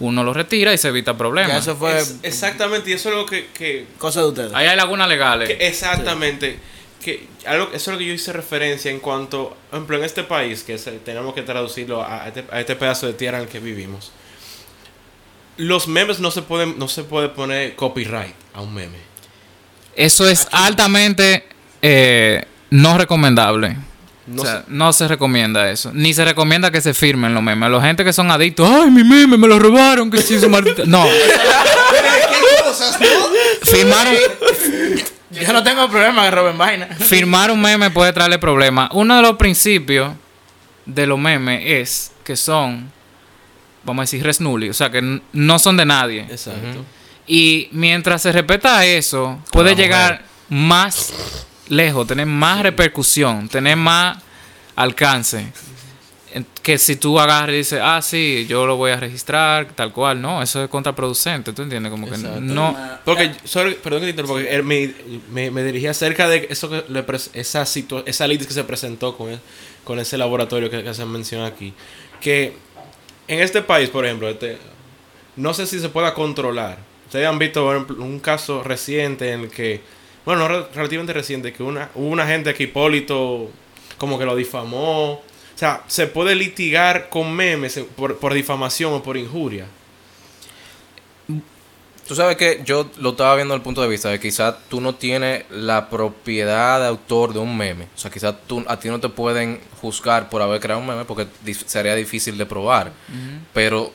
uno 0.00 0.24
lo 0.24 0.34
retira 0.34 0.72
y 0.74 0.78
se 0.78 0.88
evita 0.88 1.16
problemas. 1.16 1.62
eso 1.62 1.76
fue 1.76 1.98
Es- 1.98 2.16
exactamente, 2.22 2.90
y 2.90 2.94
eso 2.94 3.08
es 3.08 3.14
algo 3.14 3.26
que, 3.26 3.46
que, 3.48 3.86
cosa 3.98 4.20
de 4.22 4.26
ustedes. 4.28 4.52
Ahí 4.54 4.66
hay 4.66 4.76
lagunas 4.76 5.08
legales. 5.08 5.48
que 5.48 5.66
exactamente, 5.66 6.58
que 7.02 7.28
algo, 7.46 7.66
eso 7.72 7.76
es 7.76 7.88
lo 7.88 7.98
que 7.98 8.06
yo 8.06 8.12
hice 8.14 8.32
referencia 8.32 8.90
en 8.90 8.98
cuanto, 9.00 9.56
por 9.70 9.78
ejemplo, 9.78 9.96
en 9.98 10.04
este 10.04 10.24
país, 10.24 10.62
que 10.62 10.74
es 10.74 10.88
tenemos 11.04 11.34
que 11.34 11.42
traducirlo 11.42 12.02
a, 12.02 12.26
este, 12.28 12.44
a 12.50 12.60
este 12.60 12.76
pedazo 12.76 13.06
de 13.06 13.12
tierra 13.12 13.38
en 13.38 13.44
el 13.44 13.48
que 13.50 13.60
vivimos. 13.60 14.10
Los 15.56 15.86
memes 15.86 16.18
no 16.18 16.30
se 16.32 16.42
pueden, 16.42 16.78
no 16.78 16.88
se 16.88 17.04
puede 17.04 17.28
poner 17.28 17.76
copyright 17.76 18.34
a 18.54 18.60
un 18.60 18.74
meme. 18.74 18.98
Eso 19.94 20.28
es 20.28 20.48
altamente 20.50 21.44
eh, 21.80 22.44
no 22.70 22.98
recomendable. 22.98 23.76
No 24.26 24.42
o 24.42 24.44
sea, 24.44 24.58
sé. 24.60 24.64
no 24.68 24.92
se 24.92 25.06
recomienda 25.08 25.70
eso. 25.70 25.90
Ni 25.92 26.14
se 26.14 26.24
recomienda 26.24 26.70
que 26.70 26.80
se 26.80 26.94
firmen 26.94 27.34
los 27.34 27.42
memes. 27.42 27.70
La 27.70 27.80
gente 27.82 28.04
que 28.04 28.12
son 28.12 28.30
adictos, 28.30 28.68
ay, 28.70 28.90
mi 28.90 29.04
meme 29.04 29.36
me 29.36 29.46
lo 29.46 29.58
robaron, 29.58 30.10
que 30.10 30.22
sí, 30.22 30.40
su 30.40 30.48
maldita. 30.48 30.82
No, 30.86 31.04
¿Qué 31.04 32.62
cosas, 32.64 32.98
no? 33.00 33.06
firmaron, 33.70 34.14
Yo 35.30 35.52
no 35.52 35.62
tengo 35.62 35.88
problema 35.88 36.24
que 36.24 36.30
roben 36.30 36.56
vaina. 36.58 36.86
firmar 36.86 37.50
un 37.50 37.60
meme 37.60 37.90
puede 37.90 38.12
traerle 38.12 38.38
problemas. 38.38 38.88
Uno 38.92 39.16
de 39.16 39.22
los 39.22 39.36
principios 39.36 40.12
de 40.86 41.06
los 41.06 41.18
memes 41.18 41.62
es 41.64 42.12
que 42.24 42.36
son, 42.36 42.90
vamos 43.84 44.02
a 44.02 44.04
decir, 44.04 44.22
res 44.24 44.40
nulli, 44.40 44.70
o 44.70 44.74
sea, 44.74 44.90
que 44.90 45.20
no 45.32 45.58
son 45.58 45.76
de 45.76 45.84
nadie. 45.84 46.20
Exacto. 46.30 46.84
Y 47.26 47.68
mientras 47.72 48.22
se 48.22 48.32
respeta 48.32 48.84
eso, 48.86 49.38
puede 49.50 49.74
llegar 49.74 50.22
más 50.48 51.12
lejos, 51.68 52.06
tener 52.06 52.26
más 52.26 52.62
repercusión, 52.62 53.48
tener 53.48 53.76
más 53.76 54.18
alcance. 54.76 55.46
Que 56.64 56.78
si 56.78 56.96
tú 56.96 57.20
agarras 57.20 57.50
y 57.54 57.58
dices, 57.58 57.80
ah, 57.80 58.02
sí, 58.02 58.44
yo 58.48 58.66
lo 58.66 58.74
voy 58.76 58.90
a 58.90 58.96
registrar, 58.96 59.68
tal 59.76 59.92
cual, 59.92 60.20
no, 60.20 60.42
eso 60.42 60.64
es 60.64 60.68
contraproducente, 60.68 61.52
¿tú 61.52 61.62
entiendes? 61.62 61.90
Como 61.92 62.08
que 62.08 62.14
Exacto. 62.16 62.40
no. 62.40 62.76
Porque, 63.04 63.30
sorry, 63.44 63.74
perdón 63.74 64.00
que 64.00 64.06
te 64.06 64.10
interrumpa, 64.10 64.34
porque 64.34 64.52
él 64.52 64.64
me, 64.64 64.92
me, 65.30 65.52
me 65.52 65.62
dirigí 65.62 65.86
acerca 65.86 66.26
de 66.28 66.48
eso 66.50 66.68
que 66.68 66.84
le 66.88 67.04
esa 67.34 67.64
situa 67.66 68.02
esa 68.06 68.26
litis 68.26 68.48
que 68.48 68.54
se 68.54 68.64
presentó 68.64 69.16
con, 69.16 69.30
el- 69.30 69.40
con 69.84 70.00
ese 70.00 70.18
laboratorio 70.18 70.68
que, 70.70 70.82
que 70.82 70.92
se 70.92 71.04
menciona 71.04 71.46
aquí. 71.46 71.72
Que 72.20 72.56
en 73.28 73.40
este 73.40 73.62
país, 73.62 73.88
por 73.90 74.04
ejemplo, 74.04 74.28
este, 74.28 74.58
no 75.36 75.54
sé 75.54 75.66
si 75.68 75.78
se 75.78 75.88
pueda 75.88 76.14
controlar. 76.14 76.78
Ustedes 77.06 77.28
han 77.28 77.38
visto 77.38 77.62
por 77.62 77.76
ejemplo, 77.76 78.02
un 78.04 78.18
caso 78.18 78.62
reciente 78.64 79.30
en 79.30 79.42
el 79.42 79.50
que, 79.50 79.82
bueno, 80.24 80.42
no 80.42 80.48
re- 80.48 80.66
relativamente 80.74 81.12
reciente, 81.12 81.52
que 81.52 81.62
una, 81.62 81.90
hubo 81.94 82.08
una 82.08 82.26
gente 82.26 82.52
que 82.54 82.64
Hipólito 82.64 83.50
como 83.98 84.18
que 84.18 84.24
lo 84.24 84.34
difamó. 84.36 85.12
O 85.12 85.22
sea, 85.56 85.82
se 85.86 86.06
puede 86.08 86.34
litigar 86.34 87.08
con 87.08 87.32
memes 87.32 87.78
por, 87.96 88.18
por 88.18 88.34
difamación 88.34 88.92
o 88.92 89.02
por 89.02 89.16
injuria. 89.16 89.66
Tú 92.06 92.14
sabes 92.14 92.36
que 92.36 92.60
yo 92.66 92.90
lo 92.98 93.10
estaba 93.10 93.34
viendo 93.34 93.54
desde 93.54 93.60
el 93.60 93.64
punto 93.64 93.80
de 93.80 93.88
vista 93.88 94.10
de 94.10 94.18
que 94.18 94.28
quizás 94.28 94.56
tú 94.68 94.78
no 94.82 94.94
tienes 94.94 95.44
la 95.50 95.88
propiedad 95.88 96.78
de 96.80 96.86
autor 96.88 97.32
de 97.32 97.38
un 97.38 97.56
meme. 97.56 97.86
O 97.94 97.98
sea, 97.98 98.10
quizás 98.10 98.34
tú, 98.46 98.62
a 98.68 98.78
ti 98.78 98.88
no 98.88 99.00
te 99.00 99.08
pueden 99.08 99.58
juzgar 99.80 100.28
por 100.28 100.42
haber 100.42 100.60
creado 100.60 100.82
un 100.82 100.86
meme 100.86 101.06
porque 101.06 101.26
sería 101.66 101.94
difícil 101.94 102.36
de 102.36 102.44
probar. 102.44 102.92
Pero 103.54 103.90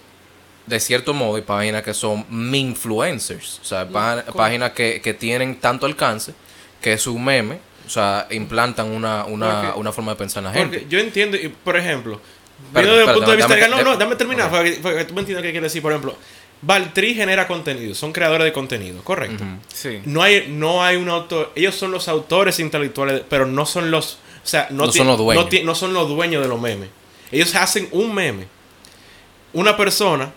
de 0.69 0.79
cierto 0.79 1.13
modo 1.13 1.35
hay 1.35 1.41
páginas 1.41 1.83
que 1.83 1.93
son 1.93 2.25
influencers. 2.55 3.59
O 3.61 3.65
sea, 3.65 3.87
pá- 3.87 4.23
páginas 4.35 4.71
que, 4.71 5.01
que 5.01 5.13
tienen 5.13 5.59
tanto 5.59 5.85
alcance 5.85 6.33
que 6.81 6.97
su 6.97 7.17
meme, 7.19 7.59
o 7.85 7.89
sea, 7.89 8.27
implantan 8.31 8.87
una, 8.91 9.25
una, 9.25 9.61
Porque- 9.63 9.79
una 9.79 9.91
forma 9.91 10.11
de 10.13 10.17
pensar 10.17 10.41
en 10.41 10.45
la 10.47 10.53
gente. 10.53 10.77
Porque 10.79 10.89
yo 10.91 10.99
entiendo, 10.99 11.37
y, 11.37 11.49
por 11.49 11.75
ejemplo, 11.75 12.21
viendo 12.73 12.95
desde 12.95 13.07
el 13.09 13.13
punto 13.15 13.31
de 13.31 13.37
vista 13.37 13.53
dame- 13.53 13.61
legal, 13.67 13.83
no, 13.83 13.91
no, 13.91 13.97
dame 13.97 14.15
terminar, 14.15 14.45
Ok. 14.47 14.51
para 14.51 14.63
que, 14.63 14.71
para 14.73 14.97
que 14.99 15.05
tú 15.05 15.13
me 15.13 15.21
entiendas 15.21 15.43
qué 15.43 15.51
quiero 15.51 15.63
decir. 15.65 15.81
Por 15.81 15.91
ejemplo, 15.91 16.15
Valtri 16.61 17.15
genera 17.15 17.47
contenido, 17.47 17.95
son 17.95 18.11
creadores 18.13 18.45
de 18.45 18.53
contenido, 18.53 19.01
correcto. 19.03 19.43
Sí. 19.73 20.01
No 20.05 20.21
hay, 20.21 20.47
no 20.49 20.83
hay 20.83 20.97
un 20.97 21.09
autor, 21.09 21.51
ellos 21.55 21.75
son 21.75 21.91
los 21.91 22.07
autores 22.07 22.59
intelectuales, 22.59 23.23
pero 23.29 23.45
no 23.45 23.65
son 23.65 23.91
los, 23.91 24.19
o 24.43 24.47
sea, 24.47 24.67
no, 24.69 24.91
son 24.91 25.07
los 25.07 25.17
dueños. 25.17 25.47
No 25.63 25.73
son 25.73 25.93
los 25.93 26.07
dueños 26.09 26.41
de 26.43 26.47
los 26.49 26.59
memes. 26.59 26.89
Ellos 27.31 27.55
hacen 27.55 27.87
un 27.91 28.13
meme. 28.13 28.47
Una 29.53 29.75
persona 29.77 30.31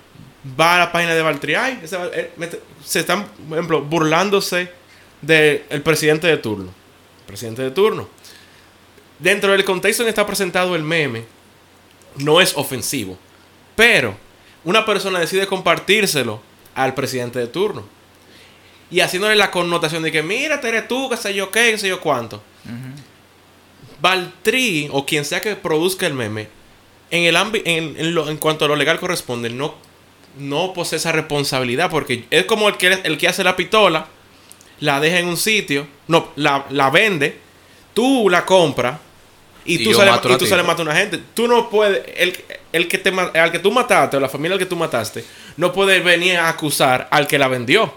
va 0.59 0.77
a 0.77 0.79
la 0.79 0.93
página 0.93 1.15
de 1.15 1.23
Valtri, 1.23 1.55
ay, 1.55 1.81
ese 1.83 1.97
Val- 1.97 2.11
mete- 2.37 2.61
se 2.85 3.01
están, 3.01 3.27
por 3.49 3.59
ejemplo, 3.59 3.83
burlándose 3.83 4.71
del 5.21 5.83
presidente 5.83 6.27
de 6.27 6.37
turno. 6.37 6.73
Presidente 7.27 7.63
de 7.63 7.71
turno. 7.71 8.09
Dentro 9.19 9.53
del 9.53 9.65
contexto 9.65 10.03
en 10.03 10.07
que 10.07 10.11
está 10.11 10.27
presentado 10.27 10.75
el 10.75 10.83
meme, 10.83 11.25
no 12.17 12.41
es 12.41 12.57
ofensivo. 12.57 13.17
Pero 13.77 14.17
una 14.65 14.85
persona 14.85 15.21
decide 15.21 15.47
compartírselo 15.47 16.43
al 16.75 16.95
presidente 16.95 17.39
de 17.39 17.47
turno. 17.47 17.85
Y 18.91 19.01
haciéndole 19.01 19.37
la 19.37 19.51
connotación 19.51 20.03
de 20.03 20.13
que, 20.13 20.23
mira, 20.23 20.61
eres 20.63 20.89
tú, 20.89 21.09
qué 21.09 21.17
sé 21.17 21.33
yo 21.35 21.51
qué, 21.51 21.71
qué 21.71 21.79
sé 21.79 21.89
yo 21.89 22.01
cuánto. 22.01 22.43
Valtri, 24.01 24.89
o 24.93 25.07
quien 25.07 25.25
sea 25.25 25.41
que 25.41 25.55
produzca 25.57 26.07
el 26.07 26.15
meme, 26.15 26.49
en, 27.11 27.25
el 27.25 27.37
en, 27.65 27.95
en 27.99 28.15
lo- 28.15 28.29
en 28.29 28.37
cuanto 28.39 28.65
a 28.65 28.69
lo 28.69 28.77
legal 28.77 28.99
corresponde, 28.99 29.49
no, 29.51 29.75
no 30.39 30.73
posee 30.73 30.97
esa 30.97 31.13
responsabilidad. 31.13 31.91
Porque 31.91 32.27
es 32.31 32.45
como 32.45 32.69
el 32.69 32.77
que, 32.77 33.01
el 33.05 33.19
que 33.19 33.29
hace 33.29 33.45
la 33.45 33.57
pistola, 33.57 34.07
la 34.81 35.01
deja 35.01 35.19
en 35.19 35.27
un 35.27 35.37
sitio, 35.37 35.87
no, 36.09 36.33
la, 36.37 36.67
la 36.71 36.91
vende, 36.91 37.39
tú 37.95 38.29
la 38.29 38.45
compras. 38.45 38.99
Y, 39.65 39.81
Y 39.81 39.85
tú 39.85 39.95
sales 39.95 40.15
y 40.25 40.37
tú 40.39 40.47
sales 40.47 40.65
a 40.65 40.67
matar 40.67 40.81
a 40.81 40.91
una 40.91 40.99
gente. 40.99 41.21
Tú 41.35 41.47
no 41.47 41.71
puedes. 41.71 42.03
El, 42.17 42.37
el 42.73 42.89
que 42.89 42.99
te, 42.99 43.11
al 43.11 43.53
que 43.53 43.61
tú 43.61 43.71
mataste, 43.71 44.17
o 44.17 44.21
la 44.21 44.29
familia 44.29 44.55
al 44.55 44.59
que 44.59 44.67
tú 44.67 44.77
mataste, 44.77 45.25
no 45.57 45.73
puede 45.73 46.01
venir 46.01 46.37
a 46.37 46.49
acusar 46.49 47.09
al 47.11 47.27
que 47.27 47.39
la 47.39 47.49
vendió. 47.49 47.95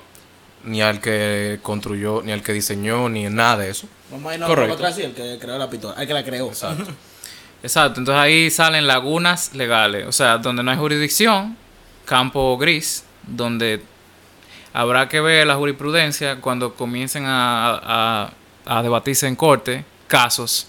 Ni 0.64 0.82
al 0.82 1.00
que 1.00 1.60
construyó, 1.62 2.22
ni 2.24 2.32
al 2.32 2.42
que 2.42 2.54
diseñó, 2.54 3.10
ni 3.10 3.24
nada 3.26 3.58
de 3.58 3.70
eso. 3.70 3.88
Vamos 4.12 4.32
a 4.32 4.36
irnos 4.36 4.98
el 4.98 5.14
que 5.14 5.38
creó 5.40 5.58
la 5.58 5.70
pistola, 5.70 6.00
el 6.00 6.08
que 6.08 6.14
la 6.14 6.24
creó. 6.24 6.48
Exacto. 6.48 6.86
Exacto, 7.66 8.00
entonces 8.00 8.22
ahí 8.22 8.52
salen 8.52 8.86
lagunas 8.86 9.56
legales, 9.56 10.06
o 10.06 10.12
sea, 10.12 10.38
donde 10.38 10.62
no 10.62 10.70
hay 10.70 10.78
jurisdicción, 10.78 11.58
campo 12.06 12.58
gris, 12.58 13.04
donde 13.24 13.82
habrá 14.74 15.10
que 15.10 15.20
ver 15.22 15.46
la 15.48 15.56
jurisprudencia 15.56 16.40
cuando 16.42 16.74
comiencen 16.76 17.26
a, 17.26 17.80
a- 17.84 18.32
a 18.68 18.82
debatirse 18.84 19.28
en 19.28 19.36
corte 19.36 19.86
casos 20.08 20.68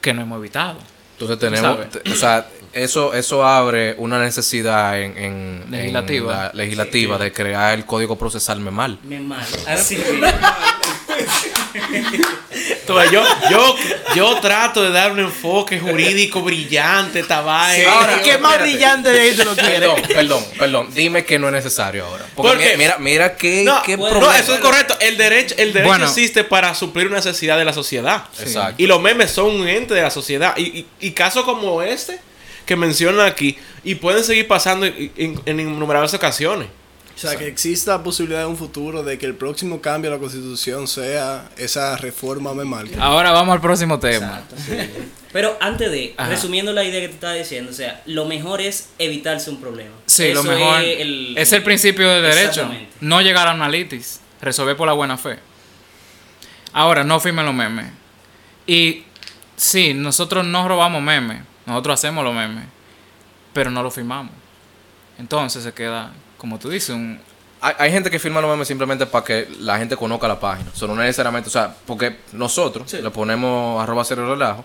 que 0.00 0.12
no 0.14 0.22
hemos 0.22 0.38
evitado. 0.38 0.78
Entonces 1.18 1.38
tenemos, 1.38 1.78
o 2.10 2.14
sea, 2.16 2.46
eso, 2.72 3.12
eso 3.12 3.44
abre 3.44 3.94
una 3.98 4.18
necesidad 4.18 4.98
en, 5.00 5.18
en- 5.18 5.62
en 5.66 5.70
Legislativa. 5.70 6.34
la 6.44 6.50
legislativa 6.54 7.18
de 7.18 7.30
crear 7.32 7.74
el 7.74 7.84
código 7.84 8.16
procesal 8.16 8.60
memal. 8.60 8.98
Me 9.04 9.20
mal. 9.20 9.44
Entonces, 12.90 13.12
yo, 13.12 13.50
yo, 13.50 13.76
yo 14.14 14.40
trato 14.40 14.82
de 14.82 14.90
dar 14.90 15.12
un 15.12 15.20
enfoque 15.20 15.78
jurídico 15.80 16.42
brillante, 16.42 17.22
vaina. 17.22 17.92
Ahora, 17.92 18.20
¿qué 18.22 18.38
más 18.38 18.52
espérate. 18.52 18.62
brillante 18.62 19.08
de 19.10 19.32
tú 19.34 19.44
lo 19.44 19.54
quieres? 19.56 19.80
Perdón, 19.80 20.02
perdón, 20.14 20.44
perdón. 20.58 20.88
Dime 20.94 21.24
que 21.24 21.38
no 21.38 21.46
es 21.48 21.52
necesario 21.52 22.04
ahora. 22.06 22.24
Porque 22.34 22.50
¿Por 22.50 22.58
mira, 22.58 22.70
qué? 22.72 22.76
mira, 22.76 22.96
mira 22.98 23.36
qué, 23.36 23.62
No, 23.64 23.82
qué 23.82 23.96
bueno, 23.96 24.14
no, 24.14 24.20
problema. 24.20 24.38
eso 24.42 24.54
es 24.54 24.60
correcto. 24.60 24.96
El 25.00 25.16
derecho, 25.16 25.54
el 25.58 25.72
derecho 25.72 25.88
Bueno. 25.88 26.06
existe 26.06 26.44
para 26.44 26.74
suplir 26.74 27.06
una 27.06 27.16
necesidad 27.16 27.58
de 27.58 27.64
la 27.64 27.72
sociedad. 27.72 28.24
Exacto. 28.40 28.82
Y 28.82 28.86
los 28.86 29.00
memes 29.00 29.30
son 29.30 29.46
un 29.60 29.68
ente 29.68 29.94
de 29.94 30.02
la 30.02 30.10
sociedad. 30.10 30.56
Y, 30.56 30.62
y- 30.62 30.86
y 31.00 31.10
casos 31.12 31.44
como 31.44 31.82
este 31.82 32.18
que 32.66 32.76
mencionan 32.76 33.26
aquí, 33.26 33.58
y 33.82 33.96
pueden 33.96 34.22
seguir 34.22 34.46
pasando 34.46 34.86
en, 34.86 35.10
en- 35.16 35.40
en 35.44 35.60
innumerables 35.60 36.14
ocasiones. 36.14 36.68
O 37.20 37.28
sea, 37.28 37.36
que 37.36 37.46
exista 37.46 37.98
la 37.98 38.02
posibilidad 38.02 38.44
en 38.44 38.48
un 38.48 38.56
futuro 38.56 39.02
de 39.02 39.18
que 39.18 39.26
el 39.26 39.34
próximo 39.34 39.82
cambio 39.82 40.10
a 40.10 40.14
la 40.14 40.18
constitución 40.18 40.88
sea 40.88 41.50
esa 41.58 41.98
reforma 41.98 42.54
memal. 42.54 42.88
Ahora 42.98 43.30
vamos 43.30 43.52
al 43.52 43.60
próximo 43.60 44.00
tema. 44.00 44.40
Pero 45.30 45.54
antes 45.60 45.90
de, 45.92 46.14
Ajá. 46.16 46.30
resumiendo 46.30 46.72
la 46.72 46.82
idea 46.82 46.98
que 47.02 47.08
te 47.08 47.14
estaba 47.14 47.34
diciendo, 47.34 47.72
o 47.72 47.74
sea, 47.74 48.00
lo 48.06 48.24
mejor 48.24 48.62
es 48.62 48.88
evitarse 48.98 49.50
un 49.50 49.60
problema. 49.60 49.94
Sí, 50.06 50.32
lo 50.32 50.42
mejor 50.42 50.80
es 50.80 51.36
es 51.36 51.52
el, 51.52 51.62
principio 51.62 52.08
del 52.08 52.22
derecho. 52.22 52.66
No 53.02 53.20
llegar 53.20 53.48
a 53.48 53.52
una 53.52 53.68
litis, 53.68 54.22
resolver 54.40 54.74
por 54.74 54.86
la 54.86 54.94
buena 54.94 55.18
fe. 55.18 55.38
Ahora, 56.72 57.04
no 57.04 57.20
firmen 57.20 57.44
los 57.44 57.54
memes. 57.54 57.92
Y 58.66 59.04
sí, 59.56 59.92
nosotros 59.92 60.46
no 60.46 60.66
robamos 60.66 61.02
memes, 61.02 61.42
nosotros 61.66 62.00
hacemos 62.00 62.24
los 62.24 62.34
memes, 62.34 62.64
pero 63.52 63.70
no 63.70 63.82
los 63.82 63.92
firmamos. 63.92 64.32
Entonces 65.18 65.62
se 65.62 65.74
queda, 65.74 66.12
como 66.40 66.58
tú 66.58 66.70
dices, 66.70 66.90
un... 66.90 67.20
Hay, 67.62 67.74
hay 67.78 67.92
gente 67.92 68.10
que 68.10 68.18
firma 68.18 68.40
los 68.40 68.50
memes 68.50 68.66
simplemente 68.66 69.04
para 69.04 69.22
que 69.22 69.46
la 69.60 69.76
gente 69.78 69.94
conozca 69.94 70.26
la 70.26 70.40
página. 70.40 70.70
O 70.74 70.76
sea, 70.78 70.88
no 70.88 70.94
necesariamente, 70.96 71.48
o 71.48 71.52
sea, 71.52 71.74
porque 71.86 72.16
nosotros 72.32 72.90
le 72.90 73.10
ponemos 73.10 73.82
arroba 73.82 74.02
cero 74.02 74.26
relajo 74.30 74.64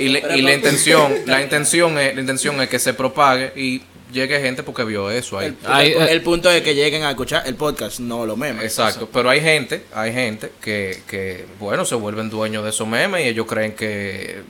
y, 0.00 0.08
le- 0.08 0.36
y 0.36 0.42
la 0.42 0.52
intención, 0.52 1.14
la 1.26 1.40
intención 1.40 1.96
es, 1.98 2.14
la 2.16 2.20
intención 2.20 2.60
es 2.60 2.68
que 2.68 2.80
se 2.80 2.94
propague 2.94 3.52
y 3.54 3.80
llegue 4.12 4.40
gente 4.40 4.64
porque 4.64 4.82
vio 4.82 5.08
eso 5.08 5.38
ahí. 5.38 5.46
El, 5.46 5.56
Hay, 5.70 5.92
el- 5.92 6.02
eh, 6.02 6.12
el 6.12 6.22
punto 6.22 6.50
es 6.50 6.62
que 6.62 6.74
lleguen 6.74 7.04
a 7.04 7.10
escuchar 7.10 7.44
el 7.46 7.54
podcast, 7.54 8.00
no 8.00 8.26
los 8.26 8.36
memes. 8.36 8.64
Exacto, 8.64 9.08
pero 9.12 9.30
hay 9.30 9.40
gente, 9.40 9.84
hay 9.94 10.12
gente 10.12 10.50
que, 10.60 11.02
que, 11.06 11.46
bueno, 11.60 11.84
se 11.84 11.94
vuelven 11.94 12.28
dueños 12.28 12.64
de 12.64 12.70
esos 12.70 12.88
memes 12.88 13.24
y 13.24 13.28
ellos 13.28 13.46
creen 13.46 13.74
que, 13.76 14.42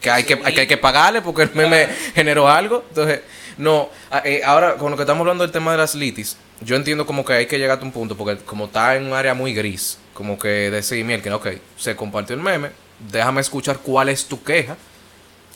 que, 0.00 0.10
hay, 0.10 0.24
que, 0.24 0.38
que 0.38 0.60
hay 0.62 0.66
que 0.66 0.78
pagarle 0.78 1.20
porque 1.20 1.42
el 1.42 1.50
meme 1.52 1.88
generó 2.14 2.48
algo. 2.48 2.84
Entonces, 2.88 3.20
no, 3.58 3.88
eh, 4.24 4.42
ahora 4.44 4.74
con 4.76 4.90
lo 4.90 4.96
que 4.96 5.02
estamos 5.04 5.20
hablando 5.22 5.42
del 5.44 5.52
tema 5.52 5.72
de 5.72 5.78
las 5.78 5.94
litis, 5.94 6.36
yo 6.60 6.76
entiendo 6.76 7.06
como 7.06 7.24
que 7.24 7.32
hay 7.34 7.46
que 7.46 7.58
llegar 7.58 7.78
a 7.80 7.82
un 7.82 7.92
punto 7.92 8.16
porque 8.16 8.42
como 8.44 8.66
está 8.66 8.96
en 8.96 9.06
un 9.06 9.12
área 9.14 9.34
muy 9.34 9.52
gris, 9.54 9.98
como 10.14 10.38
que 10.38 10.48
decir, 10.70 11.04
miel, 11.04 11.22
que 11.22 11.30
ok, 11.32 11.48
se 11.76 11.96
compartió 11.96 12.34
el 12.36 12.42
meme, 12.42 12.70
déjame 13.10 13.40
escuchar 13.40 13.78
cuál 13.78 14.08
es 14.08 14.26
tu 14.26 14.42
queja. 14.42 14.76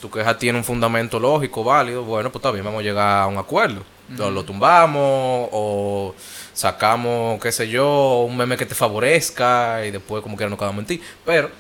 Tu 0.01 0.11
queja 0.11 0.37
tiene 0.37 0.59
un 0.59 0.65
fundamento 0.65 1.19
lógico, 1.19 1.65
válido, 1.65 2.05
bueno, 2.05 2.31
pues 2.31 2.53
bien, 2.53 2.65
vamos 2.65 2.81
a 2.81 2.83
llegar 2.83 3.23
a 3.23 3.27
un 3.29 3.39
acuerdo. 3.39 3.83
Lo- 4.17 4.31
Lo 4.31 4.45
tumbamos 4.45 5.49
o 5.53 6.15
sacamos, 6.53 7.41
qué 7.41 7.51
sé 7.51 7.69
yo, 7.69 8.27
un 8.29 8.37
meme 8.37 8.57
que 8.57 8.67
te 8.67 8.75
favorezca 8.75 9.85
y 9.87 9.91
después 9.91 10.23
como 10.23 10.37
quiera 10.37 10.51
no 10.51 10.59
quedamos 10.59 10.81
en 10.81 10.87
ti. 10.87 11.01
Pero 11.25 11.51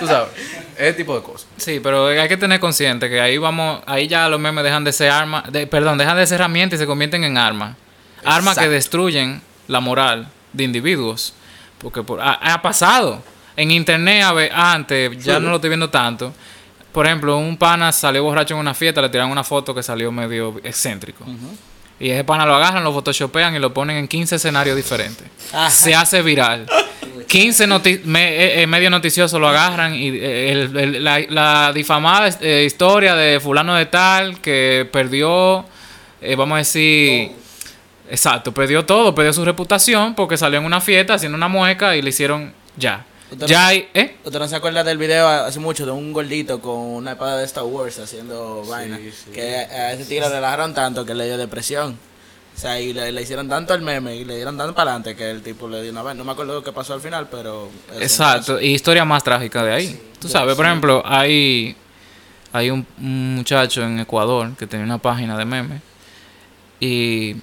Tú 0.00 0.06
sabes, 0.06 0.28
ese 0.76 0.92
tipo 0.94 1.14
de 1.16 1.22
cosas. 1.22 1.46
Sí, 1.56 1.80
pero 1.82 2.06
hay 2.08 2.28
que 2.28 2.36
tener 2.36 2.58
consciente 2.60 3.08
que 3.08 3.20
ahí 3.20 3.38
vamos, 3.38 3.82
ahí 3.86 4.08
ya 4.08 4.28
los 4.28 4.40
memes 4.40 4.64
dejan 4.64 4.84
de 4.84 4.92
ser 4.92 5.10
armas, 5.10 5.50
de, 5.52 5.66
perdón, 5.66 5.98
dejan 5.98 6.16
de 6.16 6.26
ser 6.26 6.36
herramientas 6.36 6.78
y 6.78 6.82
se 6.82 6.86
convierten 6.86 7.24
en 7.24 7.38
armas. 7.38 7.76
Armas 8.24 8.54
que 8.58 8.68
destruyen 8.68 9.40
la 9.68 9.80
moral 9.80 10.28
de 10.52 10.64
individuos. 10.64 11.32
Porque 11.78 12.02
por- 12.02 12.20
ha, 12.20 12.32
ha 12.34 12.60
pasado. 12.60 13.22
En 13.56 13.70
internet, 13.70 14.22
a 14.24 14.32
ver, 14.32 14.50
antes, 14.54 15.22
ya 15.24 15.38
no 15.40 15.48
lo 15.50 15.56
estoy 15.56 15.70
viendo 15.70 15.90
tanto. 15.90 16.32
Por 16.92 17.06
ejemplo, 17.06 17.36
un 17.38 17.56
pana 17.56 17.92
salió 17.92 18.22
borracho 18.24 18.54
en 18.54 18.60
una 18.60 18.74
fiesta, 18.74 19.00
le 19.00 19.08
tiraron 19.08 19.30
una 19.30 19.44
foto 19.44 19.74
que 19.74 19.82
salió 19.82 20.10
medio 20.12 20.60
excéntrico. 20.64 21.24
Y 22.00 22.10
ese 22.10 22.24
pana 22.24 22.46
lo 22.46 22.54
agarran, 22.54 22.82
lo 22.82 22.92
photoshopean 22.92 23.54
y 23.54 23.58
lo 23.58 23.72
ponen 23.74 23.98
en 23.98 24.08
15 24.08 24.36
escenarios 24.36 24.74
diferentes. 24.74 25.26
Ajá. 25.52 25.68
Se 25.70 25.94
hace 25.94 26.22
viral. 26.22 26.66
15 27.28 27.66
noti- 27.68 28.00
me- 28.04 28.30
eh, 28.36 28.62
eh, 28.62 28.66
medios 28.66 28.90
noticiosos 28.90 29.38
lo 29.40 29.46
agarran 29.48 29.94
y 29.94 30.08
eh, 30.08 30.50
el- 30.52 30.76
el- 30.76 31.04
la, 31.04 31.20
la 31.28 31.72
difamada 31.74 32.28
eh, 32.40 32.64
historia 32.66 33.14
de 33.14 33.38
fulano 33.38 33.74
de 33.76 33.86
tal 33.86 34.40
que 34.40 34.88
perdió, 34.90 35.64
vamos 36.36 36.54
a 36.54 36.58
decir, 36.58 37.30
exacto, 38.10 38.52
perdió 38.52 38.84
todo, 38.84 39.14
perdió 39.14 39.32
su 39.32 39.44
reputación 39.44 40.14
porque 40.14 40.36
salió 40.36 40.58
en 40.58 40.64
una 40.64 40.80
fiesta 40.80 41.14
haciendo 41.14 41.36
una 41.36 41.48
mueca 41.48 41.94
y 41.96 42.02
le 42.02 42.08
hicieron 42.10 42.52
ya. 42.76 43.04
Usted 43.30 43.46
Ya 43.46 43.60
no- 43.60 43.66
hay, 43.68 43.88
¿eh? 43.94 44.16
¿Usted 44.24 44.38
no 44.38 44.48
se 44.48 44.56
acuerda 44.56 44.82
del 44.84 44.98
video 44.98 45.28
hace 45.28 45.58
mucho 45.60 45.84
de 45.86 45.92
un 45.92 46.12
gordito 46.12 46.60
con 46.60 46.76
una 46.78 47.12
espada 47.12 47.38
de 47.38 47.44
Star 47.44 47.64
Wars 47.64 47.98
haciendo 47.98 48.64
vaina? 48.68 48.98
Que 49.32 49.56
a 49.56 49.92
ese 49.92 50.04
tigre 50.04 50.28
le 50.28 50.36
agarraron 50.36 50.74
tanto 50.74 51.04
que 51.06 51.14
le 51.14 51.26
dio 51.26 51.38
depresión. 51.38 51.98
O 52.56 52.58
sea, 52.60 52.80
y 52.80 52.92
le, 52.92 53.10
le 53.12 53.22
hicieron 53.22 53.48
tanto 53.48 53.72
el 53.72 53.80
meme 53.82 54.16
y 54.16 54.24
le 54.24 54.34
dieron 54.34 54.58
tanto 54.58 54.74
para 54.74 54.90
adelante 54.90 55.14
que 55.16 55.30
el 55.30 55.40
tipo 55.42 55.68
le 55.68 55.80
dio 55.82 55.92
una 55.92 56.02
vez. 56.02 56.16
No 56.16 56.24
me 56.24 56.32
acuerdo 56.32 56.54
lo 56.54 56.64
que 56.64 56.72
pasó 56.72 56.92
al 56.94 57.00
final, 57.00 57.28
pero. 57.30 57.70
Exacto, 58.00 58.60
y 58.60 58.74
historia 58.74 59.04
más 59.04 59.22
trágica 59.22 59.62
de 59.62 59.72
ahí. 59.72 60.02
Tú 60.20 60.28
sabes, 60.28 60.56
por 60.56 60.66
ejemplo, 60.66 61.00
hay, 61.06 61.74
hay 62.52 62.70
un, 62.70 62.84
un 62.98 63.36
muchacho 63.36 63.82
en 63.82 64.00
Ecuador 64.00 64.50
que 64.58 64.66
tenía 64.66 64.84
una 64.84 64.98
página 64.98 65.38
de 65.38 65.44
memes 65.44 65.80
y 66.80 67.36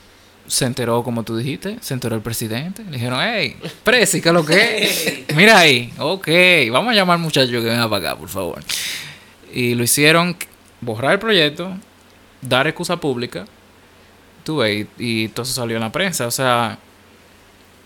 se 0.48 0.66
enteró, 0.66 1.04
como 1.04 1.24
tú 1.24 1.36
dijiste, 1.38 1.78
se 1.82 1.94
enteró 1.94 2.16
el 2.16 2.22
presidente. 2.22 2.84
Le 2.86 2.92
dijeron, 2.92 3.20
hey, 3.22 3.58
Presi, 3.84 4.22
¿qué 4.22 4.30
es 4.30 4.34
lo 4.34 4.46
que 4.46 4.84
es? 4.84 5.36
Mira 5.36 5.60
ahí, 5.60 5.94
ok, 6.00 6.28
vamos 6.72 6.92
a 6.94 6.96
llamar 6.96 7.16
al 7.18 7.22
muchacho 7.22 7.52
que 7.52 7.60
venga 7.60 7.90
para 7.90 8.12
acá, 8.12 8.20
por 8.20 8.30
favor. 8.30 8.64
Y 9.54 9.76
lo 9.76 9.84
hicieron 9.84 10.36
borrar 10.82 11.14
el 11.14 11.20
proyecto, 11.20 11.74
dar 12.42 12.68
excusa 12.68 12.98
pública, 12.98 13.46
tú 14.44 14.58
ves, 14.58 14.88
y, 14.98 15.24
y 15.24 15.28
todo 15.30 15.44
eso 15.44 15.54
salió 15.54 15.76
en 15.76 15.82
la 15.84 15.92
prensa. 15.92 16.28
O 16.28 16.32
sea, 16.32 16.78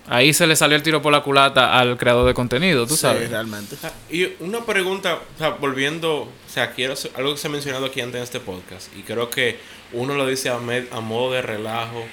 ahí 0.08 0.34
se 0.34 0.46
le 0.48 0.56
salió 0.56 0.76
el 0.76 0.84
tiro 0.84 1.02
por 1.02 1.12
la 1.12 1.22
culata 1.22 1.80
al 1.80 1.98
creador 1.98 2.28
de 2.28 2.34
contenido, 2.34 2.86
tú 2.86 2.96
Sí, 2.96 3.02
sabes. 3.02 3.30
realmente. 3.30 3.76
Y 4.10 4.28
una 4.40 4.64
pregunta, 4.66 5.20
o 5.36 5.38
sea, 5.38 5.50
volviendo, 5.52 6.22
o 6.24 6.30
sea, 6.52 6.72
quiero 6.74 6.94
hacer- 6.94 7.12
algo 7.16 7.34
que 7.34 7.40
se 7.40 7.48
ha 7.48 7.52
mencionado 7.52 7.86
aquí 7.86 8.02
antes 8.02 8.18
en 8.18 8.24
este 8.24 8.40
podcast, 8.40 8.88
y 8.98 9.02
creo 9.02 9.30
que 9.30 9.60
uno 9.94 10.14
lo 10.16 10.26
dice 10.28 10.50
a, 10.50 10.58
med- 10.58 10.88
a 10.92 11.00
modo 11.02 11.34
de 11.34 11.42
relajo, 11.42 12.04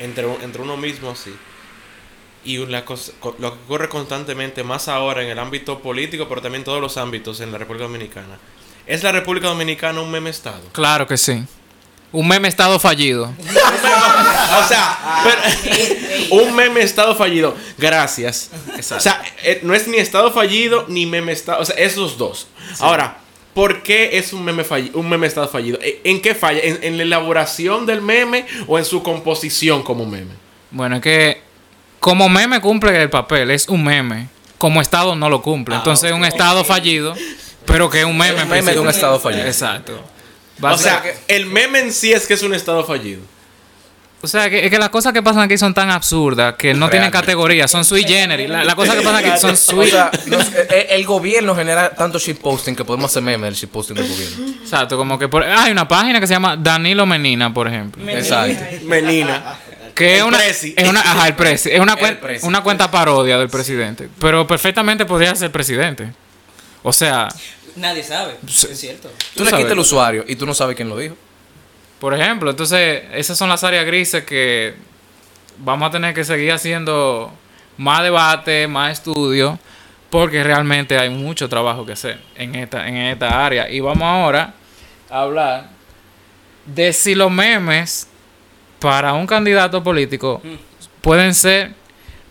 entre, 0.00 0.26
un- 0.26 0.40
entre 0.42 0.62
uno 0.62 0.76
mismo 0.76 1.10
así. 1.10 1.34
Y 2.44 2.64
la 2.66 2.84
cosa- 2.84 3.12
co- 3.20 3.34
lo 3.38 3.52
que 3.54 3.58
ocurre 3.64 3.88
constantemente, 3.88 4.62
más 4.62 4.88
ahora 4.88 5.22
en 5.22 5.28
el 5.30 5.38
ámbito 5.38 5.80
político, 5.80 6.28
pero 6.28 6.40
también 6.42 6.60
en 6.60 6.64
todos 6.64 6.80
los 6.80 6.96
ámbitos 6.96 7.40
en 7.40 7.50
la 7.52 7.58
República 7.58 7.84
Dominicana. 7.84 8.38
¿Es 8.86 9.02
la 9.02 9.10
República 9.12 9.48
Dominicana 9.48 10.00
un 10.00 10.10
meme 10.10 10.30
estado? 10.30 10.62
Claro 10.72 11.06
que 11.08 11.16
sí. 11.16 11.44
Un 12.12 12.28
meme 12.28 12.46
estado 12.48 12.78
fallido. 12.78 13.32
O 14.64 14.68
sea, 14.68 14.98
pero- 15.24 16.24
un 16.44 16.54
meme 16.54 16.80
estado 16.82 17.14
fallido. 17.16 17.54
Gracias. 17.78 18.50
O 18.96 19.00
sea, 19.00 19.22
eh, 19.42 19.60
no 19.62 19.74
es 19.74 19.86
ni 19.88 19.96
estado 19.98 20.32
fallido 20.32 20.84
ni 20.88 21.04
meme 21.06 21.32
estado. 21.32 21.60
O 21.60 21.64
sea, 21.64 21.76
esos 21.76 22.16
dos. 22.16 22.46
Ahora, 22.78 23.18
¿por 23.56 23.82
qué 23.82 24.18
es 24.18 24.32
un 24.34 24.44
meme, 24.44 24.64
falli- 24.64 24.90
un 24.92 25.08
meme 25.08 25.26
estado 25.26 25.48
fallido? 25.48 25.78
¿En- 25.82 25.94
¿En 26.04 26.20
qué 26.22 26.34
falla? 26.34 26.60
¿En, 26.62 26.78
en 26.84 26.96
la 26.98 27.02
elaboración 27.04 27.86
del 27.86 28.02
meme 28.02 28.44
o 28.68 28.78
en 28.78 28.84
su 28.84 29.02
composición 29.02 29.82
como 29.82 30.04
meme? 30.04 30.32
Bueno, 30.70 30.96
es 30.96 31.02
que 31.02 31.40
como 31.98 32.28
meme 32.28 32.60
cumple 32.60 33.00
el 33.02 33.08
papel, 33.08 33.50
es 33.50 33.66
un 33.68 33.82
meme. 33.82 34.28
Como 34.58 34.80
estado 34.82 35.16
no 35.16 35.28
lo 35.30 35.40
cumple. 35.42 35.74
Entonces 35.74 36.10
es 36.10 36.16
un 36.16 36.24
estado 36.26 36.64
fallido, 36.64 37.14
pero 37.64 37.88
que 37.90 38.00
es 38.00 38.04
un 38.04 38.16
meme. 38.18 38.42
Un 38.42 38.48
meme 38.50 38.72
de 38.74 38.78
un 38.80 38.88
estado 38.88 39.18
fallido. 39.18 39.46
Exacto. 39.46 39.94
O 39.94 39.98
sea, 39.98 41.00
Básicamente- 41.00 41.18
el 41.28 41.46
meme 41.46 41.78
en 41.80 41.92
sí 41.92 42.12
es 42.12 42.26
que 42.26 42.34
es 42.34 42.42
un 42.42 42.52
estado 42.54 42.84
fallido. 42.84 43.20
O 44.26 44.28
sea, 44.28 44.50
que, 44.50 44.64
es 44.64 44.70
que 44.70 44.78
las 44.78 44.88
cosas 44.90 45.12
que 45.12 45.22
pasan 45.22 45.42
aquí 45.42 45.56
son 45.56 45.72
tan 45.72 45.88
absurdas 45.90 46.54
que 46.56 46.74
no 46.74 46.90
tienen 46.90 47.10
categoría, 47.10 47.68
son 47.68 47.84
sui 47.84 48.02
generis. 48.04 48.48
La- 48.50 48.64
Las 48.64 48.74
cosas 48.74 48.96
que 48.96 49.02
pasan 49.02 49.24
aquí 49.24 49.38
son 49.40 49.52
O 49.52 49.56
sui 49.56 49.88
sea, 49.90 50.10
nos- 50.26 50.52
eh, 50.52 50.88
el 50.90 51.04
gobierno 51.06 51.54
genera 51.54 51.90
tanto 51.94 52.18
shitposting 52.18 52.74
que 52.74 52.84
podemos 52.84 53.10
hacer 53.10 53.22
memes 53.22 53.42
del 53.50 53.54
shitposting 53.54 53.96
del 53.96 54.08
gobierno. 54.08 54.46
Exacto, 54.62 54.96
como 54.96 55.18
que 55.18 55.28
por, 55.28 55.44
hay 55.44 55.70
una 55.72 55.86
página 55.86 56.18
que 56.20 56.26
se 56.26 56.32
llama 56.34 56.56
Danilo 56.56 57.06
Menina, 57.06 57.52
por 57.54 57.68
ejemplo. 57.68 58.06
Exacto. 58.10 58.62
Menina. 58.82 59.56
Que 59.94 60.16
es 60.16 60.20
El 60.20 60.26
una, 60.26 60.38
presi. 60.38 60.74
es 60.76 60.88
una, 60.88 61.00
ajá, 61.00 61.26
el 61.28 61.34
presi, 61.36 61.70
es 61.70 61.80
una, 61.80 61.94
El 61.94 61.98
cuen- 61.98 62.18
presi. 62.20 62.46
una 62.46 62.62
cuenta 62.62 62.90
parodia 62.90 63.38
del 63.38 63.48
presidente, 63.48 64.08
pero 64.20 64.46
perfectamente 64.46 65.06
podría 65.06 65.34
ser 65.34 65.50
presidente. 65.50 66.12
O 66.82 66.92
sea, 66.92 67.28
Nadie 67.76 68.02
sabe, 68.02 68.36
es 68.46 68.78
cierto. 68.80 69.10
Tú 69.34 69.44
le 69.44 69.50
sabes. 69.50 69.64
quitas 69.64 69.72
el 69.72 69.78
usuario 69.78 70.24
y 70.26 70.36
tú 70.36 70.46
no 70.46 70.54
sabes 70.54 70.76
quién 70.76 70.88
lo 70.88 70.96
dijo. 70.98 71.14
Por 71.98 72.14
ejemplo, 72.14 72.50
entonces 72.50 73.04
esas 73.12 73.38
son 73.38 73.48
las 73.48 73.64
áreas 73.64 73.86
grises 73.86 74.24
que 74.24 74.74
vamos 75.58 75.88
a 75.88 75.90
tener 75.90 76.14
que 76.14 76.24
seguir 76.24 76.52
haciendo 76.52 77.32
más 77.78 78.02
debate, 78.02 78.68
más 78.68 78.92
estudio, 78.92 79.58
porque 80.10 80.44
realmente 80.44 80.98
hay 80.98 81.10
mucho 81.10 81.48
trabajo 81.48 81.84
que 81.84 81.92
hacer 81.92 82.20
en 82.36 82.54
esta, 82.54 82.86
en 82.86 82.96
esta 82.96 83.44
área. 83.44 83.70
Y 83.70 83.80
vamos 83.80 84.02
ahora 84.02 84.54
a 85.10 85.20
hablar 85.22 85.68
de 86.66 86.92
si 86.92 87.14
los 87.14 87.30
memes 87.30 88.08
para 88.80 89.12
un 89.14 89.26
candidato 89.26 89.82
político 89.82 90.42
pueden 91.00 91.34
ser 91.34 91.72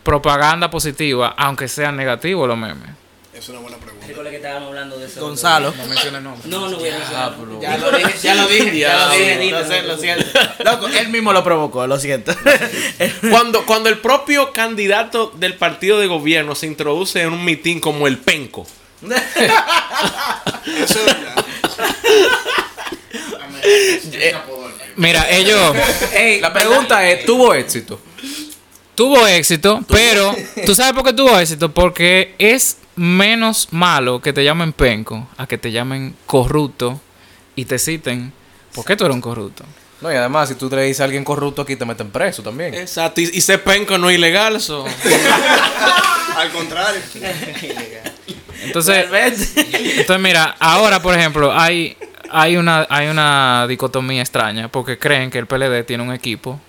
propaganda 0.02 0.70
positiva, 0.70 1.34
aunque 1.36 1.66
sean 1.68 1.96
negativos 1.96 2.46
los 2.46 2.56
memes. 2.56 2.90
Es 3.36 3.50
una 3.50 3.58
buena 3.58 3.76
pregunta. 3.76 4.06
Recuerda 4.06 4.30
que 4.30 4.36
estábamos 4.36 4.68
hablando 4.68 4.98
de 4.98 5.04
eso. 5.06 5.20
Gonzalo. 5.20 5.74
No 5.76 5.86
menciones 5.86 6.22
nombres. 6.22 6.46
No, 6.46 6.70
no 6.70 6.78
voy 6.78 6.88
a 6.88 6.98
mencionar. 6.98 7.34
Ya 7.60 7.76
lo 7.76 7.90
dije, 7.92 8.18
ya 8.22 8.34
lo 8.34 8.48
dije, 8.48 8.78
ya 8.78 8.96
lo 8.96 9.10
dije. 9.10 9.50
Lo 9.50 9.66
sé, 9.66 9.82
lo 9.82 9.98
siento. 9.98 10.24
Loco, 10.64 10.88
él 10.88 11.08
mismo 11.10 11.34
lo 11.34 11.44
provocó, 11.44 11.86
lo 11.86 11.98
siento. 11.98 12.34
Cuando, 13.30 13.66
cuando 13.66 13.90
el 13.90 13.98
propio 13.98 14.52
candidato 14.52 15.32
del 15.36 15.54
partido 15.54 16.00
de 16.00 16.06
gobierno 16.06 16.54
se 16.54 16.66
introduce 16.66 17.20
en 17.20 17.32
un 17.32 17.44
mitin 17.44 17.78
como 17.78 18.06
el 18.06 18.16
penco. 18.16 18.66
Eso 19.02 20.98
es 20.98 21.04
verdad. 21.04 21.44
Mira, 24.96 25.28
ellos 25.30 25.76
Ey, 26.14 26.40
la 26.40 26.52
pregunta 26.54 27.06
es, 27.06 27.26
¿tuvo 27.26 27.52
éxito? 27.52 28.00
tuvo 28.94 29.26
éxito, 29.26 29.84
pero 29.86 30.34
¿tú 30.64 30.74
sabes 30.74 30.94
por 30.94 31.04
qué 31.04 31.12
tuvo 31.12 31.38
éxito? 31.38 31.70
Porque 31.70 32.34
es 32.38 32.78
menos 32.96 33.68
malo 33.70 34.20
que 34.20 34.32
te 34.32 34.42
llamen 34.44 34.72
penco 34.72 35.28
a 35.36 35.46
que 35.46 35.58
te 35.58 35.70
llamen 35.70 36.14
corrupto 36.26 37.00
y 37.54 37.64
te 37.66 37.78
citen. 37.78 38.32
¿Por 38.74 38.84
qué 38.84 38.96
tú 38.96 39.04
eres 39.04 39.14
un 39.14 39.20
corrupto? 39.20 39.64
No, 40.00 40.12
y 40.12 40.14
además, 40.14 40.48
si 40.50 40.54
tú 40.56 40.68
le 40.68 40.82
dices 40.82 41.00
a 41.00 41.04
alguien 41.04 41.24
corrupto 41.24 41.62
aquí, 41.62 41.76
te 41.76 41.86
meten 41.86 42.10
preso 42.10 42.42
también. 42.42 42.74
Exacto. 42.74 43.20
Y, 43.20 43.30
y 43.32 43.40
ser 43.40 43.62
penco 43.64 43.96
no 43.96 44.10
es 44.10 44.16
ilegal. 44.18 44.60
So. 44.60 44.84
Al 46.36 46.50
contrario. 46.52 47.00
Entonces, 48.62 49.06
entonces 49.96 50.20
mira, 50.20 50.54
ahora 50.58 51.00
por 51.00 51.14
ejemplo, 51.14 51.52
hay, 51.56 51.96
hay, 52.30 52.56
una, 52.56 52.86
hay 52.90 53.08
una 53.08 53.66
dicotomía 53.68 54.20
extraña 54.22 54.68
porque 54.68 54.98
creen 54.98 55.30
que 55.30 55.38
el 55.38 55.46
PLD 55.46 55.84
tiene 55.86 56.02
un 56.02 56.12
equipo 56.12 56.60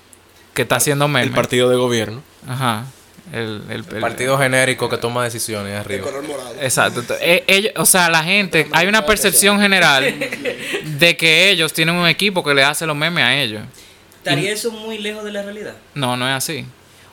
que 0.53 0.61
está 0.61 0.77
haciendo 0.77 1.05
El 1.05 1.11
memes. 1.11 1.35
partido 1.35 1.69
de 1.69 1.75
gobierno. 1.75 2.21
Ajá. 2.47 2.85
El, 3.33 3.61
el- 3.69 3.83
el- 3.93 3.99
Partido 4.01 4.37
genérico 4.37 4.87
que 4.87 4.97
toma 4.97 5.23
decisiones 5.23 5.73
De 5.73 5.77
arriba. 5.77 6.05
color 6.05 6.23
morado. 6.27 6.55
Exacto. 6.61 7.03
Eh, 7.19 7.43
ellos- 7.47 7.73
o 7.75 7.85
sea, 7.85 8.09
la 8.09 8.23
gente, 8.23 8.67
hay 8.71 8.87
una 8.87 9.05
percepción 9.05 9.59
general 9.59 10.03
de 10.97 11.17
que 11.17 11.49
ellos 11.49 11.73
tienen 11.73 11.95
un 11.95 12.07
equipo 12.07 12.43
que 12.43 12.53
le 12.53 12.63
hace 12.63 12.85
los 12.85 12.95
memes 12.95 13.23
a 13.23 13.35
ellos. 13.35 13.63
¿Estaría 14.19 14.51
eso 14.51 14.71
muy 14.71 14.97
lejos 14.97 15.23
de 15.25 15.31
la 15.31 15.41
realidad? 15.43 15.73
No, 15.93 16.15
no 16.15 16.27
es 16.27 16.35
así. 16.35 16.65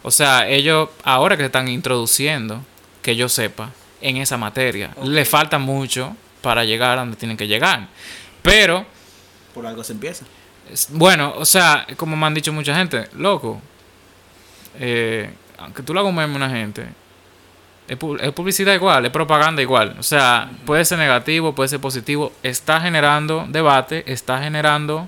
O 0.02 0.10
sea, 0.10 0.48
ellos 0.48 0.88
ahora 1.02 1.36
que 1.36 1.42
se 1.42 1.46
están 1.46 1.66
introduciendo, 1.68 2.60
que 3.02 3.16
yo 3.16 3.28
sepa, 3.28 3.70
en 4.00 4.16
esa 4.18 4.36
materia, 4.36 4.90
le 5.02 5.24
falta 5.24 5.58
mucho 5.58 6.16
para 6.42 6.64
llegar 6.64 6.98
a 6.98 7.00
donde 7.00 7.16
tienen 7.16 7.36
que 7.36 7.46
llegar. 7.46 7.88
Pero, 8.42 8.84
Por 9.54 9.66
algo 9.66 9.82
se 9.82 9.92
empieza. 9.94 10.24
bueno, 10.90 11.32
o 11.36 11.44
sea, 11.46 11.86
como 11.96 12.14
me 12.16 12.26
han 12.26 12.34
dicho 12.34 12.52
mucha 12.52 12.74
gente, 12.76 13.08
loco, 13.16 13.60
eh, 14.78 15.30
aunque 15.64 15.82
tú 15.82 15.92
le 15.94 16.00
hagas 16.00 16.10
un 16.10 16.16
meme 16.16 16.32
a 16.34 16.36
una 16.36 16.50
gente, 16.50 16.86
es, 17.88 17.98
pu- 17.98 18.18
es 18.20 18.32
publicidad 18.32 18.72
igual, 18.74 19.04
es 19.04 19.10
propaganda 19.10 19.60
igual. 19.60 19.96
O 19.98 20.02
sea, 20.02 20.50
puede 20.64 20.84
ser 20.84 20.98
negativo, 20.98 21.54
puede 21.54 21.68
ser 21.68 21.80
positivo, 21.80 22.32
está 22.42 22.80
generando 22.80 23.44
debate, 23.48 24.04
está 24.10 24.42
generando 24.42 25.06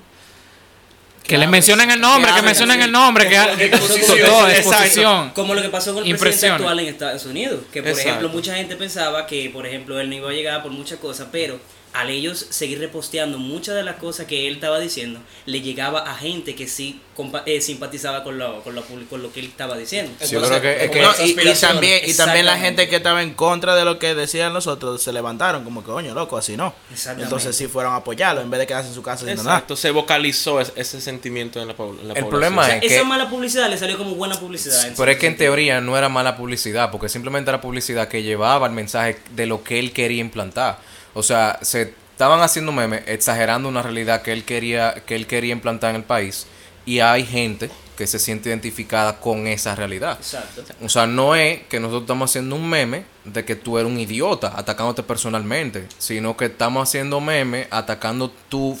Que 1.23 1.37
le 1.37 1.45
hables, 1.45 1.49
mencionen 1.51 1.89
el 1.91 1.99
nombre, 1.99 2.31
que 2.35 2.41
mencionen 2.41 2.81
el 2.81 2.91
nombre, 2.91 3.27
que 3.27 3.35
Exposición. 3.65 4.17
todo, 4.29 4.47
Exacto. 4.47 4.69
exposición. 4.71 5.29
Como 5.31 5.53
lo 5.55 5.61
que 5.61 5.69
pasó 5.69 5.93
con 5.93 6.05
el 6.05 6.17
presidente 6.17 6.55
actual 6.63 6.79
en 6.79 6.87
Estados 6.87 7.25
Unidos. 7.25 7.61
Que, 7.73 7.81
por 7.81 7.89
Exacto. 7.89 8.09
ejemplo, 8.09 8.29
mucha 8.29 8.55
gente 8.55 8.75
pensaba 8.75 9.25
que, 9.27 9.49
por 9.49 9.65
ejemplo, 9.65 9.99
él 9.99 10.09
no 10.09 10.15
iba 10.15 10.29
a 10.29 10.33
llegar 10.33 10.61
por 10.63 10.71
muchas 10.71 10.99
cosas, 10.99 11.27
pero 11.31 11.59
al 11.99 12.09
ellos 12.09 12.45
seguir 12.49 12.79
reposteando 12.79 13.37
muchas 13.37 13.75
de 13.75 13.83
las 13.83 13.95
cosas 13.95 14.25
que 14.27 14.47
él 14.47 14.55
estaba 14.55 14.79
diciendo, 14.79 15.19
le 15.45 15.61
llegaba 15.61 15.99
a 16.01 16.15
gente 16.15 16.55
que 16.55 16.67
sí 16.67 17.01
eh, 17.47 17.61
simpatizaba 17.61 18.23
con 18.23 18.37
lo, 18.37 18.61
con, 18.63 18.75
lo, 18.75 18.83
con 18.83 19.23
lo 19.23 19.33
que 19.33 19.39
él 19.39 19.47
estaba 19.47 19.75
diciendo. 19.75 20.11
Sí, 20.21 20.33
yo 20.35 20.41
creo 20.41 20.61
que- 20.61 20.85
es 20.85 20.91
que- 20.91 21.01
No, 21.01 21.11
Esas 21.11 21.25
y, 21.27 21.61
también, 21.61 22.01
y 22.05 22.13
también 22.13 22.45
la 22.45 22.57
gente 22.57 22.87
que 22.87 22.97
estaba 22.97 23.23
en 23.23 23.33
contra 23.33 23.75
de 23.75 23.83
lo 23.85 23.97
que 23.97 24.13
decían 24.13 24.53
los 24.53 24.67
otros 24.67 25.01
se 25.01 25.11
levantaron 25.11 25.63
como 25.63 25.81
que 25.83 25.87
coño 25.91 26.13
loco 26.13 26.37
así 26.37 26.55
no 26.55 26.73
entonces 27.17 27.55
sí 27.55 27.67
fueron 27.67 27.93
a 27.93 27.97
apoyarlo 27.97 28.41
en 28.41 28.49
vez 28.51 28.59
de 28.59 28.67
quedarse 28.67 28.89
en 28.89 28.93
su 28.95 29.01
casa 29.01 29.23
haciendo 29.23 29.43
nada 29.43 29.65
se 29.75 29.89
vocalizó 29.91 30.61
es- 30.61 30.73
ese 30.75 31.01
sentimiento 31.01 31.59
en 31.61 31.67
la, 31.69 31.73
en 31.73 32.07
la 32.07 32.13
El 32.13 32.25
población. 32.25 32.29
problema 32.29 32.61
O 32.61 32.65
sea, 32.65 32.75
es 32.77 32.81
que- 32.81 32.95
esa 32.95 33.03
mala 33.03 33.29
publicidad 33.29 33.69
le 33.69 33.77
salió 33.77 33.97
como 33.97 34.15
buena 34.15 34.39
publicidad. 34.39 34.93
Pero 34.95 35.11
es 35.11 35.17
que 35.17 35.27
en 35.27 35.37
teoría 35.37 35.81
no 35.81 35.97
era 35.97 36.09
mala 36.09 36.35
publicidad, 36.37 36.91
porque 36.91 37.09
simplemente 37.09 37.49
era 37.49 37.61
publicidad 37.61 38.07
que 38.07 38.21
llevaba 38.23 38.67
el 38.67 38.73
mensaje 38.73 39.17
de 39.35 39.45
lo 39.47 39.63
que 39.63 39.79
él 39.79 39.91
quería 39.93 40.21
implantar. 40.21 40.79
O 41.13 41.23
sea, 41.23 41.59
se 41.61 41.93
estaban 42.11 42.41
haciendo 42.41 42.71
memes 42.71 43.03
exagerando 43.07 43.69
una 43.69 43.81
realidad 43.81 44.21
que 44.21 44.33
él 44.33 44.43
quería 44.43 45.03
que 45.05 45.15
él 45.15 45.27
quería 45.27 45.53
implantar 45.53 45.91
en 45.91 45.97
el 45.97 46.03
país 46.03 46.47
y 46.85 46.99
hay 46.99 47.25
gente 47.25 47.69
que 47.95 48.05
se 48.07 48.19
siente 48.19 48.49
identificada 48.49 49.19
con 49.19 49.47
esa 49.47 49.73
realidad. 49.75 50.17
Exacto. 50.19 50.63
O 50.83 50.89
sea, 50.89 51.07
no 51.07 51.35
es 51.35 51.63
que 51.63 51.79
nosotros 51.79 52.03
estamos 52.03 52.29
haciendo 52.29 52.55
un 52.55 52.69
meme 52.69 53.05
de 53.25 53.43
que 53.43 53.55
tú 53.55 53.77
eres 53.79 53.91
un 53.91 53.99
idiota 53.99 54.53
atacándote 54.55 55.01
personalmente, 55.01 55.87
sino 55.97 56.37
que 56.37 56.45
estamos 56.45 56.87
haciendo 56.87 57.19
meme 57.19 57.67
atacando 57.71 58.31
tu 58.49 58.77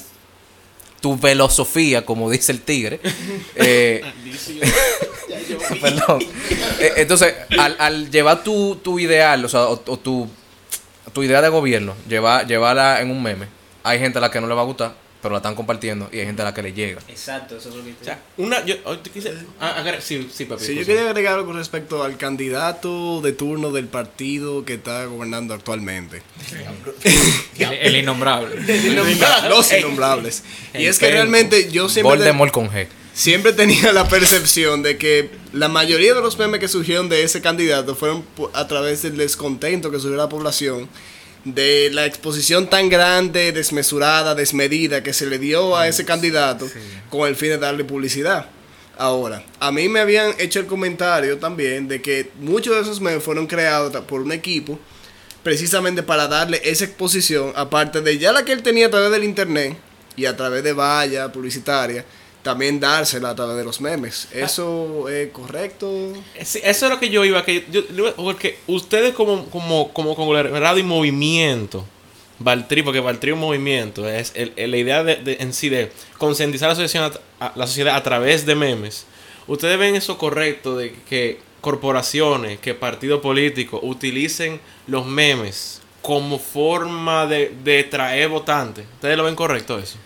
tu 1.01 1.15
filosofía, 1.17 2.05
como 2.05 2.29
dice 2.29 2.51
el 2.51 2.61
tigre. 2.61 2.99
Eh, 3.55 4.03
Perdón. 5.81 6.19
Eh, 6.79 6.93
Entonces, 6.97 7.33
al, 7.57 7.75
al 7.79 8.11
llevar 8.11 8.43
tu, 8.43 8.75
tu 8.77 8.99
ideal, 8.99 9.43
o 9.45 9.49
sea, 9.49 9.67
o, 9.67 9.81
o 9.85 9.97
tu, 9.97 10.29
tu 11.13 11.23
idea 11.23 11.41
de 11.41 11.49
gobierno, 11.49 11.95
llevar, 12.07 12.47
llevarla 12.47 13.01
en 13.01 13.11
un 13.11 13.21
meme, 13.21 13.47
hay 13.83 13.99
gente 13.99 14.17
a 14.17 14.21
la 14.21 14.31
que 14.31 14.41
no 14.41 14.47
le 14.47 14.53
va 14.53 14.61
a 14.61 14.65
gustar, 14.65 14.93
pero 15.21 15.31
la 15.33 15.37
están 15.37 15.55
compartiendo 15.55 16.09
y 16.11 16.19
hay 16.19 16.25
gente 16.25 16.41
a 16.41 16.45
la 16.45 16.53
que 16.53 16.61
le 16.61 16.73
llega. 16.73 16.99
Exacto, 17.07 17.57
eso 17.57 17.69
es 17.69 17.75
lo 17.75 17.83
que 17.83 17.91
O 17.91 18.03
sea, 18.03 18.19
una, 18.37 18.63
yo, 18.65 18.75
oh, 18.85 18.97
te 18.97 19.09
quise- 19.09 19.33
ah, 19.59 19.83
sí, 19.99 20.29
sí, 20.33 20.45
papi. 20.45 20.63
Sí, 20.63 20.75
yo 20.75 20.85
quería 20.85 21.09
agregar 21.09 21.35
algo 21.35 21.47
con 21.47 21.57
respecto 21.57 22.03
al 22.03 22.17
candidato 22.17 23.21
de 23.21 23.31
turno 23.31 23.71
del 23.71 23.87
partido 23.87 24.65
que 24.65 24.75
está 24.75 25.05
gobernando 25.05 25.53
actualmente. 25.53 26.21
El, 27.57 27.73
el 27.73 27.95
innombrable. 27.95 28.55
Los 29.49 29.71
innombrables. 29.73 30.43
Y 30.75 30.85
es 30.85 30.99
que 30.99 31.09
realmente 31.09 31.71
yo 31.71 31.89
siempre, 31.89 32.15
Voldemort 32.15 32.51
con 32.51 32.69
G. 32.69 32.87
siempre 33.17 33.51
tenía 33.51 33.91
la 33.93 34.07
percepción 34.07 34.83
de 34.83 34.97
que 34.99 35.31
la 35.51 35.67
mayoría 35.67 36.13
de 36.13 36.21
los 36.21 36.37
memes 36.37 36.59
que 36.59 36.67
surgieron 36.67 37.09
de 37.09 37.23
ese 37.23 37.41
candidato 37.41 37.95
fueron 37.95 38.23
a 38.53 38.67
través 38.67 39.01
del 39.01 39.17
descontento 39.17 39.89
que 39.89 39.99
surgió 39.99 40.15
la 40.15 40.29
población, 40.29 40.87
de 41.43 41.89
la 41.93 42.05
exposición 42.05 42.69
tan 42.69 42.89
grande, 42.89 43.51
desmesurada, 43.51 44.35
desmedida 44.35 45.01
que 45.01 45.13
se 45.13 45.25
le 45.25 45.39
dio 45.39 45.75
a 45.75 45.87
ese 45.87 46.05
candidato 46.05 46.69
con 47.09 47.27
el 47.27 47.35
fin 47.35 47.49
de 47.49 47.57
darle 47.57 47.83
publicidad. 47.83 48.49
Ahora, 48.99 49.43
a 49.59 49.71
mí 49.71 49.89
me 49.89 49.99
habían 49.99 50.35
hecho 50.37 50.59
el 50.59 50.67
comentario 50.67 51.39
también 51.39 51.87
de 51.87 52.01
que 52.03 52.29
muchos 52.39 52.75
de 52.75 52.81
esos 52.81 53.01
memes 53.01 53.23
fueron 53.23 53.47
creados 53.47 53.95
por 54.05 54.21
un 54.21 54.31
equipo 54.31 54.79
precisamente 55.41 56.03
para 56.03 56.27
darle 56.27 56.61
esa 56.63 56.85
exposición, 56.85 57.51
aparte 57.55 58.01
de 58.01 58.19
ya 58.19 58.31
la 58.31 58.45
que 58.45 58.51
él 58.51 58.61
tenía 58.61 58.87
a 58.87 58.91
través 58.91 59.11
del 59.11 59.23
internet 59.23 59.75
y 60.15 60.25
a 60.25 60.35
través 60.35 60.63
de 60.63 60.73
vallas 60.73 61.31
publicitarias, 61.31 62.05
también 62.47 62.79
dársela 62.79 63.31
a 63.31 63.35
través 63.35 63.57
de 63.57 63.63
los 63.65 63.81
memes. 63.81 64.29
¿Eso 64.31 65.09
es 65.09 65.29
correcto? 65.31 66.13
Sí, 66.43 66.59
eso 66.63 66.85
es 66.85 66.91
lo 66.91 66.99
que 66.99 67.09
yo 67.09 67.25
iba, 67.25 67.43
que 67.43 67.65
yo, 67.71 67.81
porque 68.15 68.57
ustedes 68.67 69.13
como, 69.13 69.45
como, 69.49 69.91
como 69.93 70.15
conglomerado 70.15 70.77
y 70.77 70.83
movimiento, 70.83 71.85
Valtri, 72.39 72.83
porque 72.83 72.99
Valtri 73.01 73.31
es 73.31 73.33
un 73.33 73.41
movimiento, 73.41 74.07
es 74.07 74.31
el- 74.35 74.53
la 74.55 74.77
idea 74.77 75.03
de, 75.03 75.15
de- 75.17 75.37
en 75.41 75.53
sí 75.53 75.69
de 75.69 75.91
concientizar 76.17 76.69
a 76.69 76.73
la 76.73 76.75
sociedad, 76.79 77.19
a, 77.39 77.51
la 77.55 77.67
sociedad 77.67 77.95
a 77.95 78.03
través 78.03 78.45
de 78.45 78.55
memes. 78.55 79.05
Ustedes 79.47 79.77
ven 79.77 79.95
eso 79.95 80.17
correcto 80.17 80.77
de 80.77 80.93
que 81.09 81.39
corporaciones, 81.61 82.59
que 82.59 82.73
partidos 82.73 83.21
políticos 83.21 83.79
utilicen 83.83 84.59
los 84.87 85.05
memes 85.05 85.81
como 86.01 86.39
forma 86.39 87.25
de, 87.25 87.53
de 87.63 87.83
traer 87.83 88.29
votantes. 88.29 88.85
¿Ustedes 88.93 89.17
lo 89.17 89.23
ven 89.25 89.35
correcto 89.35 89.77
eso? 89.79 89.97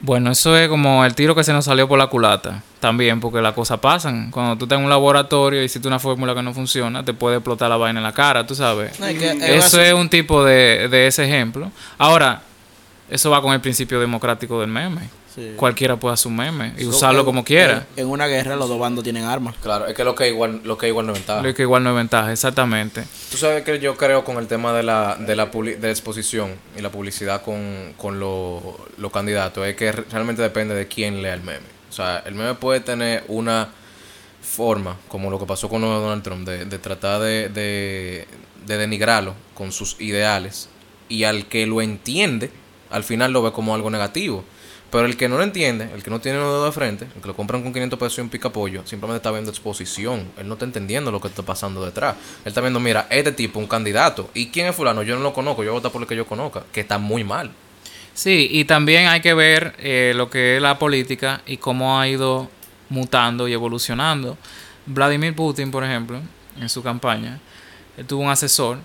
Bueno, 0.00 0.30
eso 0.30 0.56
es 0.56 0.68
como 0.68 1.04
el 1.04 1.14
tiro 1.14 1.34
que 1.34 1.42
se 1.42 1.52
nos 1.52 1.64
salió 1.64 1.88
por 1.88 1.98
la 1.98 2.06
culata. 2.06 2.62
También, 2.80 3.20
porque 3.20 3.40
las 3.40 3.54
cosas 3.54 3.80
pasan. 3.80 4.30
Cuando 4.30 4.56
tú 4.56 4.64
estás 4.66 4.78
en 4.78 4.84
un 4.84 4.90
laboratorio 4.90 5.60
y 5.60 5.64
hiciste 5.64 5.88
una 5.88 5.98
fórmula 5.98 6.34
que 6.34 6.42
no 6.42 6.54
funciona, 6.54 7.04
te 7.04 7.12
puede 7.12 7.36
explotar 7.36 7.68
la 7.68 7.76
vaina 7.76 7.98
en 7.98 8.04
la 8.04 8.12
cara, 8.12 8.46
tú 8.46 8.54
sabes. 8.54 8.98
No, 9.00 9.06
que 9.06 9.56
Eso 9.56 9.80
es 9.80 9.92
un 9.92 10.08
tipo 10.08 10.44
de, 10.44 10.88
de 10.88 11.08
ese 11.08 11.24
ejemplo. 11.24 11.72
Ahora, 11.98 12.42
eso 13.10 13.30
va 13.30 13.42
con 13.42 13.52
el 13.52 13.60
principio 13.60 13.98
democrático 13.98 14.60
del 14.60 14.70
meme. 14.70 15.08
Sí. 15.38 15.52
Cualquiera 15.56 15.96
puede 15.96 16.14
hacer 16.14 16.30
un 16.30 16.36
meme 16.36 16.74
y 16.76 16.82
So, 16.82 16.88
usarlo 16.90 17.20
en- 17.20 17.24
como 17.24 17.44
quiera. 17.44 17.86
en, 17.96 18.02
en 18.04 18.10
una 18.10 18.26
guerra 18.26 18.56
los 18.56 18.68
dos 18.68 18.78
bandos 18.78 19.04
tienen 19.04 19.24
armas 19.24 19.54
Claro, 19.62 19.86
es 19.86 19.94
que 19.94 20.04
lo 20.04 20.14
que 20.14 20.28
igual, 20.28 20.60
lo 20.64 20.76
que 20.76 20.88
igual 20.88 21.06
no 21.06 21.12
es 21.12 21.18
ventaja. 21.18 21.42
Lo 21.42 21.54
que 21.54 21.62
igual 21.62 21.84
no 21.84 21.90
es 21.90 21.96
ventaja, 21.96 22.32
exactamente. 22.32 23.04
Tú 23.30 23.36
sabes 23.36 23.62
que 23.62 23.78
yo 23.78 23.96
creo 23.96 24.24
con 24.24 24.36
el 24.38 24.46
tema 24.48 24.72
de 24.72 24.82
la, 24.82 25.16
de 25.16 25.36
la, 25.36 25.50
publi- 25.50 25.76
de 25.76 25.86
la 25.88 25.92
exposición 25.92 26.54
y 26.76 26.82
la 26.82 26.90
publicidad 26.90 27.42
con, 27.42 27.92
con 27.96 28.18
lo- 28.20 28.78
los 28.98 29.12
candidatos, 29.12 29.66
es 29.66 29.76
que 29.76 29.92
re- 29.92 30.04
realmente 30.10 30.42
depende 30.42 30.74
de 30.74 30.86
quién 30.88 31.22
lea 31.22 31.34
el 31.34 31.42
meme. 31.42 31.66
O 31.88 31.92
sea, 31.92 32.22
el 32.26 32.34
meme 32.34 32.54
puede 32.54 32.80
tener 32.80 33.24
una 33.28 33.68
forma, 34.42 34.96
como 35.08 35.30
lo 35.30 35.38
que 35.38 35.46
pasó 35.46 35.68
con 35.68 35.82
Donald 35.82 36.22
Trump, 36.22 36.46
de, 36.48 36.64
de 36.64 36.78
tratar 36.78 37.20
de, 37.20 37.48
de, 37.48 38.26
de 38.66 38.76
denigrarlo 38.76 39.34
con 39.54 39.72
sus 39.72 40.00
ideales, 40.00 40.68
y 41.08 41.24
al 41.24 41.46
que 41.46 41.66
lo 41.66 41.80
entiende, 41.80 42.50
al 42.90 43.04
final 43.04 43.32
lo 43.32 43.42
ve 43.42 43.52
como 43.52 43.74
algo 43.74 43.90
negativo. 43.90 44.44
Pero 44.90 45.04
el 45.04 45.18
que 45.18 45.28
no 45.28 45.36
lo 45.36 45.42
entiende, 45.42 45.90
el 45.94 46.02
que 46.02 46.08
no 46.08 46.18
tiene 46.20 46.38
un 46.38 46.44
dedo 46.44 46.64
de 46.64 46.72
frente, 46.72 47.06
el 47.14 47.20
que 47.20 47.28
lo 47.28 47.36
compran 47.36 47.62
con 47.62 47.72
500 47.74 47.98
pesos 47.98 48.18
y 48.18 48.20
un 48.22 48.30
picapollo, 48.30 48.86
simplemente 48.86 49.18
está 49.18 49.30
viendo 49.30 49.50
exposición. 49.50 50.30
Él 50.38 50.48
no 50.48 50.54
está 50.54 50.64
entendiendo 50.64 51.10
lo 51.10 51.20
que 51.20 51.28
está 51.28 51.42
pasando 51.42 51.84
detrás. 51.84 52.16
Él 52.44 52.48
está 52.48 52.62
viendo, 52.62 52.80
mira, 52.80 53.06
este 53.10 53.32
tipo, 53.32 53.58
un 53.58 53.66
candidato. 53.66 54.30
¿Y 54.32 54.48
quién 54.48 54.66
es 54.66 54.74
fulano? 54.74 55.02
Yo 55.02 55.16
no 55.16 55.22
lo 55.22 55.34
conozco, 55.34 55.62
yo 55.62 55.72
voy 55.72 55.76
a 55.76 55.80
votar 55.80 55.92
por 55.92 56.00
el 56.02 56.08
que 56.08 56.16
yo 56.16 56.26
conozca, 56.26 56.64
que 56.72 56.80
está 56.80 56.96
muy 56.96 57.22
mal. 57.22 57.50
Sí, 58.14 58.48
y 58.50 58.64
también 58.64 59.08
hay 59.08 59.20
que 59.20 59.34
ver 59.34 59.74
eh, 59.78 60.12
lo 60.16 60.30
que 60.30 60.56
es 60.56 60.62
la 60.62 60.78
política 60.78 61.42
y 61.46 61.58
cómo 61.58 62.00
ha 62.00 62.08
ido 62.08 62.50
mutando 62.88 63.46
y 63.46 63.52
evolucionando. 63.52 64.38
Vladimir 64.86 65.34
Putin, 65.34 65.70
por 65.70 65.84
ejemplo, 65.84 66.20
en 66.58 66.68
su 66.68 66.82
campaña, 66.82 67.38
él 67.96 68.06
tuvo 68.06 68.22
un 68.22 68.30
asesor 68.30 68.78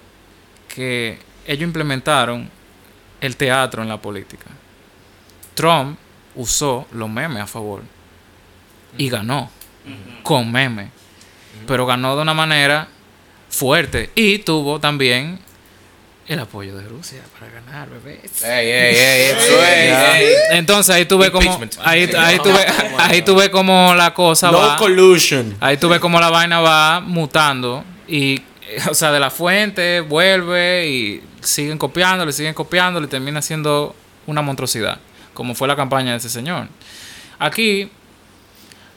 que 0.68 1.18
ellos 1.48 1.64
implementaron 1.64 2.50
el 3.22 3.38
teatro 3.38 3.82
en 3.82 3.90
la 3.90 4.02
política. 4.02 4.46
Trump 5.54 5.98
usó 6.36 6.88
los 6.92 7.10
memes 7.10 7.44
a 7.44 7.48
favor 7.48 7.82
y 8.98 9.10
ganó 9.10 9.50
con 10.24 10.52
memes, 10.52 10.90
pero 11.68 11.86
ganó 11.86 12.16
de 12.16 12.22
una 12.22 12.34
manera 12.34 12.88
fuerte 13.50 14.10
y 14.16 14.40
tuvo 14.40 14.80
también 14.80 15.40
el 16.28 16.40
apoyo 16.40 16.76
de 16.78 16.88
Rusia 16.88 17.22
para 17.38 17.52
ganar, 17.52 17.90
bebé. 17.90 18.22
Entonces 20.52 20.96
ahí 20.96 21.06
tuve 21.06 21.32
como 21.32 21.60
ahí, 21.84 22.10
ahí 22.18 22.40
tuve 22.40 22.66
ahí 22.98 23.22
tuve 23.22 23.52
como 23.52 23.94
la 23.94 24.14
cosa 24.14 24.50
No 24.52 24.60
va 24.60 24.78
collusion. 24.78 25.56
ahí 25.60 25.78
tuve 25.78 26.00
como 26.00 26.20
la 26.20 26.30
vaina 26.30 26.62
va 26.62 27.02
mutando 27.02 27.84
y 28.08 28.36
eh, 28.68 28.82
o 28.90 28.94
sea 28.94 29.12
de 29.12 29.20
la 29.20 29.30
fuente 29.30 30.00
vuelve 30.00 30.88
y 30.88 31.24
siguen 31.42 31.78
copiándole 31.78 32.32
siguen 32.32 32.54
copiándole 32.54 33.08
y 33.08 33.10
termina 33.10 33.42
siendo 33.42 33.94
una 34.26 34.42
monstruosidad 34.42 35.00
como 35.34 35.56
fue 35.56 35.68
la 35.68 35.76
campaña 35.76 36.12
de 36.12 36.18
ese 36.18 36.30
señor 36.30 36.68
aquí 37.40 37.90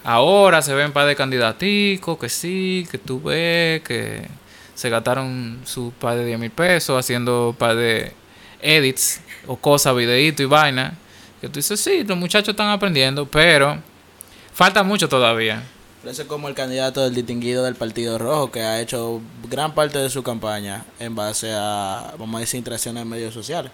ahora 0.05 0.62
se 0.62 0.74
ven 0.74 0.93
par 0.93 1.07
de 1.07 1.16
candidaticos 1.16 2.18
que 2.18 2.28
sí 2.28 2.87
que 2.91 2.99
tú 2.99 3.22
ves 3.22 3.82
que 3.82 4.26
se 4.74 4.91
gastaron 4.91 5.61
su 5.64 5.93
par 5.93 6.16
de 6.16 6.24
10 6.24 6.39
mil 6.39 6.51
pesos 6.51 6.99
haciendo 6.99 7.57
par 7.59 7.74
de 7.76 8.12
edits 8.61 9.20
o 9.47 9.57
cosas, 9.57 9.95
videitos 9.97 10.45
y 10.45 10.47
vaina. 10.47 10.95
Que 11.41 11.49
tú 11.49 11.55
dices, 11.55 11.80
sí, 11.80 12.05
los 12.05 12.16
muchachos 12.16 12.51
están 12.51 12.68
aprendiendo, 12.68 13.26
pero 13.26 13.78
falta 14.53 14.82
mucho 14.82 15.09
todavía. 15.09 15.62
Ese 16.05 16.22
es 16.22 16.28
como 16.28 16.49
el 16.49 16.55
candidato 16.55 17.03
del 17.03 17.14
distinguido 17.14 17.64
del 17.64 17.74
Partido 17.74 18.16
Rojo, 18.18 18.53
que 18.53 18.61
ha 18.61 18.80
hecho 18.80 19.20
gran 19.49 19.74
parte 19.74 19.99
de 19.99 20.09
su 20.09 20.22
campaña 20.22 20.84
en 21.01 21.14
base 21.14 21.53
a, 21.53 22.14
vamos 22.18 22.37
a 22.37 22.41
decir, 22.41 22.59
interacciones 22.59 23.03
en 23.03 23.09
medios 23.09 23.34
sociales. 23.34 23.72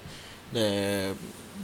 De, 0.51 1.13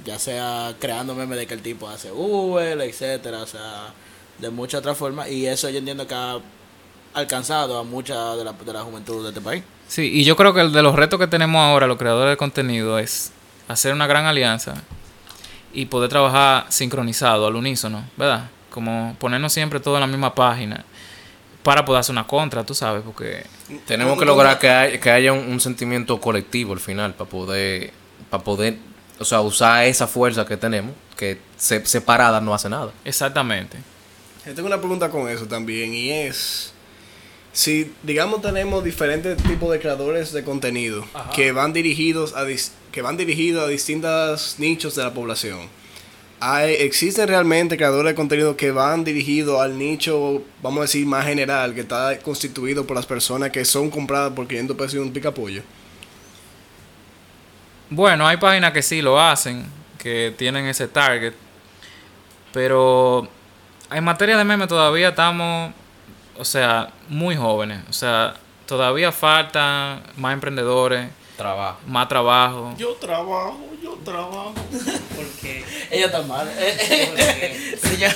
ya 0.05 0.19
sea 0.19 0.75
creando 0.79 1.15
memes 1.15 1.39
de 1.39 1.47
que 1.47 1.55
el 1.55 1.63
tipo 1.63 1.89
hace 1.89 2.11
Uber, 2.13 2.81
etcétera, 2.81 3.39
o 3.43 3.47
sea, 3.47 3.93
de 4.39 4.51
muchas 4.51 4.81
otras 4.81 4.97
formas. 4.97 5.29
Y 5.31 5.47
eso 5.47 5.69
yo 5.71 5.79
entiendo 5.79 6.07
que 6.07 6.15
ha 6.15 6.39
alcanzado 7.15 7.79
a 7.79 7.85
mucha 7.85 8.35
de 8.37 8.45
la, 8.45 8.53
de 8.53 8.73
la 8.73 8.83
juventud 8.83 9.23
de 9.23 9.29
este 9.31 9.41
país. 9.41 9.63
Sí, 9.89 10.11
y 10.13 10.25
yo 10.25 10.37
creo 10.37 10.53
que 10.55 10.61
el 10.61 10.73
de 10.73 10.83
los 10.83 10.95
retos 10.95 11.19
que 11.19 11.27
tenemos 11.27 11.61
ahora, 11.61 11.87
los 11.87 11.97
creadores 11.99 12.33
de 12.33 12.37
contenido, 12.37 12.99
es 12.99 13.33
hacer 13.69 13.93
una 13.93 14.07
gran 14.07 14.27
alianza 14.27 14.75
y 15.73 15.87
poder 15.87 16.09
trabajar 16.11 16.67
sincronizado 16.69 17.47
al 17.47 17.57
unísono, 17.57 18.05
¿verdad? 18.17 18.49
Como 18.71 19.17
ponernos 19.19 19.53
siempre 19.53 19.81
todo 19.81 19.95
en 19.97 20.03
la 20.03 20.07
misma 20.07 20.35
página 20.35 20.85
para 21.63 21.85
poder 21.85 22.01
hacer 22.01 22.13
una 22.13 22.27
contra, 22.27 22.65
tú 22.65 22.75
sabes, 22.75 23.03
porque 23.05 23.45
Tenemos 23.87 24.19
que 24.19 24.25
lograr 24.25 24.59
que, 24.59 24.69
hay- 24.71 24.99
que 24.99 25.11
haya 25.11 25.33
un, 25.33 25.41
un 25.51 25.61
sentimiento 25.61 26.21
colectivo 26.21 26.73
al 26.73 26.81
final 26.81 27.15
para 27.15 27.29
poder, 27.29 27.93
para 28.31 28.43
poder, 28.45 28.79
o 29.19 29.25
sea, 29.25 29.41
usar 29.41 29.85
esa 29.87 30.07
fuerza 30.07 30.45
que 30.47 30.57
tenemos, 30.57 30.93
que 31.17 31.39
se- 31.57 31.85
separada 31.87 32.41
no 32.41 32.55
hace 32.55 32.69
nada. 32.69 32.93
exactamente. 33.05 33.77
Yo 34.47 34.55
tengo 34.55 34.67
una 34.69 34.79
pregunta 34.79 35.11
con 35.11 35.29
eso 35.29 35.47
también 35.47 35.93
y 35.95 36.11
es 36.11 36.73
si 37.53 37.93
digamos 38.03 38.41
tenemos 38.41 38.83
diferentes 38.85 39.37
tipos 39.43 39.71
de 39.73 39.81
creadores 39.81 40.33
de 40.33 40.45
contenido 40.45 41.05
que 41.35 41.53
van 41.53 41.73
dirigidos 41.73 42.35
a 42.35 42.45
dis- 42.47 42.71
que 42.93 43.03
van 43.03 43.17
dirigidos 43.17 43.65
a 43.65 43.69
distintos 43.69 44.55
nichos 44.59 44.95
de 44.95 45.03
la 45.03 45.13
población. 45.13 45.59
Hay, 46.41 46.75
existen 46.75 47.27
realmente 47.27 47.77
creadores 47.77 48.13
de 48.13 48.15
contenido 48.15 48.57
que 48.57 48.71
van 48.71 49.03
dirigidos 49.03 49.61
al 49.61 49.77
nicho, 49.77 50.45
vamos 50.63 50.79
a 50.79 50.83
decir, 50.83 51.05
más 51.05 51.27
general, 51.27 51.75
que 51.75 51.81
está 51.81 52.17
constituido 52.21 52.87
por 52.87 52.95
las 52.97 53.07
personas 53.07 53.51
que 53.51 53.65
son 53.65 53.91
compradas 53.91 54.33
por 54.35 54.47
500 54.47 54.77
pesos 54.77 54.95
y 54.95 54.99
un 54.99 55.13
picapollo. 55.13 55.63
Bueno, 57.91 58.27
hay 58.27 58.37
páginas 58.37 58.73
que 58.73 58.83
sí 58.83 59.01
lo 59.01 59.21
hacen, 59.21 59.67
que 59.99 60.35
tienen 60.37 60.67
ese 60.67 60.89
target, 60.89 61.33
pero 62.53 63.27
en 63.91 64.05
materia 64.05 64.37
de 64.37 64.45
memes 64.45 64.69
todavía 64.69 65.09
estamos, 65.09 65.73
o 66.37 66.45
sea, 66.45 66.91
muy 67.09 67.35
jóvenes, 67.37 67.81
o 67.89 67.93
sea, 67.93 68.35
todavía 68.67 69.11
faltan 69.11 70.03
más 70.17 70.35
emprendedores, 70.35 71.09
Trabajo. 71.37 71.79
más 71.87 72.09
trabajo. 72.09 72.75
Yo 72.77 72.95
trabajo, 72.95 73.59
yo 73.83 73.97
trabajo. 74.05 74.55
Porque, 75.17 75.65
Ella 75.91 76.07
está 76.07 76.23
mal. 76.23 76.47
Señor. 77.81 78.13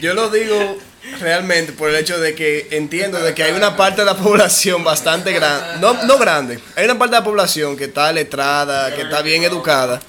Yo 0.00 0.12
lo 0.14 0.28
digo 0.30 0.76
realmente 1.20 1.72
por 1.72 1.90
el 1.90 1.96
hecho 1.96 2.18
de 2.18 2.34
que 2.34 2.68
entiendo 2.70 3.20
de 3.20 3.34
que 3.34 3.42
hay 3.42 3.52
una 3.52 3.76
parte 3.76 4.02
de 4.02 4.06
la 4.06 4.16
población 4.16 4.84
bastante 4.84 5.32
grande, 5.32 5.80
no, 5.80 5.94
no 6.04 6.18
grande, 6.18 6.58
hay 6.74 6.84
una 6.84 6.98
parte 6.98 7.14
de 7.14 7.20
la 7.20 7.24
población 7.24 7.76
que 7.76 7.84
está 7.84 8.12
letrada, 8.12 8.94
que 8.94 9.02
está 9.02 9.22
bien 9.22 9.44
educada, 9.44 10.00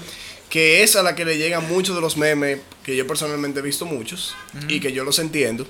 que 0.50 0.84
es 0.84 0.96
a 0.96 1.04
la 1.04 1.16
que 1.16 1.26
le 1.26 1.38
llegan 1.38 1.68
muchos 1.68 1.96
de 1.96 2.02
los 2.02 2.18
memes, 2.18 2.60
que 2.84 2.96
yo 2.96 3.06
personalmente 3.06 3.60
he 3.60 3.64
visto 3.64 3.86
muchos 3.86 4.36
y 4.68 4.80
que 4.80 4.92
yo 4.92 5.04
los 5.04 5.20
entiendo, 5.20 5.68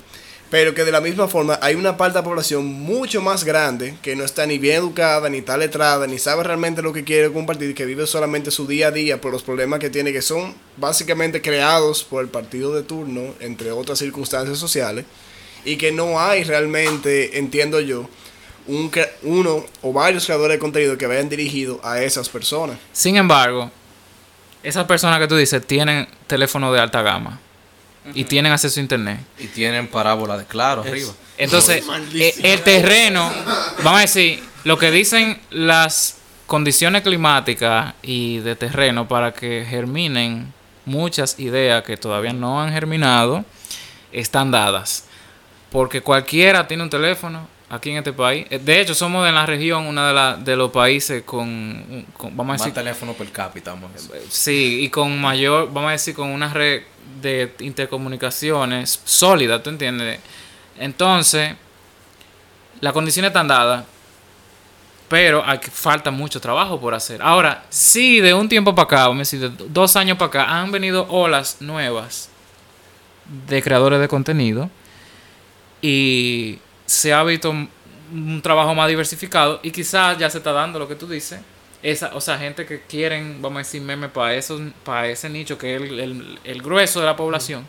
pero 0.49 0.73
que 0.73 0.85
de 0.85 0.91
la 0.91 1.01
misma 1.01 1.27
forma 1.27 1.59
hay 1.61 1.75
una 1.75 1.97
parte 1.97 2.13
de 2.13 2.19
la 2.21 2.23
población 2.23 2.65
mucho 2.65 3.21
más 3.21 3.43
grande 3.43 3.97
que 4.01 4.15
no 4.15 4.23
está 4.23 4.45
ni 4.45 4.57
bien 4.57 4.77
educada, 4.77 5.29
ni 5.29 5.39
está 5.39 5.57
letrada, 5.57 6.07
ni 6.07 6.19
sabe 6.19 6.43
realmente 6.43 6.81
lo 6.81 6.93
que 6.93 7.03
quiere 7.03 7.31
compartir, 7.31 7.75
que 7.75 7.85
vive 7.85 8.07
solamente 8.07 8.51
su 8.51 8.65
día 8.65 8.87
a 8.87 8.91
día 8.91 9.19
por 9.19 9.31
los 9.31 9.43
problemas 9.43 9.79
que 9.79 9.89
tiene, 9.89 10.13
que 10.13 10.21
son 10.21 10.55
básicamente 10.77 11.41
creados 11.41 12.03
por 12.03 12.23
el 12.23 12.29
partido 12.29 12.73
de 12.73 12.83
turno, 12.83 13.33
entre 13.39 13.71
otras 13.71 13.99
circunstancias 13.99 14.57
sociales, 14.57 15.05
y 15.65 15.75
que 15.75 15.91
no 15.91 16.19
hay 16.19 16.43
realmente, 16.43 17.37
entiendo 17.37 17.81
yo, 17.81 18.09
un, 18.67 18.91
uno 19.23 19.65
o 19.81 19.93
varios 19.93 20.25
creadores 20.25 20.55
de 20.55 20.59
contenido 20.59 20.97
que 20.97 21.07
vayan 21.07 21.29
dirigidos 21.29 21.79
a 21.83 22.01
esas 22.01 22.29
personas. 22.29 22.77
Sin 22.93 23.17
embargo, 23.17 23.69
esas 24.63 24.85
personas 24.85 25.19
que 25.19 25.27
tú 25.27 25.35
dices 25.35 25.65
tienen 25.65 26.07
teléfono 26.27 26.71
de 26.71 26.79
alta 26.79 27.01
gama 27.01 27.39
y 28.13 28.23
tienen 28.23 28.51
acceso 28.51 28.79
a 28.79 28.83
internet. 28.83 29.19
Y 29.39 29.47
tienen 29.47 29.87
parábola 29.87 30.37
de 30.37 30.45
claro 30.45 30.81
arriba. 30.81 31.11
Entonces, 31.37 31.83
eh, 32.13 32.33
el 32.43 32.61
terreno, 32.61 33.31
vamos 33.83 33.99
a 33.99 34.01
decir, 34.01 34.43
lo 34.63 34.77
que 34.77 34.91
dicen 34.91 35.39
las 35.49 36.17
condiciones 36.45 37.01
climáticas 37.03 37.93
y 38.01 38.39
de 38.39 38.55
terreno 38.55 39.07
para 39.07 39.33
que 39.33 39.65
germinen 39.69 40.53
muchas 40.85 41.39
ideas 41.39 41.83
que 41.83 41.97
todavía 41.97 42.33
no 42.33 42.61
han 42.61 42.71
germinado, 42.71 43.45
están 44.11 44.51
dadas. 44.51 45.05
Porque 45.71 46.01
cualquiera 46.01 46.67
tiene 46.67 46.83
un 46.83 46.89
teléfono 46.89 47.47
aquí 47.69 47.89
en 47.91 47.97
este 47.97 48.13
país. 48.13 48.45
Eh, 48.49 48.59
De 48.59 48.79
hecho, 48.81 48.93
somos 48.95 49.25
de 49.25 49.31
la 49.31 49.45
región, 49.45 49.85
uno 49.87 50.05
de, 50.07 50.13
la- 50.13 50.37
de 50.37 50.55
los 50.55 50.71
países 50.71 51.23
con, 51.23 52.05
con- 52.17 52.35
vamos 52.35 52.61
a 52.61 52.65
Más 52.65 52.73
teléfono 52.73 53.13
per 53.13 53.29
cápita, 53.31 53.71
vamos 53.71 53.91
a 53.91 53.93
decir. 53.93 54.11
Sí, 54.29 54.79
y 54.83 54.89
con 54.89 55.19
mayor, 55.19 55.67
vamos 55.71 55.89
a 55.89 55.91
decir, 55.93 56.15
con 56.15 56.29
una 56.29 56.53
red 56.53 56.83
de 57.21 57.53
intercomunicaciones 57.59 59.01
sólida, 59.03 59.61
¿tú 59.61 59.69
entiendes? 59.69 60.19
Entonces, 60.79 61.55
las 62.79 62.93
condiciones 62.93 63.29
están 63.29 63.47
dadas, 63.47 63.83
pero 65.09 65.43
hay 65.45 65.57
falta 65.71 66.11
mucho 66.11 66.39
trabajo 66.39 66.79
por 66.79 66.93
hacer. 66.93 67.21
Ahora, 67.21 67.63
sí, 67.69 68.19
de 68.19 68.33
un 68.33 68.47
tiempo 68.47 68.75
para 68.75 68.83
acá, 68.85 68.97
vamos 69.07 69.15
a 69.15 69.19
decir, 69.19 69.39
de 69.49 69.65
dos 69.69 69.95
años 69.95 70.17
para 70.17 70.27
acá, 70.27 70.59
han 70.59 70.71
venido 70.71 71.07
olas 71.09 71.57
nuevas 71.61 72.29
de 73.47 73.61
creadores 73.61 73.99
de 73.99 74.07
contenido 74.07 74.69
y 75.81 76.59
se 76.87 77.13
ha 77.13 77.23
visto 77.23 77.51
un- 77.51 77.69
un 78.11 78.41
trabajo 78.41 78.73
más 78.73 78.87
diversificado 78.89 79.59
y 79.61 79.69
quizás 79.71 80.17
ya 80.17 80.29
se 80.29 80.39
está 80.39 80.51
dando 80.53 80.79
lo 80.79 80.87
que 80.87 80.95
tú 80.95 81.07
dices. 81.07 81.39
Esa, 81.83 82.15
o 82.15 82.21
sea, 82.21 82.39
gente 82.39 82.65
que 82.65 82.81
quieren, 82.81 83.39
vamos 83.41 83.57
a 83.57 83.59
decir, 83.59 83.81
memes 83.81 84.09
para 84.09 84.33
esos, 84.33 84.59
para 84.83 85.07
ese 85.07 85.29
nicho 85.29 85.57
que 85.59 85.75
es 85.75 85.81
el, 85.83 85.99
el- 85.99 86.39
el 86.43 86.61
grueso 86.63 86.99
de 86.99 87.05
la 87.05 87.15
población. 87.15 87.67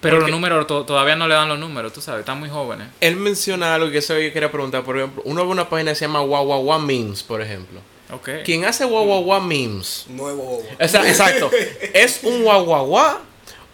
Pero 0.00 0.18
los 0.20 0.30
números 0.30 0.66
to- 0.66 0.84
todavía 0.86 1.14
no 1.14 1.28
le 1.28 1.34
dan 1.34 1.48
los 1.48 1.58
números, 1.58 1.92
tú 1.92 2.00
sabes, 2.00 2.20
están 2.20 2.38
muy 2.40 2.48
jóvenes. 2.48 2.88
Él 3.00 3.16
menciona 3.16 3.74
algo 3.74 3.90
que 3.90 3.98
eso 3.98 4.18
yo 4.18 4.32
quería 4.32 4.50
preguntar. 4.50 4.82
Por 4.82 4.96
ejemplo, 4.96 5.22
uno 5.26 5.44
ve 5.44 5.50
una 5.50 5.68
página 5.68 5.90
que 5.90 5.96
se 5.96 6.06
llama 6.06 6.22
Wawawa 6.22 6.78
Memes, 6.78 7.22
por 7.22 7.42
ejemplo. 7.42 7.80
Ok. 8.10 8.28
Quien 8.44 8.64
hace 8.64 8.86
Wawawa 8.86 9.40
Memes. 9.40 10.06
Nuevo. 10.08 10.62
O 10.80 10.88
sea, 10.88 11.06
exacto. 11.06 11.50
¿Es 11.92 12.20
un 12.22 12.42
Wawawa 12.44 13.20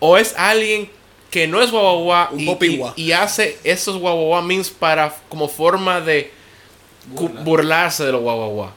o 0.00 0.16
es 0.18 0.34
alguien 0.36 0.90
que 1.30 1.46
no 1.46 1.60
es 1.62 1.70
Un 1.72 2.38
y, 2.38 2.50
y- 2.66 2.82
y 2.96 3.12
hace 3.12 3.58
esos 3.64 3.96
Wawawa 3.96 4.42
Memes 4.42 4.70
para 4.70 5.14
como 5.28 5.48
forma 5.48 6.00
de 6.00 6.30
burlarse 7.44 8.04
de 8.04 8.12
los 8.12 8.22
Wawawa? 8.22 8.72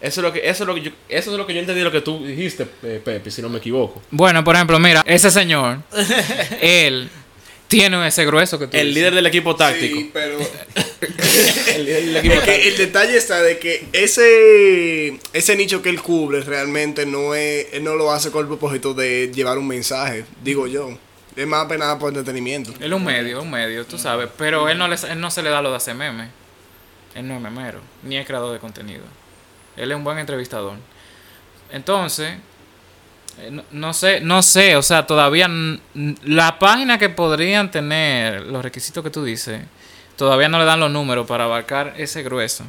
Eso 0.00 0.20
es 0.20 0.24
lo 0.24 0.32
que 0.32 0.40
eso 0.48 0.64
es 0.64 0.66
lo 0.66 0.74
que 0.74 0.80
yo, 0.82 0.90
eso 1.08 1.30
es 1.30 1.36
lo 1.38 1.46
que 1.46 1.54
yo 1.54 1.60
entendí 1.60 1.78
de 1.78 1.84
lo 1.84 1.92
que 1.92 2.00
tú 2.00 2.24
dijiste, 2.24 2.66
eh, 2.82 3.00
Pepe, 3.04 3.30
si 3.30 3.40
no 3.40 3.48
me 3.48 3.58
equivoco. 3.58 4.02
Bueno, 4.10 4.42
por 4.42 4.56
ejemplo, 4.56 4.78
mira, 4.80 5.02
ese 5.06 5.30
señor, 5.30 5.78
él 6.60 7.08
tiene 7.68 8.06
ese 8.08 8.24
grueso 8.26 8.58
que 8.58 8.66
tú 8.66 8.76
El 8.76 8.88
dices. 8.88 8.94
líder 8.96 9.14
del 9.14 9.26
equipo 9.26 9.54
táctico. 9.54 9.96
Sí, 9.96 10.10
pero 10.12 10.38
El 11.74 11.84
líder 11.84 12.04
del 12.04 12.16
equipo 12.16 12.34
Es 12.34 12.40
que 12.40 12.46
táctico. 12.50 12.68
el 12.68 12.76
detalle 12.78 13.16
está 13.16 13.42
de 13.42 13.58
que 13.60 13.86
ese 13.92 15.18
ese 15.32 15.54
nicho 15.56 15.82
que 15.82 15.88
él 15.90 16.02
cubre 16.02 16.40
realmente 16.40 17.06
no 17.06 17.34
es 17.36 17.68
él 17.72 17.84
no 17.84 17.94
lo 17.94 18.10
hace 18.12 18.30
con 18.32 18.40
el 18.42 18.48
propósito 18.48 18.94
de 18.94 19.30
llevar 19.32 19.56
un 19.58 19.68
mensaje, 19.68 20.24
digo 20.42 20.66
yo. 20.66 20.98
Es 21.34 21.46
más 21.46 21.64
apenas 21.64 21.96
por 21.96 22.08
entretenimiento. 22.08 22.72
Él 22.78 22.92
es 22.92 22.96
un 22.96 23.04
medio, 23.04 23.42
un 23.42 23.50
medio, 23.50 23.86
tú 23.86 23.98
sabes. 23.98 24.28
Pero 24.36 24.68
él 24.68 24.76
no, 24.76 24.86
le, 24.86 24.96
él 25.10 25.20
no 25.20 25.30
se 25.30 25.42
le 25.42 25.50
da 25.50 25.62
lo 25.62 25.70
de 25.70 25.76
hacer 25.76 25.94
memes. 25.94 26.28
Él 27.14 27.28
no 27.28 27.34
es 27.34 27.40
memero, 27.40 27.80
ni 28.02 28.16
es 28.16 28.26
creador 28.26 28.52
de 28.52 28.58
contenido. 28.58 29.02
Él 29.76 29.90
es 29.90 29.96
un 29.96 30.04
buen 30.04 30.18
entrevistador. 30.18 30.76
Entonces, 31.70 32.36
eh, 33.38 33.50
no, 33.50 33.64
no 33.70 33.94
sé, 33.94 34.20
no 34.20 34.42
sé, 34.42 34.76
o 34.76 34.82
sea, 34.82 35.06
todavía 35.06 35.48
la 36.24 36.58
página 36.58 36.98
que 36.98 37.08
podrían 37.08 37.70
tener 37.70 38.42
los 38.42 38.62
requisitos 38.62 39.02
que 39.02 39.10
tú 39.10 39.24
dices, 39.24 39.62
todavía 40.16 40.48
no 40.48 40.58
le 40.58 40.64
dan 40.64 40.80
los 40.80 40.90
números 40.90 41.26
para 41.26 41.44
abarcar 41.44 41.94
ese 41.96 42.22
grueso 42.22 42.64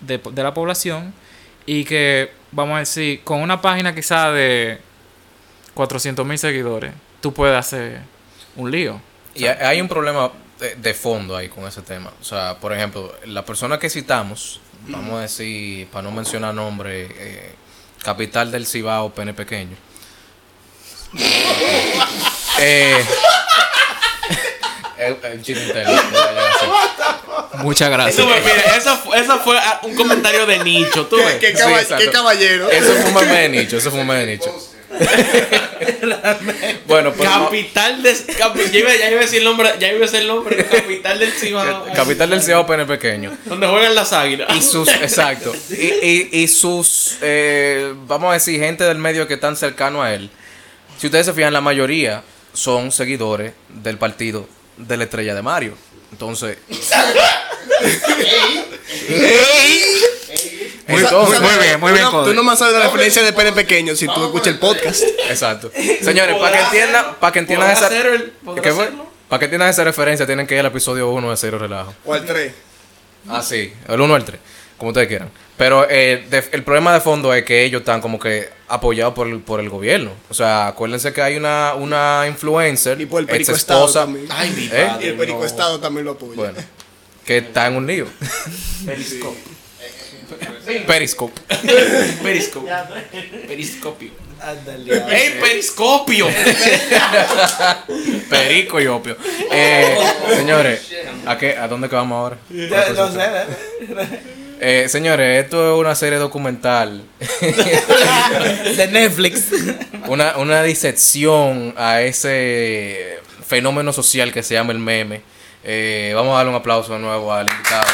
de, 0.00 0.18
de 0.18 0.42
la 0.42 0.52
población 0.52 1.14
y 1.66 1.84
que, 1.84 2.32
vamos 2.52 2.76
a 2.76 2.80
decir, 2.80 3.22
con 3.24 3.40
una 3.40 3.60
página 3.60 3.94
quizá 3.94 4.30
de 4.32 4.78
400 5.74 6.26
mil 6.26 6.38
seguidores, 6.38 6.92
tú 7.20 7.32
puedes 7.32 7.56
hacer 7.58 8.00
un 8.56 8.70
lío. 8.70 9.00
Y 9.34 9.46
hay- 9.46 9.58
hay 9.64 9.80
un 9.80 9.88
problema 9.88 10.30
de, 10.58 10.74
de 10.76 10.94
fondo 10.94 11.36
ahí 11.36 11.48
con 11.48 11.64
ese 11.66 11.82
tema. 11.82 12.12
O 12.20 12.24
sea, 12.24 12.56
por 12.60 12.72
ejemplo, 12.72 13.14
la 13.26 13.44
persona 13.44 13.78
que 13.78 13.88
citamos, 13.90 14.60
vamos 14.88 15.14
a 15.18 15.22
decir, 15.22 15.86
para 15.88 16.02
no 16.02 16.10
mencionar 16.10 16.54
nombre, 16.54 17.08
eh, 17.10 17.54
capital 18.02 18.50
del 18.50 18.66
Cibao, 18.66 19.12
pene 19.14 19.32
pequeño. 19.34 19.76
eh, 22.60 23.04
interno. 25.46 25.92
Muchas 27.54 27.90
gracias. 27.90 28.18
Eso 28.18 28.28
fue, 28.28 28.40
mira, 28.40 28.76
eso, 28.76 28.96
fu- 28.98 29.14
eso 29.14 29.38
fue 29.40 29.58
un 29.82 29.94
comentario 29.96 30.46
de 30.46 30.58
nicho, 30.62 31.06
tú 31.06 31.16
ves. 31.16 31.34
¿Qué, 31.36 31.48
Sí, 31.48 31.54
caba- 31.58 31.80
exacto. 31.80 32.04
qué 32.04 32.10
caballero? 32.10 32.70
Eso 32.70 32.92
fue 32.94 33.06
un 33.10 33.14
meme 33.14 33.40
de 33.40 33.48
nicho, 33.60 33.76
eso 33.78 33.90
fue 33.90 34.00
un 34.00 34.06
meme 34.06 34.20
de 34.26 34.36
nicho. 34.36 34.54
bueno, 36.86 37.12
pues 37.12 37.28
no- 37.28 37.44
Capital 37.46 38.02
de. 38.02 38.12
capi- 38.14 38.70
ya, 38.70 38.78
iba, 38.80 38.94
ya 38.96 39.10
iba 39.10 39.20
a 39.20 39.22
decir 39.24 39.38
el 39.38 39.44
nombre, 39.44 39.70
ya 39.78 39.88
iba 39.88 39.98
a 39.98 40.00
decir 40.00 40.20
el 40.20 40.26
nombre. 40.28 40.64
Capital 40.66 41.18
del 41.18 41.32
Cibao. 41.32 41.86
capital 41.94 42.30
del 42.30 42.42
Cibao, 42.42 42.66
pene 42.66 42.84
pequeño. 42.86 43.36
Donde 43.46 43.66
juegan 43.66 43.94
las 43.94 44.12
águilas. 44.12 44.54
Y 44.56 44.62
sus, 44.62 44.88
exacto. 44.88 45.54
Y, 45.70 45.74
y, 46.06 46.28
y 46.32 46.48
sus, 46.48 47.16
eh, 47.22 47.94
vamos 48.06 48.30
a 48.30 48.34
decir, 48.34 48.60
gente 48.60 48.84
del 48.84 48.98
medio 48.98 49.26
que 49.26 49.34
están 49.34 49.56
cercano 49.56 50.02
a 50.02 50.12
él. 50.14 50.30
Si 50.98 51.06
ustedes 51.06 51.26
se 51.26 51.32
fijan, 51.32 51.52
la 51.52 51.60
mayoría 51.62 52.22
son 52.52 52.92
seguidores 52.92 53.52
del 53.68 53.96
partido 53.98 54.46
de 54.76 54.96
la 54.96 55.04
estrella 55.04 55.34
de 55.34 55.42
Mario. 55.42 55.74
Entonces. 56.12 56.58
Muy, 60.88 61.02
entonces, 61.02 61.40
muy 61.40 61.50
bien, 61.62 61.80
muy 61.80 61.92
bien, 61.92 62.04
no-. 62.04 62.24
Tú 62.24 62.34
no 62.34 62.42
más 62.42 62.58
sabes 62.58 62.74
la 62.74 62.84
referencia 62.84 63.22
de 63.22 63.32
pene 63.32 63.52
pequeño 63.52 63.94
si 63.94 64.06
tú 64.06 64.24
escuchas 64.24 64.48
el 64.48 64.58
podcast. 64.58 65.02
Exacto. 65.28 65.70
Señores, 66.02 66.36
para 66.36 66.56
que 66.58 66.64
entiendan, 66.64 67.06
para 67.20 67.32
que 67.32 67.38
entiendan 67.40 67.74
¿Podrá 68.44 68.68
esa. 68.70 68.90
Para 69.28 69.38
que 69.38 69.44
entiendan 69.44 69.68
esa 69.68 69.84
referencia, 69.84 70.26
tienen 70.26 70.46
que 70.46 70.54
ir 70.54 70.60
al 70.60 70.66
episodio 70.66 71.08
1 71.10 71.30
de 71.30 71.36
Cero 71.36 71.58
Relajo. 71.58 71.94
O 72.04 72.12
al 72.14 72.24
3. 72.26 72.52
Ah, 73.28 73.42
sí, 73.42 73.72
el 73.86 74.00
1 74.00 74.12
o 74.12 74.16
el 74.16 74.24
3, 74.24 74.40
como 74.76 74.88
ustedes 74.90 75.06
quieran. 75.06 75.30
Pero 75.56 75.86
eh, 75.88 76.26
de- 76.28 76.48
el 76.52 76.64
problema 76.64 76.92
de 76.94 77.00
fondo 77.00 77.32
es 77.34 77.44
que 77.44 77.62
ellos 77.64 77.80
están 77.82 78.00
como 78.00 78.18
que 78.18 78.48
apoyados 78.66 79.12
por 79.14 79.28
el, 79.28 79.38
por 79.40 79.60
el 79.60 79.68
gobierno. 79.68 80.10
O 80.30 80.34
sea, 80.34 80.68
acuérdense 80.68 81.12
que 81.12 81.20
hay 81.22 81.36
una, 81.36 81.74
una 81.74 82.24
influencer, 82.26 82.98
Y 83.00 83.06
por 83.06 83.20
el 83.20 83.26
ex 83.26 83.32
Perico 83.32 83.52
Estado 83.52 83.80
esposa, 83.86 84.00
también. 84.06 84.26
Ay, 84.30 84.50
mi 84.50 84.64
¿Eh? 84.72 84.90
Y 85.00 85.04
el 85.08 85.14
Perico 85.16 85.38
no. 85.40 85.44
Estado 85.44 85.78
también 85.78 86.06
lo 86.06 86.12
apoya. 86.12 86.34
bueno, 86.34 86.58
que 87.24 87.36
está 87.38 87.66
en 87.66 87.76
un 87.76 87.86
lío. 87.86 88.06
Periscope. 88.86 89.38
Periscope. 90.86 91.40
Periscope. 92.22 92.70
Periscopio. 93.48 94.10
Ándale. 94.42 95.02
¡Ey, 95.10 95.38
periscopio! 95.38 96.26
Perico 98.30 98.80
y 98.80 98.86
opio. 98.86 99.14
Eh, 99.52 99.98
señores, 100.34 100.90
¿a, 101.26 101.36
qué, 101.36 101.58
¿a 101.58 101.68
dónde 101.68 101.90
que 101.90 101.94
vamos 101.94 102.16
ahora? 102.16 102.38
Ya, 102.48 102.88
no 102.90 103.12
sé, 103.12 103.20
¿eh? 103.20 104.20
Eh, 104.62 104.88
señores, 104.88 105.44
esto 105.44 105.74
es 105.74 105.80
una 105.80 105.94
serie 105.94 106.18
documental. 106.18 107.02
de 107.40 108.88
Netflix. 108.90 109.48
una, 110.06 110.38
una 110.38 110.62
disección 110.62 111.74
a 111.76 112.00
ese 112.00 113.18
fenómeno 113.46 113.92
social 113.92 114.32
que 114.32 114.42
se 114.42 114.54
llama 114.54 114.72
el 114.72 114.78
meme. 114.78 115.20
Eh, 115.62 116.12
vamos 116.14 116.32
a 116.32 116.36
darle 116.38 116.50
un 116.50 116.56
aplauso 116.56 116.94
de 116.94 116.98
nuevo 116.98 117.30
al 117.32 117.50
invitado. 117.50 117.86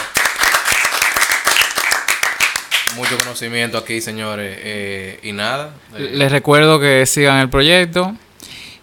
Mucho 2.97 3.19
conocimiento 3.19 3.79
aquí, 3.79 4.01
señores. 4.01 4.59
Eh, 4.61 5.21
y 5.23 5.33
nada. 5.33 5.75
eh, 5.97 6.11
Les 6.15 6.33
recuerdo 6.33 6.81
que 6.81 7.05
sigan 7.07 7.39
el 7.39 7.49
proyecto 7.51 8.15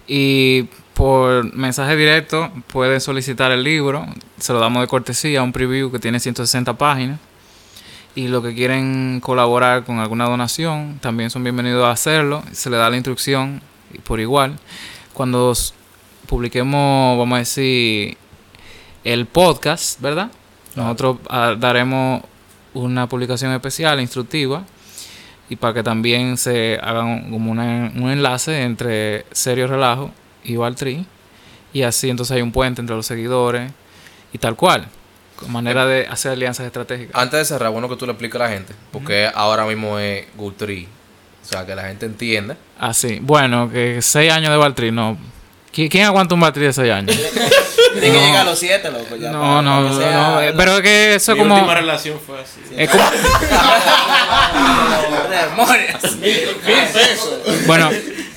y 0.07 0.63
por 0.93 1.51
mensaje 1.55 1.95
directo 1.95 2.51
pueden 2.71 3.01
solicitar 3.01 3.51
el 3.51 3.63
libro. 3.63 4.05
Se 4.37 4.53
lo 4.53 4.59
damos 4.59 4.81
de 4.81 4.87
cortesía, 4.87 5.41
un 5.41 5.51
preview 5.51 5.91
que 5.91 5.99
tiene 5.99 6.19
160 6.19 6.77
páginas. 6.77 7.19
Y 8.15 8.27
los 8.27 8.43
que 8.43 8.53
quieren 8.53 9.19
colaborar 9.19 9.83
con 9.85 9.97
alguna 9.97 10.25
donación 10.25 10.99
también 11.01 11.31
son 11.31 11.43
bienvenidos 11.43 11.83
a 11.83 11.91
hacerlo. 11.91 12.43
Se 12.51 12.69
le 12.69 12.77
da 12.77 12.89
la 12.91 12.95
instrucción 12.97 13.61
y 13.91 13.97
por 13.97 14.19
igual. 14.19 14.59
Cuando 15.13 15.53
publiquemos, 16.27 17.17
vamos 17.17 17.35
a 17.35 17.39
decir, 17.39 18.15
el 19.03 19.25
podcast, 19.25 19.99
¿verdad? 19.99 20.29
Nosotros 20.75 21.17
ah, 21.29 21.55
daremos 21.57 22.21
una 22.73 23.07
publicación 23.07 23.51
especial, 23.53 23.99
instructiva, 24.01 24.63
y 25.49 25.55
para 25.55 25.73
que 25.73 25.83
también 25.83 26.37
se 26.37 26.79
haga 26.81 27.03
un- 27.03 27.29
como 27.31 27.51
una- 27.51 27.91
un 27.95 28.09
enlace 28.09 28.63
entre 28.63 29.25
Serio 29.31 29.67
Relajo 29.67 30.11
y 30.43 30.55
Valtri, 30.55 31.05
y 31.73 31.81
así 31.83 32.09
entonces 32.09 32.35
hay 32.35 32.41
un 32.41 32.51
puente 32.51 32.81
entre 32.81 32.95
los 32.95 33.05
seguidores 33.05 33.71
y 34.31 34.37
tal 34.37 34.55
cual, 34.55 34.87
con 35.35 35.51
manera 35.51 35.85
de 35.85 36.07
hacer 36.07 36.31
alianzas 36.31 36.65
estratégicas. 36.65 37.15
Antes 37.15 37.39
de 37.39 37.45
cerrar, 37.45 37.71
bueno 37.71 37.89
que 37.89 37.95
tú 37.95 38.05
le 38.05 38.11
expliques 38.13 38.39
a 38.39 38.43
la 38.45 38.49
gente. 38.49 38.73
Porque 38.91 39.29
ahora 39.33 39.65
mismo 39.65 39.97
es 39.99 40.25
Gultri. 40.35 40.87
O 41.43 41.45
sea, 41.45 41.65
que 41.65 41.75
la 41.75 41.83
gente 41.83 42.05
entienda. 42.05 42.55
Así, 42.79 43.19
bueno, 43.21 43.69
que 43.69 44.01
seis 44.01 44.31
años 44.31 44.49
de 44.51 44.57
Valtri, 44.57 44.91
no. 44.91 45.17
¿Qui- 45.75 45.89
¿Quién 45.89 46.05
aguanta 46.05 46.33
un 46.35 46.39
Valtri 46.41 46.63
de 46.65 46.73
seis 46.73 46.91
años? 46.91 47.15
Tiene 47.99 48.11
que 48.19 48.25
llegar 48.25 48.41
a 48.41 48.43
los 48.45 48.59
7, 48.59 48.91
loco. 48.91 49.15
Ya 49.15 49.31
No, 49.31 49.39
para- 49.41 49.61
no, 49.61 49.83
para 49.83 49.95
sea- 49.95 50.11
no, 50.17 50.41
eh, 50.41 50.53
pero 50.57 50.75
es 50.77 50.81
que 50.81 51.15
eso 51.15 51.31
es 51.31 51.37
Mi 51.37 51.43
como... 51.43 51.55
última 51.55 51.75
relación 51.75 52.19
fue 52.25 52.39
así. 52.41 52.59
Es 52.77 52.89
como 52.89 53.03
Demonios. 55.29 56.17
Bueno, 57.67 57.89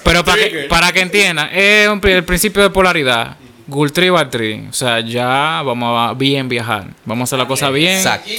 pero 0.02 0.24
para 0.24 0.36
que, 0.38 0.66
para 0.68 0.92
que 0.92 1.00
entiendan, 1.00 1.48
es 1.52 1.88
un 1.88 2.00
el 2.06 2.24
principio 2.24 2.62
de 2.62 2.70
polaridad. 2.70 3.36
Gultri 3.68 4.06
y 4.06 4.10
Valtri. 4.10 4.66
O 4.70 4.72
sea, 4.72 5.00
ya 5.00 5.60
vamos 5.64 6.08
a 6.10 6.14
bien 6.14 6.48
viajar. 6.48 6.84
Vamos 7.04 7.22
a 7.22 7.24
hacer 7.24 7.38
la 7.40 7.46
cosa 7.48 7.68
bien. 7.70 7.96
Exacto. 7.96 8.30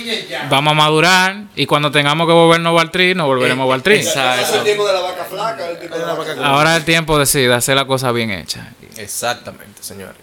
Vamos 0.49 0.71
a 0.71 0.73
madurar. 0.73 1.35
Y 1.53 1.65
cuando 1.65 1.91
tengamos 1.91 2.25
que 2.27 2.31
volvernos 2.33 2.73
Valtri, 2.73 3.13
nos 3.13 3.27
volveremos 3.27 3.65
Eh, 3.65 3.69
Valtri. 3.69 3.95
Es 3.97 4.15
el 4.15 4.63
tiempo 4.63 4.87
de 4.87 4.93
la 4.93 5.01
vaca 5.01 5.25
flaca, 5.25 5.69
el 5.69 5.79
tipo 5.79 5.97
de 5.97 6.05
la 6.05 6.13
vaca 6.13 6.33
Ahora 6.45 6.71
es 6.71 6.77
el 6.77 6.85
tiempo 6.85 7.19
de, 7.19 7.25
sí, 7.25 7.41
de 7.41 7.53
hacer 7.53 7.75
la 7.75 7.83
cosa 7.85 8.13
bien 8.13 8.31
hecha. 8.31 8.71
Exactamente, 8.95 9.83
señores. 9.83 10.15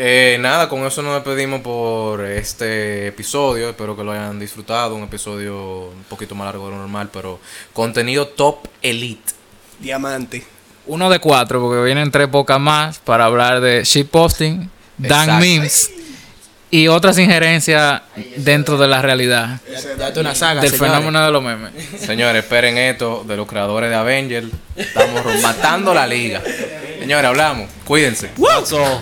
Eh, 0.00 0.38
nada, 0.38 0.68
con 0.68 0.86
eso 0.86 1.02
nos 1.02 1.14
despedimos 1.14 1.60
por 1.60 2.24
este 2.24 3.08
episodio. 3.08 3.70
Espero 3.70 3.96
que 3.96 4.04
lo 4.04 4.12
hayan 4.12 4.38
disfrutado. 4.38 4.94
Un 4.94 5.02
episodio 5.02 5.88
un 5.88 6.04
poquito 6.08 6.36
más 6.36 6.46
largo 6.46 6.66
de 6.66 6.70
lo 6.70 6.78
normal, 6.78 7.10
pero 7.12 7.40
contenido 7.72 8.28
top 8.28 8.68
elite. 8.80 9.32
Diamante. 9.80 10.46
Uno 10.86 11.10
de 11.10 11.18
cuatro, 11.18 11.60
porque 11.60 11.82
vienen 11.82 12.12
tres 12.12 12.28
pocas 12.28 12.60
más 12.60 13.00
para 13.00 13.24
hablar 13.24 13.60
de 13.60 13.82
shitposting, 13.82 14.70
dan 14.98 15.40
memes 15.40 15.90
y 16.70 16.86
otras 16.86 17.18
injerencias 17.18 18.02
dentro 18.36 18.76
de 18.76 18.86
la 18.86 19.00
realidad 19.00 19.58
Ya 19.98 20.12
tú 20.12 20.20
una 20.20 20.34
saga, 20.34 20.60
del 20.60 20.70
señores. 20.70 20.92
fenómeno 20.92 21.24
de 21.24 21.32
los 21.32 21.42
memes. 21.42 21.72
Señores, 21.98 22.44
esperen 22.44 22.78
esto 22.78 23.24
de 23.26 23.36
los 23.36 23.48
creadores 23.48 23.90
de 23.90 23.96
Avengers. 23.96 24.46
Estamos 24.76 25.24
matando 25.42 25.92
la 25.92 26.06
liga. 26.06 26.40
Señores, 27.00 27.26
hablamos. 27.26 27.68
Cuídense. 27.84 28.28
That's 28.36 28.72
all. 28.72 29.00